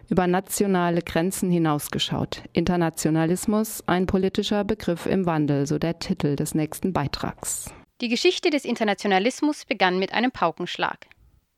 Über 0.09 0.27
nationale 0.27 1.01
Grenzen 1.01 1.51
hinausgeschaut. 1.51 2.43
Internationalismus, 2.53 3.83
ein 3.87 4.05
politischer 4.05 4.63
Begriff 4.63 5.05
im 5.05 5.25
Wandel, 5.25 5.67
so 5.67 5.77
der 5.77 5.99
Titel 5.99 6.35
des 6.35 6.55
nächsten 6.55 6.93
Beitrags. 6.93 7.73
Die 8.01 8.09
Geschichte 8.09 8.49
des 8.49 8.65
Internationalismus 8.65 9.65
begann 9.65 9.99
mit 9.99 10.13
einem 10.13 10.31
Paukenschlag. 10.31 11.07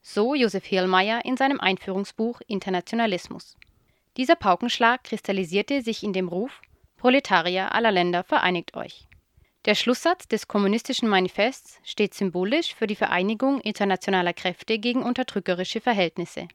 So 0.02 0.34
Josef 0.34 0.70
Hehlmeier 0.70 1.24
in 1.24 1.36
seinem 1.36 1.60
Einführungsbuch 1.60 2.40
Internationalismus. 2.46 3.56
Dieser 4.16 4.36
Paukenschlag 4.36 5.04
kristallisierte 5.04 5.82
sich 5.82 6.02
in 6.02 6.12
dem 6.12 6.28
Ruf 6.28 6.60
Proletarier 7.04 7.74
aller 7.74 7.92
Länder 7.92 8.24
vereinigt 8.24 8.76
euch. 8.76 9.08
Der 9.66 9.74
Schlusssatz 9.74 10.26
des 10.26 10.48
kommunistischen 10.48 11.06
Manifests 11.06 11.78
steht 11.82 12.14
symbolisch 12.14 12.74
für 12.74 12.86
die 12.86 12.96
Vereinigung 12.96 13.60
internationaler 13.60 14.32
Kräfte 14.32 14.78
gegen 14.78 15.02
unterdrückerische 15.02 15.82
Verhältnisse. 15.82 16.48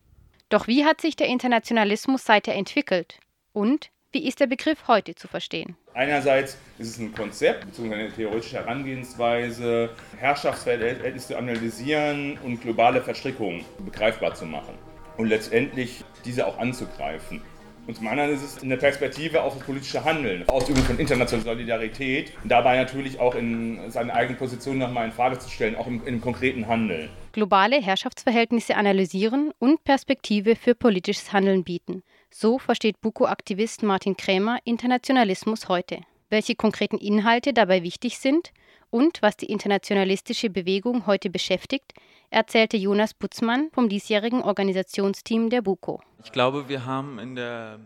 Doch 0.49 0.65
wie 0.65 0.83
hat 0.83 0.99
sich 0.99 1.15
der 1.15 1.27
Internationalismus 1.27 2.25
seither 2.25 2.55
entwickelt? 2.55 3.19
Und 3.53 3.91
wie 4.11 4.27
ist 4.27 4.39
der 4.39 4.47
Begriff 4.47 4.87
heute 4.87 5.13
zu 5.13 5.27
verstehen? 5.27 5.77
Einerseits 5.93 6.57
ist 6.79 6.87
es 6.87 6.97
ein 6.97 7.13
Konzept 7.13 7.67
bzw. 7.67 7.93
eine 7.93 8.11
theoretische 8.11 8.55
Herangehensweise, 8.55 9.91
Herrschaftsverhältnisse 10.17 11.27
zu 11.27 11.37
analysieren 11.37 12.39
und 12.43 12.61
globale 12.61 13.01
Verstrickungen 13.03 13.63
begreifbar 13.85 14.33
zu 14.33 14.47
machen 14.47 14.73
und 15.17 15.27
letztendlich 15.27 16.03
diese 16.25 16.47
auch 16.47 16.57
anzugreifen. 16.57 17.43
Und 17.89 17.95
zum 17.95 18.07
anderen 18.07 18.31
ist 18.31 18.43
es 18.43 18.61
eine 18.61 18.77
Perspektive 18.77 19.41
auf 19.41 19.55
das 19.57 19.63
politische 19.65 20.05
Handeln, 20.05 20.47
Ausübung 20.47 20.83
von 20.83 20.99
internationaler 20.99 21.55
Solidarität 21.55 22.31
dabei 22.43 22.77
natürlich 22.77 23.19
auch 23.19 23.33
in 23.33 23.79
seine 23.89 24.13
eigene 24.13 24.37
Position 24.37 24.77
nochmal 24.77 25.07
in 25.07 25.11
Frage 25.11 25.39
zu 25.39 25.49
stellen, 25.49 25.75
auch 25.75 25.87
im, 25.87 26.05
im 26.05 26.21
konkreten 26.21 26.67
Handeln. 26.67 27.09
Globale 27.31 27.81
Herrschaftsverhältnisse 27.81 28.75
analysieren 28.75 29.53
und 29.57 29.83
Perspektive 29.85 30.55
für 30.55 30.75
politisches 30.75 31.33
Handeln 31.33 31.63
bieten. 31.63 32.03
So 32.29 32.59
versteht 32.59 33.01
Buko-Aktivist 33.01 33.81
Martin 33.81 34.15
Krämer 34.15 34.59
Internationalismus 34.65 35.67
heute. 35.67 36.01
Welche 36.29 36.53
konkreten 36.53 36.99
Inhalte 36.99 37.53
dabei 37.53 37.81
wichtig 37.81 38.19
sind 38.19 38.51
und 38.89 39.21
was 39.21 39.37
die 39.37 39.47
internationalistische 39.47 40.49
Bewegung 40.49 41.05
heute 41.05 41.29
beschäftigt, 41.29 41.93
erzählte 42.29 42.77
Jonas 42.77 43.13
Butzmann 43.13 43.69
vom 43.71 43.89
diesjährigen 43.89 44.41
Organisationsteam 44.41 45.49
der 45.49 45.61
BUKO. 45.61 46.01
Ich 46.23 46.31
glaube, 46.31 46.69
wir 46.69 46.85
haben 46.85 47.19
in 47.19 47.35
der 47.35 47.79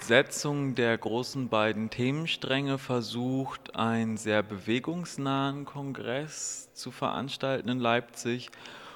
Setzung 0.00 0.74
der 0.74 0.98
großen 0.98 1.48
beiden 1.48 1.88
Themenstränge 1.88 2.78
versucht, 2.78 3.76
einen 3.76 4.16
sehr 4.16 4.42
bewegungsnahen 4.42 5.64
Kongress 5.64 6.72
zu 6.74 6.90
veranstalten 6.90 7.68
in 7.68 7.78
Leipzig 7.78 8.50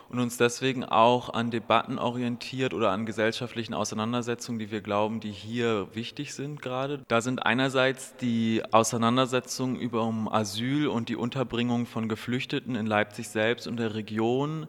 und 0.08 0.18
uns 0.18 0.36
deswegen 0.36 0.84
auch 0.84 1.32
an 1.32 1.50
Debatten 1.50 1.98
orientiert 1.98 2.74
oder 2.74 2.90
an 2.90 3.06
gesellschaftlichen 3.06 3.74
Auseinandersetzungen, 3.74 4.58
die 4.58 4.70
wir 4.70 4.80
glauben, 4.80 5.20
die 5.20 5.32
hier 5.32 5.88
wichtig 5.94 6.34
sind 6.34 6.62
gerade. 6.62 7.02
Da 7.08 7.20
sind 7.20 7.44
einerseits 7.44 8.16
die 8.16 8.62
Auseinandersetzungen 8.70 9.76
über 9.76 10.06
Asyl 10.30 10.88
und 10.88 11.08
die 11.08 11.16
Unterbringung 11.16 11.86
von 11.86 12.08
Geflüchteten 12.08 12.74
in 12.76 12.86
Leipzig 12.86 13.28
selbst 13.28 13.66
und 13.66 13.78
der 13.78 13.94
Region. 13.94 14.68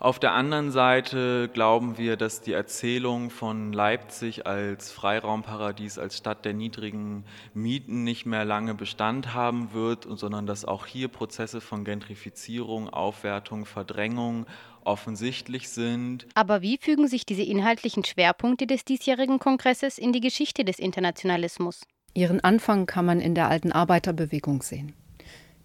Auf 0.00 0.20
der 0.20 0.32
anderen 0.32 0.70
Seite 0.70 1.50
glauben 1.52 1.98
wir, 1.98 2.16
dass 2.16 2.40
die 2.40 2.52
Erzählung 2.52 3.30
von 3.30 3.72
Leipzig 3.72 4.46
als 4.46 4.92
Freiraumparadies, 4.92 5.98
als 5.98 6.16
Stadt 6.16 6.44
der 6.44 6.54
niedrigen 6.54 7.24
Mieten 7.52 8.04
nicht 8.04 8.24
mehr 8.24 8.44
lange 8.44 8.74
Bestand 8.74 9.34
haben 9.34 9.72
wird, 9.72 10.06
sondern 10.08 10.46
dass 10.46 10.64
auch 10.64 10.86
hier 10.86 11.08
Prozesse 11.08 11.60
von 11.60 11.82
Gentrifizierung, 11.82 12.88
Aufwertung, 12.88 13.66
Verdrängung 13.66 14.46
offensichtlich 14.88 15.68
sind. 15.68 16.26
Aber 16.34 16.62
wie 16.62 16.78
fügen 16.78 17.06
sich 17.06 17.24
diese 17.24 17.42
inhaltlichen 17.42 18.04
Schwerpunkte 18.04 18.66
des 18.66 18.84
diesjährigen 18.84 19.38
Kongresses 19.38 19.98
in 19.98 20.12
die 20.12 20.20
Geschichte 20.20 20.64
des 20.64 20.78
Internationalismus? 20.78 21.82
Ihren 22.14 22.40
Anfang 22.40 22.86
kann 22.86 23.04
man 23.04 23.20
in 23.20 23.34
der 23.34 23.48
alten 23.48 23.70
Arbeiterbewegung 23.70 24.62
sehen. 24.62 24.94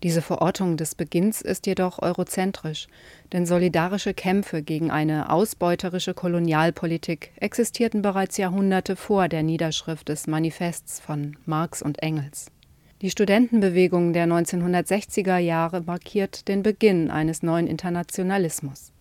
Diese 0.04 0.22
Verortung 0.22 0.76
des 0.76 0.96
Beginns 0.96 1.42
ist 1.42 1.66
jedoch 1.66 2.00
eurozentrisch, 2.02 2.88
denn 3.32 3.46
solidarische 3.46 4.14
Kämpfe 4.14 4.62
gegen 4.62 4.92
eine 4.92 5.30
ausbeuterische 5.30 6.14
Kolonialpolitik 6.14 7.32
existierten 7.38 8.02
bereits 8.02 8.36
Jahrhunderte 8.36 8.98
vor 8.98 9.30
der 9.30 9.44
Niederschrift 9.44 10.10
des 10.10 10.28
Manifests 10.28 11.00
von 11.00 11.38
Marx 11.46 11.82
und 11.82 12.04
Engels. 12.04 12.52
Die 13.02 13.10
Studentenbewegung 13.10 14.14
der 14.14 14.28
1960er 14.28 15.38
Jahre 15.38 15.82
markiert 15.82 16.48
den 16.48 16.64
Beginn 16.64 17.10
eines 17.10 17.44
neuen 17.44 17.68
Internationalismus. 17.68 18.93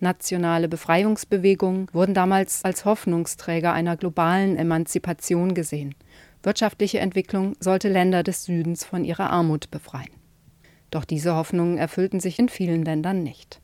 Nationale 0.00 0.68
Befreiungsbewegungen 0.68 1.88
wurden 1.92 2.14
damals 2.14 2.64
als 2.64 2.84
Hoffnungsträger 2.84 3.72
einer 3.72 3.96
globalen 3.96 4.56
Emanzipation 4.56 5.54
gesehen. 5.54 5.94
Wirtschaftliche 6.42 7.00
Entwicklung 7.00 7.54
sollte 7.60 7.88
Länder 7.88 8.22
des 8.22 8.44
Südens 8.44 8.84
von 8.84 9.04
ihrer 9.04 9.30
Armut 9.30 9.70
befreien. 9.70 10.10
Doch 10.90 11.04
diese 11.04 11.34
Hoffnungen 11.34 11.76
erfüllten 11.76 12.18
sich 12.18 12.38
in 12.38 12.48
vielen 12.48 12.84
Ländern 12.84 13.22
nicht. 13.22 13.60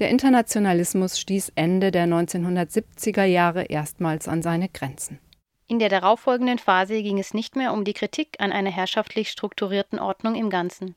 Der 0.00 0.10
Internationalismus 0.10 1.20
stieß 1.20 1.52
Ende 1.54 1.90
der 1.90 2.06
1970er 2.06 3.24
Jahre 3.24 3.64
erstmals 3.64 4.28
an 4.28 4.42
seine 4.42 4.68
Grenzen. 4.68 5.20
In 5.68 5.78
der 5.78 5.88
darauffolgenden 5.88 6.58
Phase 6.58 7.00
ging 7.00 7.18
es 7.20 7.32
nicht 7.32 7.54
mehr 7.54 7.72
um 7.72 7.84
die 7.84 7.92
Kritik 7.92 8.36
an 8.40 8.50
einer 8.50 8.70
herrschaftlich 8.70 9.30
strukturierten 9.30 10.00
Ordnung 10.00 10.34
im 10.34 10.50
Ganzen. 10.50 10.96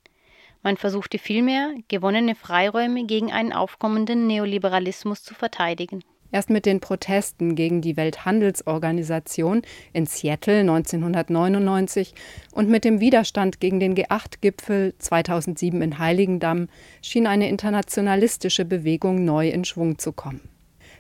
Man 0.64 0.78
versuchte 0.78 1.20
vielmehr, 1.20 1.74
gewonnene 1.90 2.36
Freiräume 2.36 3.06
gegen 3.06 3.34
einen 3.34 3.52
aufkommenden 3.52 4.28
Neoliberalismus 4.28 5.22
zu 5.22 5.36
verteidigen. 5.36 6.04
Erst 6.32 6.50
mit 6.50 6.66
den 6.66 6.80
Protesten 6.80 7.54
gegen 7.54 7.82
die 7.82 7.96
Welthandelsorganisation 7.96 9.62
in 9.92 10.08
Seattle 10.08 10.62
1999 10.62 12.16
und 12.54 12.70
mit 12.70 12.86
dem 12.86 13.00
Widerstand 13.00 13.60
gegen 13.60 13.80
den 13.80 13.94
G8-Gipfel 13.94 14.96
2007 14.98 15.82
in 15.82 16.00
Heiligendamm 16.00 16.70
schien 17.04 17.28
eine 17.28 17.50
internationalistische 17.50 18.66
Bewegung 18.66 19.26
neu 19.26 19.50
in 19.50 19.64
Schwung 19.64 20.00
zu 20.00 20.12
kommen. 20.12 20.50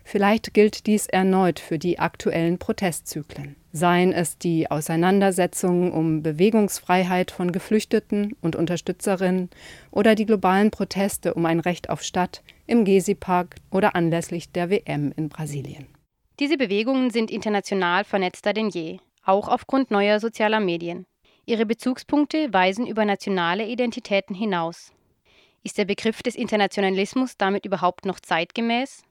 Vielleicht 0.03 0.53
gilt 0.53 0.85
dies 0.85 1.07
erneut 1.07 1.59
für 1.59 1.79
die 1.79 1.97
aktuellen 1.97 2.59
Protestzyklen. 2.59 3.55
Seien 3.75 4.13
es 4.13 4.37
die 4.37 4.69
Auseinandersetzungen 4.69 5.91
um 5.91 6.21
Bewegungsfreiheit 6.21 7.31
von 7.31 7.51
Geflüchteten 7.51 8.35
und 8.39 8.55
Unterstützerinnen 8.55 9.49
oder 9.89 10.13
die 10.13 10.27
globalen 10.27 10.69
Proteste 10.69 11.33
um 11.33 11.47
ein 11.47 11.59
Recht 11.59 11.89
auf 11.89 12.03
Stadt 12.03 12.43
im 12.67 12.85
Gezi-Park 12.85 13.55
oder 13.71 13.95
anlässlich 13.95 14.51
der 14.51 14.69
WM 14.69 15.11
in 15.17 15.27
Brasilien. 15.27 15.87
Diese 16.39 16.55
Bewegungen 16.57 17.09
sind 17.09 17.31
international 17.31 18.03
vernetzter 18.03 18.53
denn 18.53 18.69
je, 18.69 18.99
auch 19.25 19.47
aufgrund 19.47 19.89
neuer 19.89 20.19
sozialer 20.19 20.59
Medien. 20.59 21.07
Ihre 21.47 21.65
Bezugspunkte 21.65 22.53
weisen 22.53 22.85
über 22.85 23.05
nationale 23.05 23.65
Identitäten 23.65 24.35
hinaus. 24.35 24.93
Ist 25.63 25.79
der 25.79 25.85
Begriff 25.85 26.21
des 26.21 26.35
Internationalismus 26.35 27.37
damit 27.37 27.65
überhaupt 27.65 28.05
noch 28.05 28.19
zeitgemäß? 28.19 29.01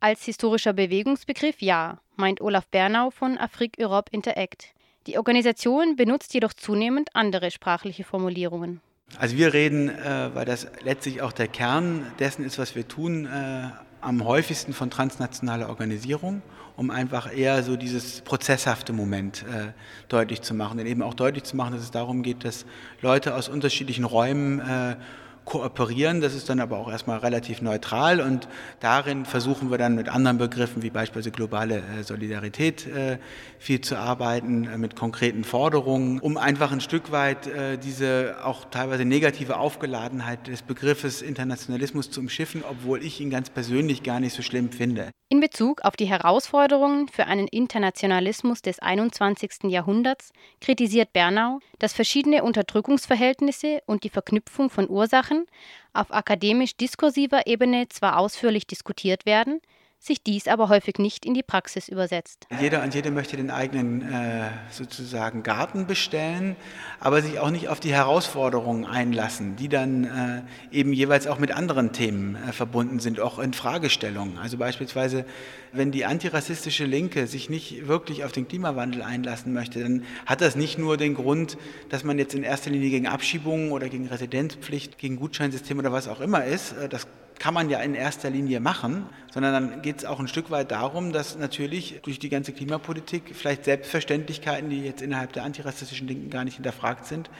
Als 0.00 0.24
historischer 0.24 0.72
Bewegungsbegriff 0.72 1.62
ja, 1.62 2.00
meint 2.16 2.40
Olaf 2.40 2.66
Bernau 2.68 3.10
von 3.10 3.38
Afrique 3.38 3.78
Europe 3.78 4.10
Interact. 4.12 4.74
Die 5.06 5.18
Organisation 5.18 5.96
benutzt 5.96 6.32
jedoch 6.34 6.52
zunehmend 6.52 7.10
andere 7.14 7.50
sprachliche 7.50 8.04
Formulierungen. 8.04 8.80
Also 9.18 9.36
wir 9.36 9.52
reden, 9.52 9.90
äh, 9.90 10.34
weil 10.34 10.44
das 10.44 10.66
letztlich 10.82 11.22
auch 11.22 11.32
der 11.32 11.48
Kern 11.48 12.06
dessen 12.18 12.44
ist, 12.44 12.58
was 12.58 12.74
wir 12.74 12.88
tun, 12.88 13.26
äh, 13.26 13.68
am 14.00 14.24
häufigsten 14.24 14.72
von 14.72 14.90
transnationaler 14.90 15.68
Organisierung, 15.68 16.42
um 16.76 16.90
einfach 16.90 17.34
eher 17.34 17.62
so 17.62 17.76
dieses 17.76 18.20
prozesshafte 18.22 18.92
Moment 18.92 19.44
äh, 19.44 19.72
deutlich 20.08 20.42
zu 20.42 20.54
machen. 20.54 20.78
Und 20.78 20.86
eben 20.86 21.02
auch 21.02 21.14
deutlich 21.14 21.44
zu 21.44 21.56
machen, 21.56 21.74
dass 21.74 21.82
es 21.82 21.90
darum 21.90 22.22
geht, 22.22 22.44
dass 22.44 22.66
Leute 23.00 23.34
aus 23.34 23.48
unterschiedlichen 23.48 24.04
Räumen 24.04 24.60
äh, 24.60 24.96
kooperieren. 25.44 26.20
Das 26.20 26.34
ist 26.34 26.48
dann 26.48 26.60
aber 26.60 26.78
auch 26.78 26.90
erstmal 26.90 27.18
relativ 27.18 27.62
neutral 27.62 28.20
und 28.20 28.48
darin 28.80 29.24
versuchen 29.24 29.70
wir 29.70 29.78
dann 29.78 29.94
mit 29.94 30.08
anderen 30.08 30.38
Begriffen 30.38 30.82
wie 30.82 30.90
beispielsweise 30.90 31.30
globale 31.30 31.78
äh, 31.78 32.02
Solidarität 32.02 32.86
äh, 32.86 33.18
viel 33.58 33.80
zu 33.80 33.96
arbeiten, 33.96 34.64
äh, 34.64 34.78
mit 34.78 34.96
konkreten 34.96 35.44
Forderungen, 35.44 36.20
um 36.20 36.36
einfach 36.36 36.72
ein 36.72 36.80
Stück 36.80 37.12
weit 37.12 37.50
diese 37.82 38.36
auch 38.42 38.64
teilweise 38.70 39.04
negative 39.04 39.56
Aufgeladenheit 39.58 40.46
des 40.46 40.62
Begriffes 40.62 41.22
Internationalismus 41.22 42.10
zu 42.10 42.20
umschiffen, 42.20 42.62
obwohl 42.68 43.02
ich 43.02 43.20
ihn 43.20 43.30
ganz 43.30 43.50
persönlich 43.50 44.02
gar 44.02 44.20
nicht 44.20 44.34
so 44.34 44.42
schlimm 44.42 44.70
finde. 44.70 45.10
In 45.30 45.40
Bezug 45.40 45.84
auf 45.84 45.96
die 45.96 46.06
Herausforderungen 46.06 47.08
für 47.08 47.26
einen 47.26 47.48
Internationalismus 47.48 48.62
des 48.62 48.78
21. 48.78 49.64
Jahrhunderts 49.64 50.30
kritisiert 50.60 51.12
Bernau, 51.12 51.60
dass 51.84 51.92
verschiedene 51.92 52.44
Unterdrückungsverhältnisse 52.44 53.82
und 53.84 54.04
die 54.04 54.08
Verknüpfung 54.08 54.70
von 54.70 54.88
Ursachen 54.88 55.44
auf 55.92 56.14
akademisch-diskursiver 56.14 57.46
Ebene 57.46 57.90
zwar 57.90 58.18
ausführlich 58.18 58.66
diskutiert 58.66 59.26
werden, 59.26 59.60
sich 60.04 60.22
dies 60.22 60.48
aber 60.48 60.68
häufig 60.68 60.98
nicht 60.98 61.24
in 61.24 61.34
die 61.34 61.42
Praxis 61.42 61.88
übersetzt. 61.88 62.46
Jeder 62.60 62.82
und 62.82 62.94
jede 62.94 63.10
möchte 63.10 63.36
den 63.36 63.50
eigenen 63.50 64.02
äh, 64.02 64.50
sozusagen 64.70 65.42
Garten 65.42 65.86
bestellen, 65.86 66.56
aber 67.00 67.22
sich 67.22 67.38
auch 67.38 67.50
nicht 67.50 67.68
auf 67.68 67.80
die 67.80 67.92
Herausforderungen 67.92 68.84
einlassen, 68.84 69.56
die 69.56 69.68
dann 69.68 70.04
äh, 70.04 70.42
eben 70.76 70.92
jeweils 70.92 71.26
auch 71.26 71.38
mit 71.38 71.52
anderen 71.52 71.92
Themen 71.92 72.36
äh, 72.36 72.52
verbunden 72.52 72.98
sind, 72.98 73.18
auch 73.18 73.38
in 73.38 73.54
Fragestellungen. 73.54 74.38
Also 74.38 74.58
beispielsweise, 74.58 75.24
wenn 75.72 75.90
die 75.90 76.04
antirassistische 76.04 76.84
Linke 76.84 77.26
sich 77.26 77.48
nicht 77.48 77.88
wirklich 77.88 78.24
auf 78.24 78.32
den 78.32 78.46
Klimawandel 78.46 79.02
einlassen 79.02 79.52
möchte, 79.54 79.80
dann 79.80 80.04
hat 80.26 80.42
das 80.42 80.54
nicht 80.54 80.78
nur 80.78 80.98
den 80.98 81.14
Grund, 81.14 81.56
dass 81.88 82.04
man 82.04 82.18
jetzt 82.18 82.34
in 82.34 82.42
erster 82.42 82.70
Linie 82.70 82.90
gegen 82.90 83.06
Abschiebungen 83.06 83.72
oder 83.72 83.88
gegen 83.88 84.06
Residenzpflicht, 84.06 84.98
gegen 84.98 85.16
Gutscheinsystem 85.16 85.78
oder 85.78 85.92
was 85.92 86.08
auch 86.08 86.20
immer 86.20 86.44
ist. 86.44 86.74
Das 86.90 87.06
kann 87.38 87.54
man 87.54 87.70
ja 87.70 87.80
in 87.80 87.94
erster 87.94 88.30
Linie 88.30 88.60
machen, 88.60 89.06
sondern 89.32 89.52
dann 89.52 89.82
geht 89.82 89.98
es 89.98 90.04
auch 90.04 90.20
ein 90.20 90.28
Stück 90.28 90.50
weit 90.50 90.70
darum, 90.70 91.12
dass 91.12 91.36
natürlich 91.36 92.00
durch 92.02 92.18
die 92.18 92.28
ganze 92.28 92.52
Klimapolitik 92.52 93.34
vielleicht 93.34 93.64
Selbstverständlichkeiten, 93.64 94.70
die 94.70 94.82
jetzt 94.82 95.02
innerhalb 95.02 95.32
der 95.32 95.44
antirassistischen 95.44 96.06
Linken 96.06 96.30
gar 96.30 96.44
nicht 96.44 96.54
hinterfragt 96.54 97.06
sind, 97.06 97.30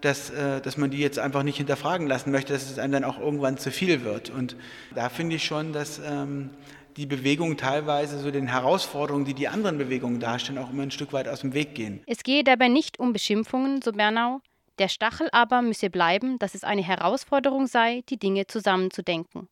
dass, 0.00 0.30
äh, 0.30 0.60
dass 0.60 0.76
man 0.76 0.90
die 0.90 0.98
jetzt 0.98 1.18
einfach 1.18 1.42
nicht 1.42 1.56
hinterfragen 1.56 2.06
lassen 2.06 2.30
möchte, 2.30 2.52
dass 2.52 2.70
es 2.70 2.78
einem 2.78 2.92
dann 2.92 3.04
auch 3.04 3.18
irgendwann 3.18 3.58
zu 3.58 3.70
viel 3.70 4.04
wird. 4.04 4.30
Und 4.30 4.56
da 4.94 5.08
finde 5.08 5.36
ich 5.36 5.44
schon, 5.44 5.72
dass 5.72 6.00
ähm, 6.04 6.50
die 6.96 7.06
Bewegung 7.06 7.56
teilweise 7.56 8.18
so 8.18 8.30
den 8.30 8.46
Herausforderungen, 8.46 9.24
die 9.24 9.34
die 9.34 9.48
anderen 9.48 9.78
Bewegungen 9.78 10.20
darstellen, 10.20 10.58
auch 10.58 10.70
immer 10.70 10.82
ein 10.82 10.90
Stück 10.90 11.12
weit 11.12 11.28
aus 11.28 11.40
dem 11.40 11.52
Weg 11.52 11.74
gehen. 11.74 12.00
Es 12.06 12.22
gehe 12.22 12.42
dabei 12.42 12.68
nicht 12.68 12.98
um 12.98 13.12
Beschimpfungen, 13.12 13.82
so 13.82 13.92
Bernau, 13.92 14.40
der 14.78 14.88
Stachel 14.88 15.28
aber 15.32 15.62
müsse 15.62 15.90
bleiben, 15.90 16.38
dass 16.38 16.54
es 16.54 16.64
eine 16.64 16.82
Herausforderung 16.82 17.66
sei, 17.66 18.02
die 18.08 18.18
Dinge 18.18 18.46
zusammenzudenken, 18.46 19.48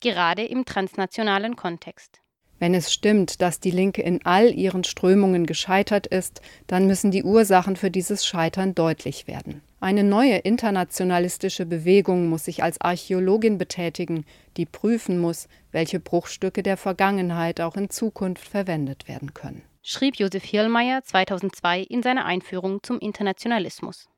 gerade 0.00 0.44
im 0.44 0.64
transnationalen 0.64 1.56
Kontext. 1.56 2.20
Wenn 2.58 2.74
es 2.74 2.92
stimmt, 2.92 3.40
dass 3.40 3.60
die 3.60 3.70
Linke 3.70 4.02
in 4.02 4.24
all 4.26 4.52
ihren 4.52 4.82
Strömungen 4.82 5.46
gescheitert 5.46 6.08
ist, 6.08 6.40
dann 6.66 6.86
müssen 6.86 7.10
die 7.10 7.22
Ursachen 7.22 7.76
für 7.76 7.90
dieses 7.90 8.26
Scheitern 8.26 8.74
deutlich 8.74 9.28
werden. 9.28 9.62
Eine 9.80 10.02
neue 10.02 10.38
internationalistische 10.38 11.64
Bewegung 11.64 12.28
muss 12.28 12.46
sich 12.46 12.64
als 12.64 12.80
Archäologin 12.80 13.58
betätigen, 13.58 14.24
die 14.56 14.66
prüfen 14.66 15.20
muss, 15.20 15.46
welche 15.70 16.00
Bruchstücke 16.00 16.64
der 16.64 16.76
Vergangenheit 16.76 17.60
auch 17.60 17.76
in 17.76 17.90
Zukunft 17.90 18.48
verwendet 18.48 19.06
werden 19.06 19.34
können. 19.34 19.62
Schrieb 19.82 20.16
Josef 20.16 20.42
Hirlmeier 20.42 21.04
2002 21.04 21.82
in 21.82 22.02
seiner 22.02 22.24
Einführung 22.24 22.82
zum 22.82 22.98
Internationalismus. 22.98 24.08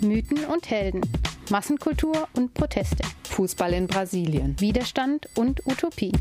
Mythen 0.00 0.44
und 0.44 0.70
Helden, 0.70 1.00
Massenkultur 1.50 2.28
und 2.34 2.54
Proteste, 2.54 3.02
Fußball 3.24 3.72
in 3.72 3.88
Brasilien, 3.88 4.54
Widerstand 4.60 5.28
und 5.34 5.66
Utopie. 5.66 6.12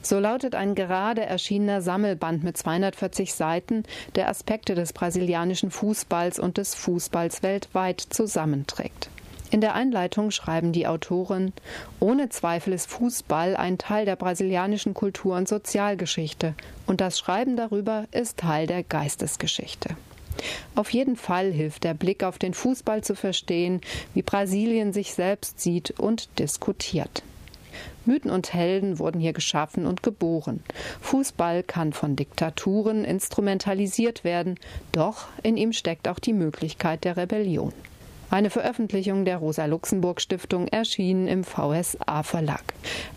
So 0.00 0.18
lautet 0.18 0.54
ein 0.54 0.74
gerade 0.74 1.22
erschienener 1.22 1.82
Sammelband 1.82 2.44
mit 2.44 2.56
240 2.56 3.34
Seiten, 3.34 3.82
der 4.14 4.30
Aspekte 4.30 4.74
des 4.74 4.94
brasilianischen 4.94 5.70
Fußballs 5.70 6.38
und 6.38 6.56
des 6.56 6.74
Fußballs 6.74 7.42
weltweit 7.42 8.00
zusammenträgt. 8.00 9.10
In 9.50 9.60
der 9.60 9.74
Einleitung 9.74 10.30
schreiben 10.30 10.72
die 10.72 10.86
Autoren, 10.86 11.52
ohne 12.00 12.30
Zweifel 12.30 12.72
ist 12.72 12.90
Fußball 12.90 13.54
ein 13.54 13.76
Teil 13.76 14.06
der 14.06 14.16
brasilianischen 14.16 14.94
Kultur- 14.94 15.36
und 15.36 15.46
Sozialgeschichte 15.46 16.54
und 16.86 17.00
das 17.02 17.18
Schreiben 17.18 17.56
darüber 17.56 18.06
ist 18.12 18.38
Teil 18.38 18.66
der 18.66 18.82
Geistesgeschichte. 18.82 19.96
Auf 20.74 20.90
jeden 20.90 21.16
Fall 21.16 21.52
hilft 21.52 21.84
der 21.84 21.94
Blick 21.94 22.22
auf 22.22 22.38
den 22.38 22.54
Fußball 22.54 23.02
zu 23.02 23.14
verstehen, 23.14 23.80
wie 24.14 24.22
Brasilien 24.22 24.92
sich 24.92 25.14
selbst 25.14 25.60
sieht 25.60 25.98
und 25.98 26.38
diskutiert. 26.38 27.22
Mythen 28.04 28.30
und 28.30 28.52
Helden 28.54 28.98
wurden 28.98 29.20
hier 29.20 29.32
geschaffen 29.32 29.86
und 29.86 30.02
geboren. 30.02 30.62
Fußball 31.00 31.62
kann 31.62 31.92
von 31.92 32.16
Diktaturen 32.16 33.04
instrumentalisiert 33.04 34.24
werden, 34.24 34.58
doch 34.92 35.26
in 35.42 35.56
ihm 35.56 35.72
steckt 35.72 36.08
auch 36.08 36.18
die 36.18 36.32
Möglichkeit 36.32 37.04
der 37.04 37.16
Rebellion. 37.16 37.72
Eine 38.28 38.50
Veröffentlichung 38.50 39.24
der 39.24 39.36
Rosa-Luxemburg-Stiftung 39.36 40.66
erschien 40.68 41.28
im 41.28 41.44
VSA-Verlag. 41.44 42.62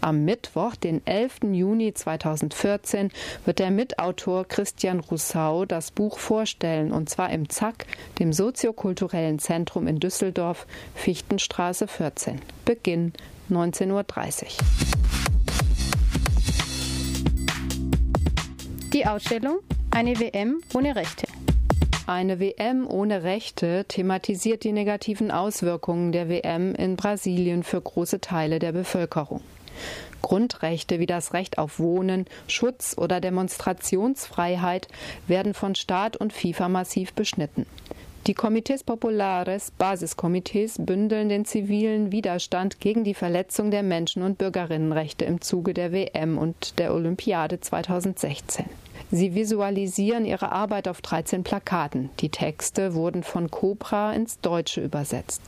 Am 0.01 0.23
Mittwoch, 0.23 0.75
den 0.75 1.05
11. 1.05 1.39
Juni 1.51 1.93
2014, 1.93 3.09
wird 3.43 3.59
der 3.59 3.71
Mitautor 3.71 4.45
Christian 4.47 4.99
Roussau 4.99 5.65
das 5.65 5.89
Buch 5.91 6.19
vorstellen, 6.19 6.91
und 6.91 7.09
zwar 7.09 7.31
im 7.31 7.49
ZAK, 7.49 7.85
dem 8.19 8.33
soziokulturellen 8.33 9.39
Zentrum 9.39 9.87
in 9.87 9.99
Düsseldorf, 9.99 10.67
Fichtenstraße 10.93 11.87
14. 11.87 12.39
Beginn 12.65 13.13
19.30 13.49 13.91
Uhr. 13.91 14.05
Die 18.93 19.05
Ausstellung 19.05 19.59
Eine 19.91 20.19
WM 20.19 20.61
ohne 20.73 20.95
Rechte. 20.95 21.25
Eine 22.09 22.39
WM 22.39 22.87
ohne 22.89 23.21
Rechte 23.21 23.85
thematisiert 23.87 24.63
die 24.63 24.71
negativen 24.71 25.29
Auswirkungen 25.29 26.11
der 26.11 26.27
WM 26.27 26.73
in 26.73 26.95
Brasilien 26.95 27.61
für 27.61 27.79
große 27.79 28.19
Teile 28.19 28.57
der 28.57 28.71
Bevölkerung. 28.71 29.41
Grundrechte 30.23 30.97
wie 30.99 31.05
das 31.05 31.33
Recht 31.33 31.59
auf 31.59 31.77
Wohnen, 31.77 32.25
Schutz 32.47 32.95
oder 32.97 33.21
Demonstrationsfreiheit 33.21 34.87
werden 35.27 35.53
von 35.53 35.75
Staat 35.75 36.17
und 36.17 36.33
FIFA 36.33 36.67
massiv 36.67 37.13
beschnitten. 37.13 37.67
Die 38.25 38.35
Comités 38.35 38.83
Populares, 38.83 39.69
Basiskomitees, 39.77 40.77
bündeln 40.79 41.29
den 41.29 41.45
zivilen 41.45 42.11
Widerstand 42.11 42.79
gegen 42.79 43.03
die 43.03 43.13
Verletzung 43.13 43.69
der 43.69 43.83
Menschen- 43.83 44.23
und 44.23 44.39
Bürgerinnenrechte 44.39 45.25
im 45.25 45.41
Zuge 45.41 45.75
der 45.75 45.91
WM 45.91 46.39
und 46.39 46.79
der 46.79 46.91
Olympiade 46.91 47.59
2016. 47.59 48.65
Sie 49.11 49.33
visualisieren 49.33 50.23
ihre 50.25 50.51
Arbeit 50.51 50.87
auf 50.87 51.01
13 51.01 51.43
Plakaten. 51.43 52.11
Die 52.19 52.29
Texte 52.29 52.93
wurden 52.93 53.23
von 53.23 53.49
Cobra 53.49 54.13
ins 54.13 54.39
Deutsche 54.39 54.81
übersetzt. 54.81 55.41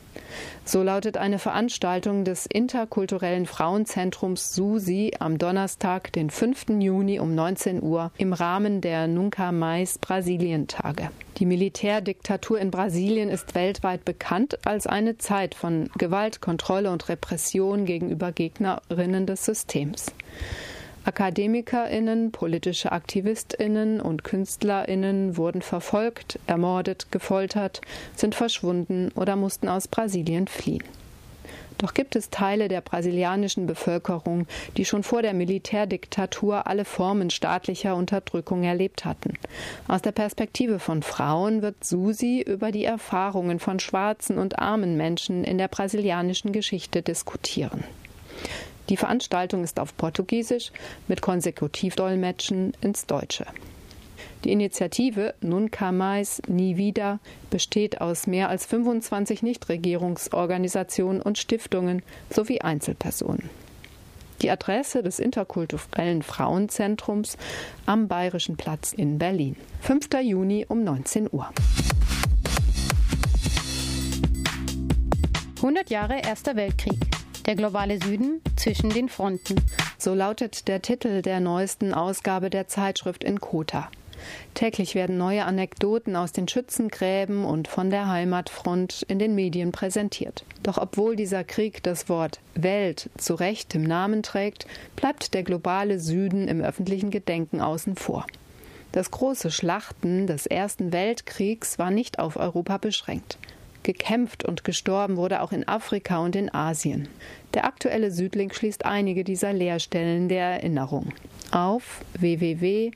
So 0.66 0.82
lautet 0.82 1.16
eine 1.16 1.38
Veranstaltung 1.38 2.26
des 2.26 2.45
interkulturellen 2.45 3.47
Frauenzentrums 3.47 4.55
SUSI 4.55 5.12
am 5.20 5.38
Donnerstag, 5.38 6.12
den 6.12 6.28
5. 6.28 6.66
Juni 6.80 7.18
um 7.18 7.34
19 7.34 7.82
Uhr 7.82 8.11
im 8.18 8.34
Rahmen 8.34 8.82
der 8.82 9.07
Nunca 9.07 9.51
Mais 9.51 9.97
Brasilientage. 9.97 11.09
Die 11.38 11.47
Militärdiktatur 11.47 12.61
in 12.61 12.70
Brasilien 12.70 13.30
ist 13.30 13.55
weltweit 13.55 14.05
bekannt 14.05 14.59
als 14.66 14.86
eine 14.86 15.16
Zeit 15.16 15.55
von 15.55 15.88
Gewalt, 15.97 16.42
Kontrolle 16.42 16.90
und 16.90 17.09
Repression 17.09 17.86
gegenüber 17.86 18.32
Gegnerinnen 18.32 19.24
des 19.24 19.47
Systems. 19.47 20.12
Akademikerinnen, 21.05 22.32
politische 22.32 22.92
Aktivistinnen 22.92 24.00
und 24.00 24.24
Künstlerinnen 24.24 25.36
wurden 25.36 25.61
verfolgt, 25.61 26.38
ermordet, 26.46 27.12
gefoltert, 27.12 27.82
sind 28.16 28.34
verschwunden 28.34 29.11
oder 29.14 29.36
mussten 29.36 29.68
aus 29.68 29.86
Brasilien 29.86 30.48
fliehen. 30.48 30.84
Doch 31.78 31.92
gibt 31.92 32.16
es 32.16 32.30
Teile 32.30 32.68
der 32.68 32.80
brasilianischen 32.80 33.66
Bevölkerung, 33.66 34.46
die 34.76 34.84
schon 34.84 35.02
vor 35.02 35.22
der 35.22 35.34
Militärdiktatur 35.34 36.66
alle 36.66 36.84
Formen 36.84 37.30
staatlicher 37.30 37.96
Unterdrückung 37.96 38.62
erlebt 38.62 39.05
hatten. 39.05 39.34
Aus 39.88 40.00
der 40.00 40.12
Perspektive 40.12 40.78
von 40.78 41.02
Frauen 41.02 41.62
wird 41.62 41.84
Susi 41.84 42.40
über 42.40 42.72
die 42.72 42.84
Erfahrungen 42.84 43.59
von 43.59 43.80
schwarzen 43.80 44.38
und 44.38 44.59
armen 44.59 44.96
Menschen 44.96 45.44
in 45.44 45.59
der 45.59 45.68
brasilianischen 45.68 46.52
Geschichte 46.52 47.02
diskutieren. 47.02 47.84
Die 48.89 48.97
Veranstaltung 48.97 49.64
ist 49.64 49.80
auf 49.80 49.97
Portugiesisch 49.97 50.70
mit 51.09 51.22
Konsekutivdolmetschen 51.22 52.72
ins 52.80 53.07
Deutsche. 53.07 53.47
Die 54.45 54.53
Initiative 54.53 55.35
Nunca 55.41 55.91
Mais 55.91 56.43
Nie 56.47 56.76
Wieder 56.76 57.18
besteht 57.49 58.03
aus 58.03 58.26
mehr 58.26 58.51
als 58.51 58.66
25 58.66 59.43
Nichtregierungsorganisationen 59.43 61.22
und 61.22 61.39
Stiftungen 61.39 62.03
sowie 62.28 62.61
Einzelpersonen. 62.61 63.49
Die 64.43 64.51
Adresse 64.51 65.03
des 65.03 65.18
interkulturellen 65.18 66.22
Frauenzentrums 66.22 67.39
am 67.87 68.09
Bayerischen 68.09 68.59
Platz 68.59 68.93
in 68.93 69.18
Berlin. 69.18 69.57
5. 69.80 70.09
Juni 70.22 70.66
um 70.68 70.85
19 70.85 71.28
Uhr. 71.32 71.49
100 75.57 75.89
Jahre 75.89 76.20
Erster 76.20 76.57
Weltkrieg. 76.57 77.24
Der 77.47 77.57
globale 77.57 77.99
Süden 78.03 78.40
zwischen 78.57 78.88
den 78.88 79.11
Fronten. 79.11 79.57
So 79.99 80.14
lautet 80.14 80.66
der 80.66 80.80
Titel 80.80 81.20
der 81.20 81.40
neuesten 81.40 81.92
Ausgabe 81.92 82.49
der 82.49 82.68
Zeitschrift 82.68 83.22
in 83.22 83.38
Kota. 83.38 83.90
Täglich 84.55 84.95
werden 84.95 85.18
neue 85.18 85.45
Anekdoten 85.45 86.16
aus 86.16 86.32
den 86.32 86.49
Schützengräben 86.49 87.45
und 87.45 87.68
von 87.68 87.90
der 87.90 88.09
Heimatfront 88.09 89.05
in 89.09 89.18
den 89.18 89.34
Medien 89.34 89.72
präsentiert. 89.72 90.47
Doch 90.62 90.78
obwohl 90.78 91.16
dieser 91.16 91.45
Krieg 91.45 91.82
das 91.82 92.09
Wort 92.09 92.40
Welt 92.55 93.11
zu 93.18 93.34
Recht 93.34 93.74
im 93.74 93.82
Namen 93.82 94.22
trägt, 94.22 94.66
bleibt 94.97 95.34
der 95.34 95.42
globale 95.42 96.01
Süden 96.01 96.49
im 96.49 96.62
öffentlichen 96.62 97.11
Gedenken 97.11 97.61
außen 97.61 97.97
vor. 97.97 98.26
Das 98.92 99.11
große 99.11 99.51
Schlachten 99.51 100.26
des 100.26 100.47
Ersten 100.47 100.92
Weltkriegs 100.92 101.78
war 101.78 101.90
nicht 101.90 102.18
auf 102.18 102.36
Europa 102.36 102.78
beschränkt. 102.78 103.36
Gekämpft 103.85 104.45
und 104.45 104.64
gestorben 104.64 105.16
wurde 105.16 105.41
auch 105.43 105.53
in 105.53 105.68
Afrika 105.68 106.18
und 106.18 106.35
in 106.35 106.53
Asien. 106.53 107.07
Der 107.55 107.64
aktuelle 107.66 108.11
Südlink 108.11 108.55
schließt 108.55 108.85
einige 108.85 109.22
dieser 109.22 109.53
Leerstellen 109.53 110.28
der 110.28 110.47
Erinnerung 110.47 111.12
auf 111.53 112.01
www.inkota.de. 112.18 112.95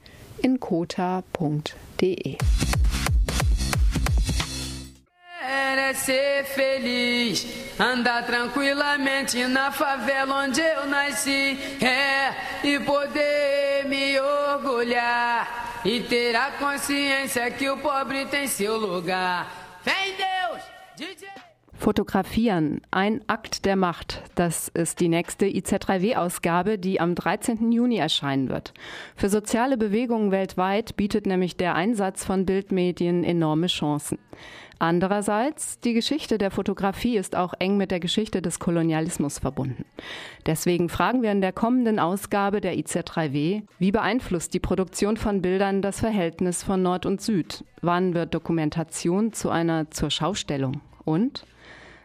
Ser 5.94 6.44
feliz, 6.44 7.46
andar 7.78 8.26
tranquilamente 8.26 9.48
na 9.48 9.72
favela 9.72 10.44
onde 10.44 10.60
eu 10.60 10.86
nasci, 10.86 11.58
é, 11.82 12.34
e 12.62 12.78
poder 12.80 13.86
me 13.88 14.20
orgulhar 14.20 15.80
e 15.84 16.00
ter 16.00 16.36
a 16.36 16.52
consciência 16.52 17.50
que 17.50 17.68
o 17.68 17.78
pobre 17.78 18.26
tem 18.26 18.46
seu 18.46 18.76
lugar. 18.76 19.46
Vem 19.82 20.14
Deus! 20.16 20.77
Fotografieren, 21.78 22.80
ein 22.90 23.20
Akt 23.28 23.64
der 23.64 23.76
Macht. 23.76 24.22
Das 24.34 24.68
ist 24.68 24.98
die 24.98 25.08
nächste 25.08 25.46
IZ3W-Ausgabe, 25.46 26.76
die 26.76 27.00
am 27.00 27.14
13. 27.14 27.70
Juni 27.70 27.98
erscheinen 27.98 28.48
wird. 28.48 28.74
Für 29.14 29.28
soziale 29.28 29.78
Bewegungen 29.78 30.32
weltweit 30.32 30.96
bietet 30.96 31.26
nämlich 31.26 31.56
der 31.56 31.76
Einsatz 31.76 32.24
von 32.24 32.46
Bildmedien 32.46 33.22
enorme 33.22 33.68
Chancen. 33.68 34.18
Andererseits, 34.80 35.78
die 35.80 35.92
Geschichte 35.92 36.36
der 36.36 36.50
Fotografie 36.50 37.16
ist 37.16 37.36
auch 37.36 37.54
eng 37.58 37.76
mit 37.76 37.90
der 37.90 38.00
Geschichte 38.00 38.42
des 38.42 38.58
Kolonialismus 38.58 39.38
verbunden. 39.38 39.84
Deswegen 40.46 40.88
fragen 40.88 41.22
wir 41.22 41.32
in 41.32 41.40
der 41.40 41.52
kommenden 41.52 41.98
Ausgabe 41.98 42.60
der 42.60 42.74
IZ3W, 42.74 43.62
wie 43.78 43.92
beeinflusst 43.92 44.52
die 44.52 44.60
Produktion 44.60 45.16
von 45.16 45.42
Bildern 45.42 45.82
das 45.82 46.00
Verhältnis 46.00 46.62
von 46.62 46.82
Nord 46.82 47.06
und 47.06 47.20
Süd? 47.20 47.64
Wann 47.82 48.14
wird 48.14 48.34
Dokumentation 48.34 49.32
zu 49.32 49.50
einer 49.50 49.90
zur 49.90 50.10
Schaustellung? 50.10 50.80
Und 51.08 51.46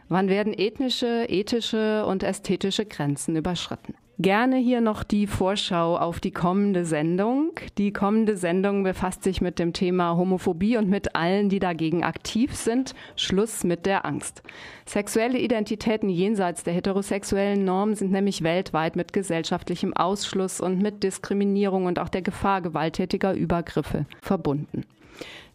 wann 0.08 0.30
werden 0.30 0.54
ethnische, 0.54 1.26
ethische 1.28 2.06
und 2.06 2.22
ästhetische 2.22 2.86
Grenzen 2.86 3.36
überschritten? 3.36 3.94
Gerne 4.18 4.56
hier 4.56 4.80
noch 4.80 5.02
die 5.02 5.26
Vorschau 5.26 5.98
auf 5.98 6.20
die 6.20 6.30
kommende 6.30 6.86
Sendung. 6.86 7.50
Die 7.76 7.92
kommende 7.92 8.38
Sendung 8.38 8.82
befasst 8.82 9.22
sich 9.24 9.42
mit 9.42 9.58
dem 9.58 9.74
Thema 9.74 10.16
Homophobie 10.16 10.78
und 10.78 10.88
mit 10.88 11.14
allen, 11.16 11.50
die 11.50 11.58
dagegen 11.58 12.02
aktiv 12.02 12.54
sind. 12.54 12.94
Schluss 13.16 13.62
mit 13.62 13.84
der 13.84 14.06
Angst. 14.06 14.42
Sexuelle 14.86 15.38
Identitäten 15.38 16.08
jenseits 16.08 16.62
der 16.62 16.72
heterosexuellen 16.72 17.64
Norm 17.64 17.94
sind 17.94 18.10
nämlich 18.10 18.42
weltweit 18.42 18.96
mit 18.96 19.12
gesellschaftlichem 19.12 19.94
Ausschluss 19.94 20.62
und 20.62 20.80
mit 20.80 21.02
Diskriminierung 21.02 21.84
und 21.84 21.98
auch 21.98 22.08
der 22.08 22.22
Gefahr 22.22 22.62
gewalttätiger 22.62 23.34
Übergriffe 23.34 24.06
verbunden. 24.22 24.84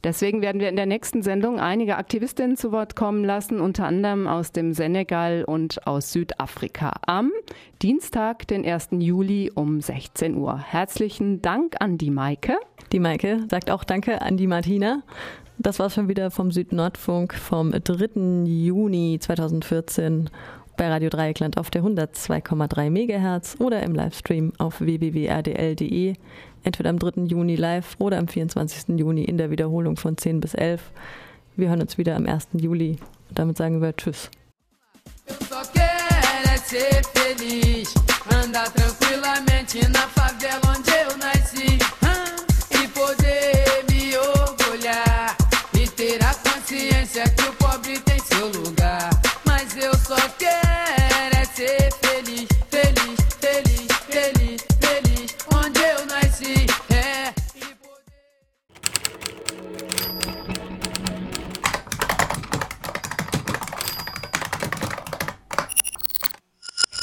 Deswegen 0.03 0.41
werden 0.41 0.61
wir 0.61 0.69
in 0.69 0.77
der 0.77 0.85
nächsten 0.85 1.23
Sendung 1.23 1.59
einige 1.59 1.97
Aktivistinnen 1.97 2.55
zu 2.55 2.71
Wort 2.71 2.95
kommen 2.95 3.25
lassen, 3.25 3.59
unter 3.59 3.85
anderem 3.85 4.27
aus 4.27 4.53
dem 4.53 4.73
Senegal 4.73 5.43
und 5.43 5.85
aus 5.85 6.13
Südafrika. 6.13 6.93
Am 7.05 7.31
Dienstag, 7.81 8.47
den 8.47 8.65
1. 8.65 8.89
Juli 8.99 9.51
um 9.53 9.81
16 9.81 10.35
Uhr. 10.35 10.57
Herzlichen 10.57 11.41
Dank 11.41 11.75
an 11.81 11.97
die 11.97 12.11
Maike. 12.11 12.57
Die 12.93 12.99
Maike 12.99 13.45
sagt 13.49 13.69
auch 13.69 13.83
Danke 13.83 14.21
an 14.21 14.37
die 14.37 14.47
Martina. 14.47 15.03
Das 15.57 15.77
war 15.79 15.89
schon 15.89 16.07
wieder 16.07 16.31
vom 16.31 16.51
Südnordfunk 16.51 17.33
vom 17.33 17.71
3. 17.71 18.45
Juni 18.45 19.17
2014 19.19 20.29
bei 20.80 20.88
Radio 20.88 21.09
Dreieckland 21.09 21.57
auf 21.57 21.69
der 21.69 21.84
102,3 21.84 22.89
MHz 22.89 23.57
oder 23.59 23.84
im 23.84 23.93
Livestream 23.93 24.53
auf 24.59 24.80
www.rdl.de 24.80 26.13
entweder 26.63 26.89
am 26.89 26.97
3. 26.97 27.23
Juni 27.23 27.57
live 27.57 27.97
oder 27.99 28.17
am 28.17 28.30
24. 28.30 28.97
Juni 28.97 29.25
in 29.25 29.38
der 29.38 29.51
Wiederholung 29.51 29.97
von 29.97 30.17
10 30.17 30.39
bis 30.39 30.53
11. 30.53 30.82
Wir 31.57 31.67
hören 31.67 31.82
uns 31.82 31.97
wieder 31.97 32.15
am 32.15 32.25
1. 32.25 32.47
Juli. 32.53 32.97
Und 33.27 33.38
damit 33.38 33.57
sagen 33.57 33.82
wir 33.82 33.93
Tschüss. 33.93 34.32
andar 38.32 38.71
tranquilamente 38.73 39.80
na 39.89 40.07
favela 40.07 40.61
onde 40.69 40.91
eu 40.91 41.17
nasci 41.17 41.98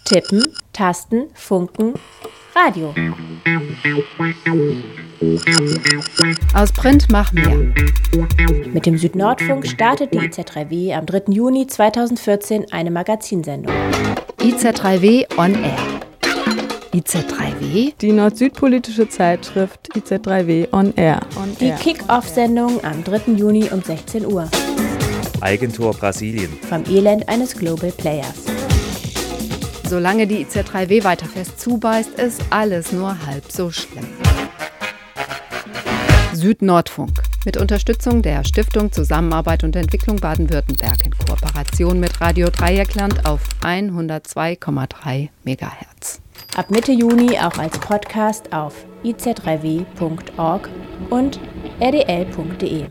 Tippen, 0.07 0.41
Tasten, 0.73 1.25
Funken, 1.35 1.95
Radio. 2.55 2.95
Aus 6.55 6.73
Print 6.73 7.09
mach 7.11 7.33
mehr. 7.33 7.73
Mit 8.73 8.87
dem 8.87 8.99
Südnordfunk 8.99 9.67
startet 9.67 10.15
die 10.15 10.21
IZ3W 10.21 10.95
am 10.95 11.07
3. 11.07 11.33
Juni 11.33 11.67
2014 11.67 12.67
eine 12.71 12.93
Magazinsendung. 12.93 13.75
IZ3W 14.39 15.27
on 15.39 15.55
Air. 15.65 15.77
IZ3W? 16.95 17.95
Die 18.01 18.13
nord-süd-politische 18.13 19.09
Zeitschrift 19.09 19.89
IZ3W 19.97 20.73
on 20.73 20.95
Air. 20.95 21.19
On 21.37 21.57
die 21.61 21.73
Kick-Off-Sendung 21.73 22.83
am 22.85 23.03
3. 23.03 23.33
Juni 23.33 23.69
um 23.73 23.83
16 23.83 24.25
Uhr. 24.25 24.49
Eigentor 25.41 25.95
Brasilien. 25.95 26.57
Vom 26.69 26.85
Elend 26.85 27.29
eines 27.29 27.57
Global 27.57 27.91
Players. 27.91 28.56
Solange 29.89 30.26
die 30.26 30.45
IZ3W 30.45 31.05
weiter 31.05 31.26
fest 31.26 31.61
zubeißt, 31.61 32.18
ist 32.18 32.43
alles 32.51 32.91
nur 32.91 33.26
halb 33.26 33.53
so 33.53 33.70
schlimm. 33.70 34.07
Südnordfunk 36.32 37.22
mit 37.45 37.57
Unterstützung 37.57 38.20
der 38.20 38.45
Stiftung 38.45 38.91
Zusammenarbeit 38.91 39.62
und 39.62 39.76
Entwicklung 39.76 40.16
Baden-Württemberg 40.16 41.07
in 41.07 41.12
Kooperation 41.16 42.01
mit 42.01 42.20
Radio 42.20 42.51
Dreieckland 42.51 43.24
auf 43.24 43.41
102,3 43.62 45.28
MHz. 45.45 46.20
Ab 46.57 46.70
Mitte 46.70 46.91
Juni 46.91 47.39
auch 47.39 47.57
als 47.59 47.78
Podcast 47.78 48.53
auf 48.53 48.74
iz3w.org 49.05 50.68
und 51.11 51.39
rdl.de. 51.80 52.87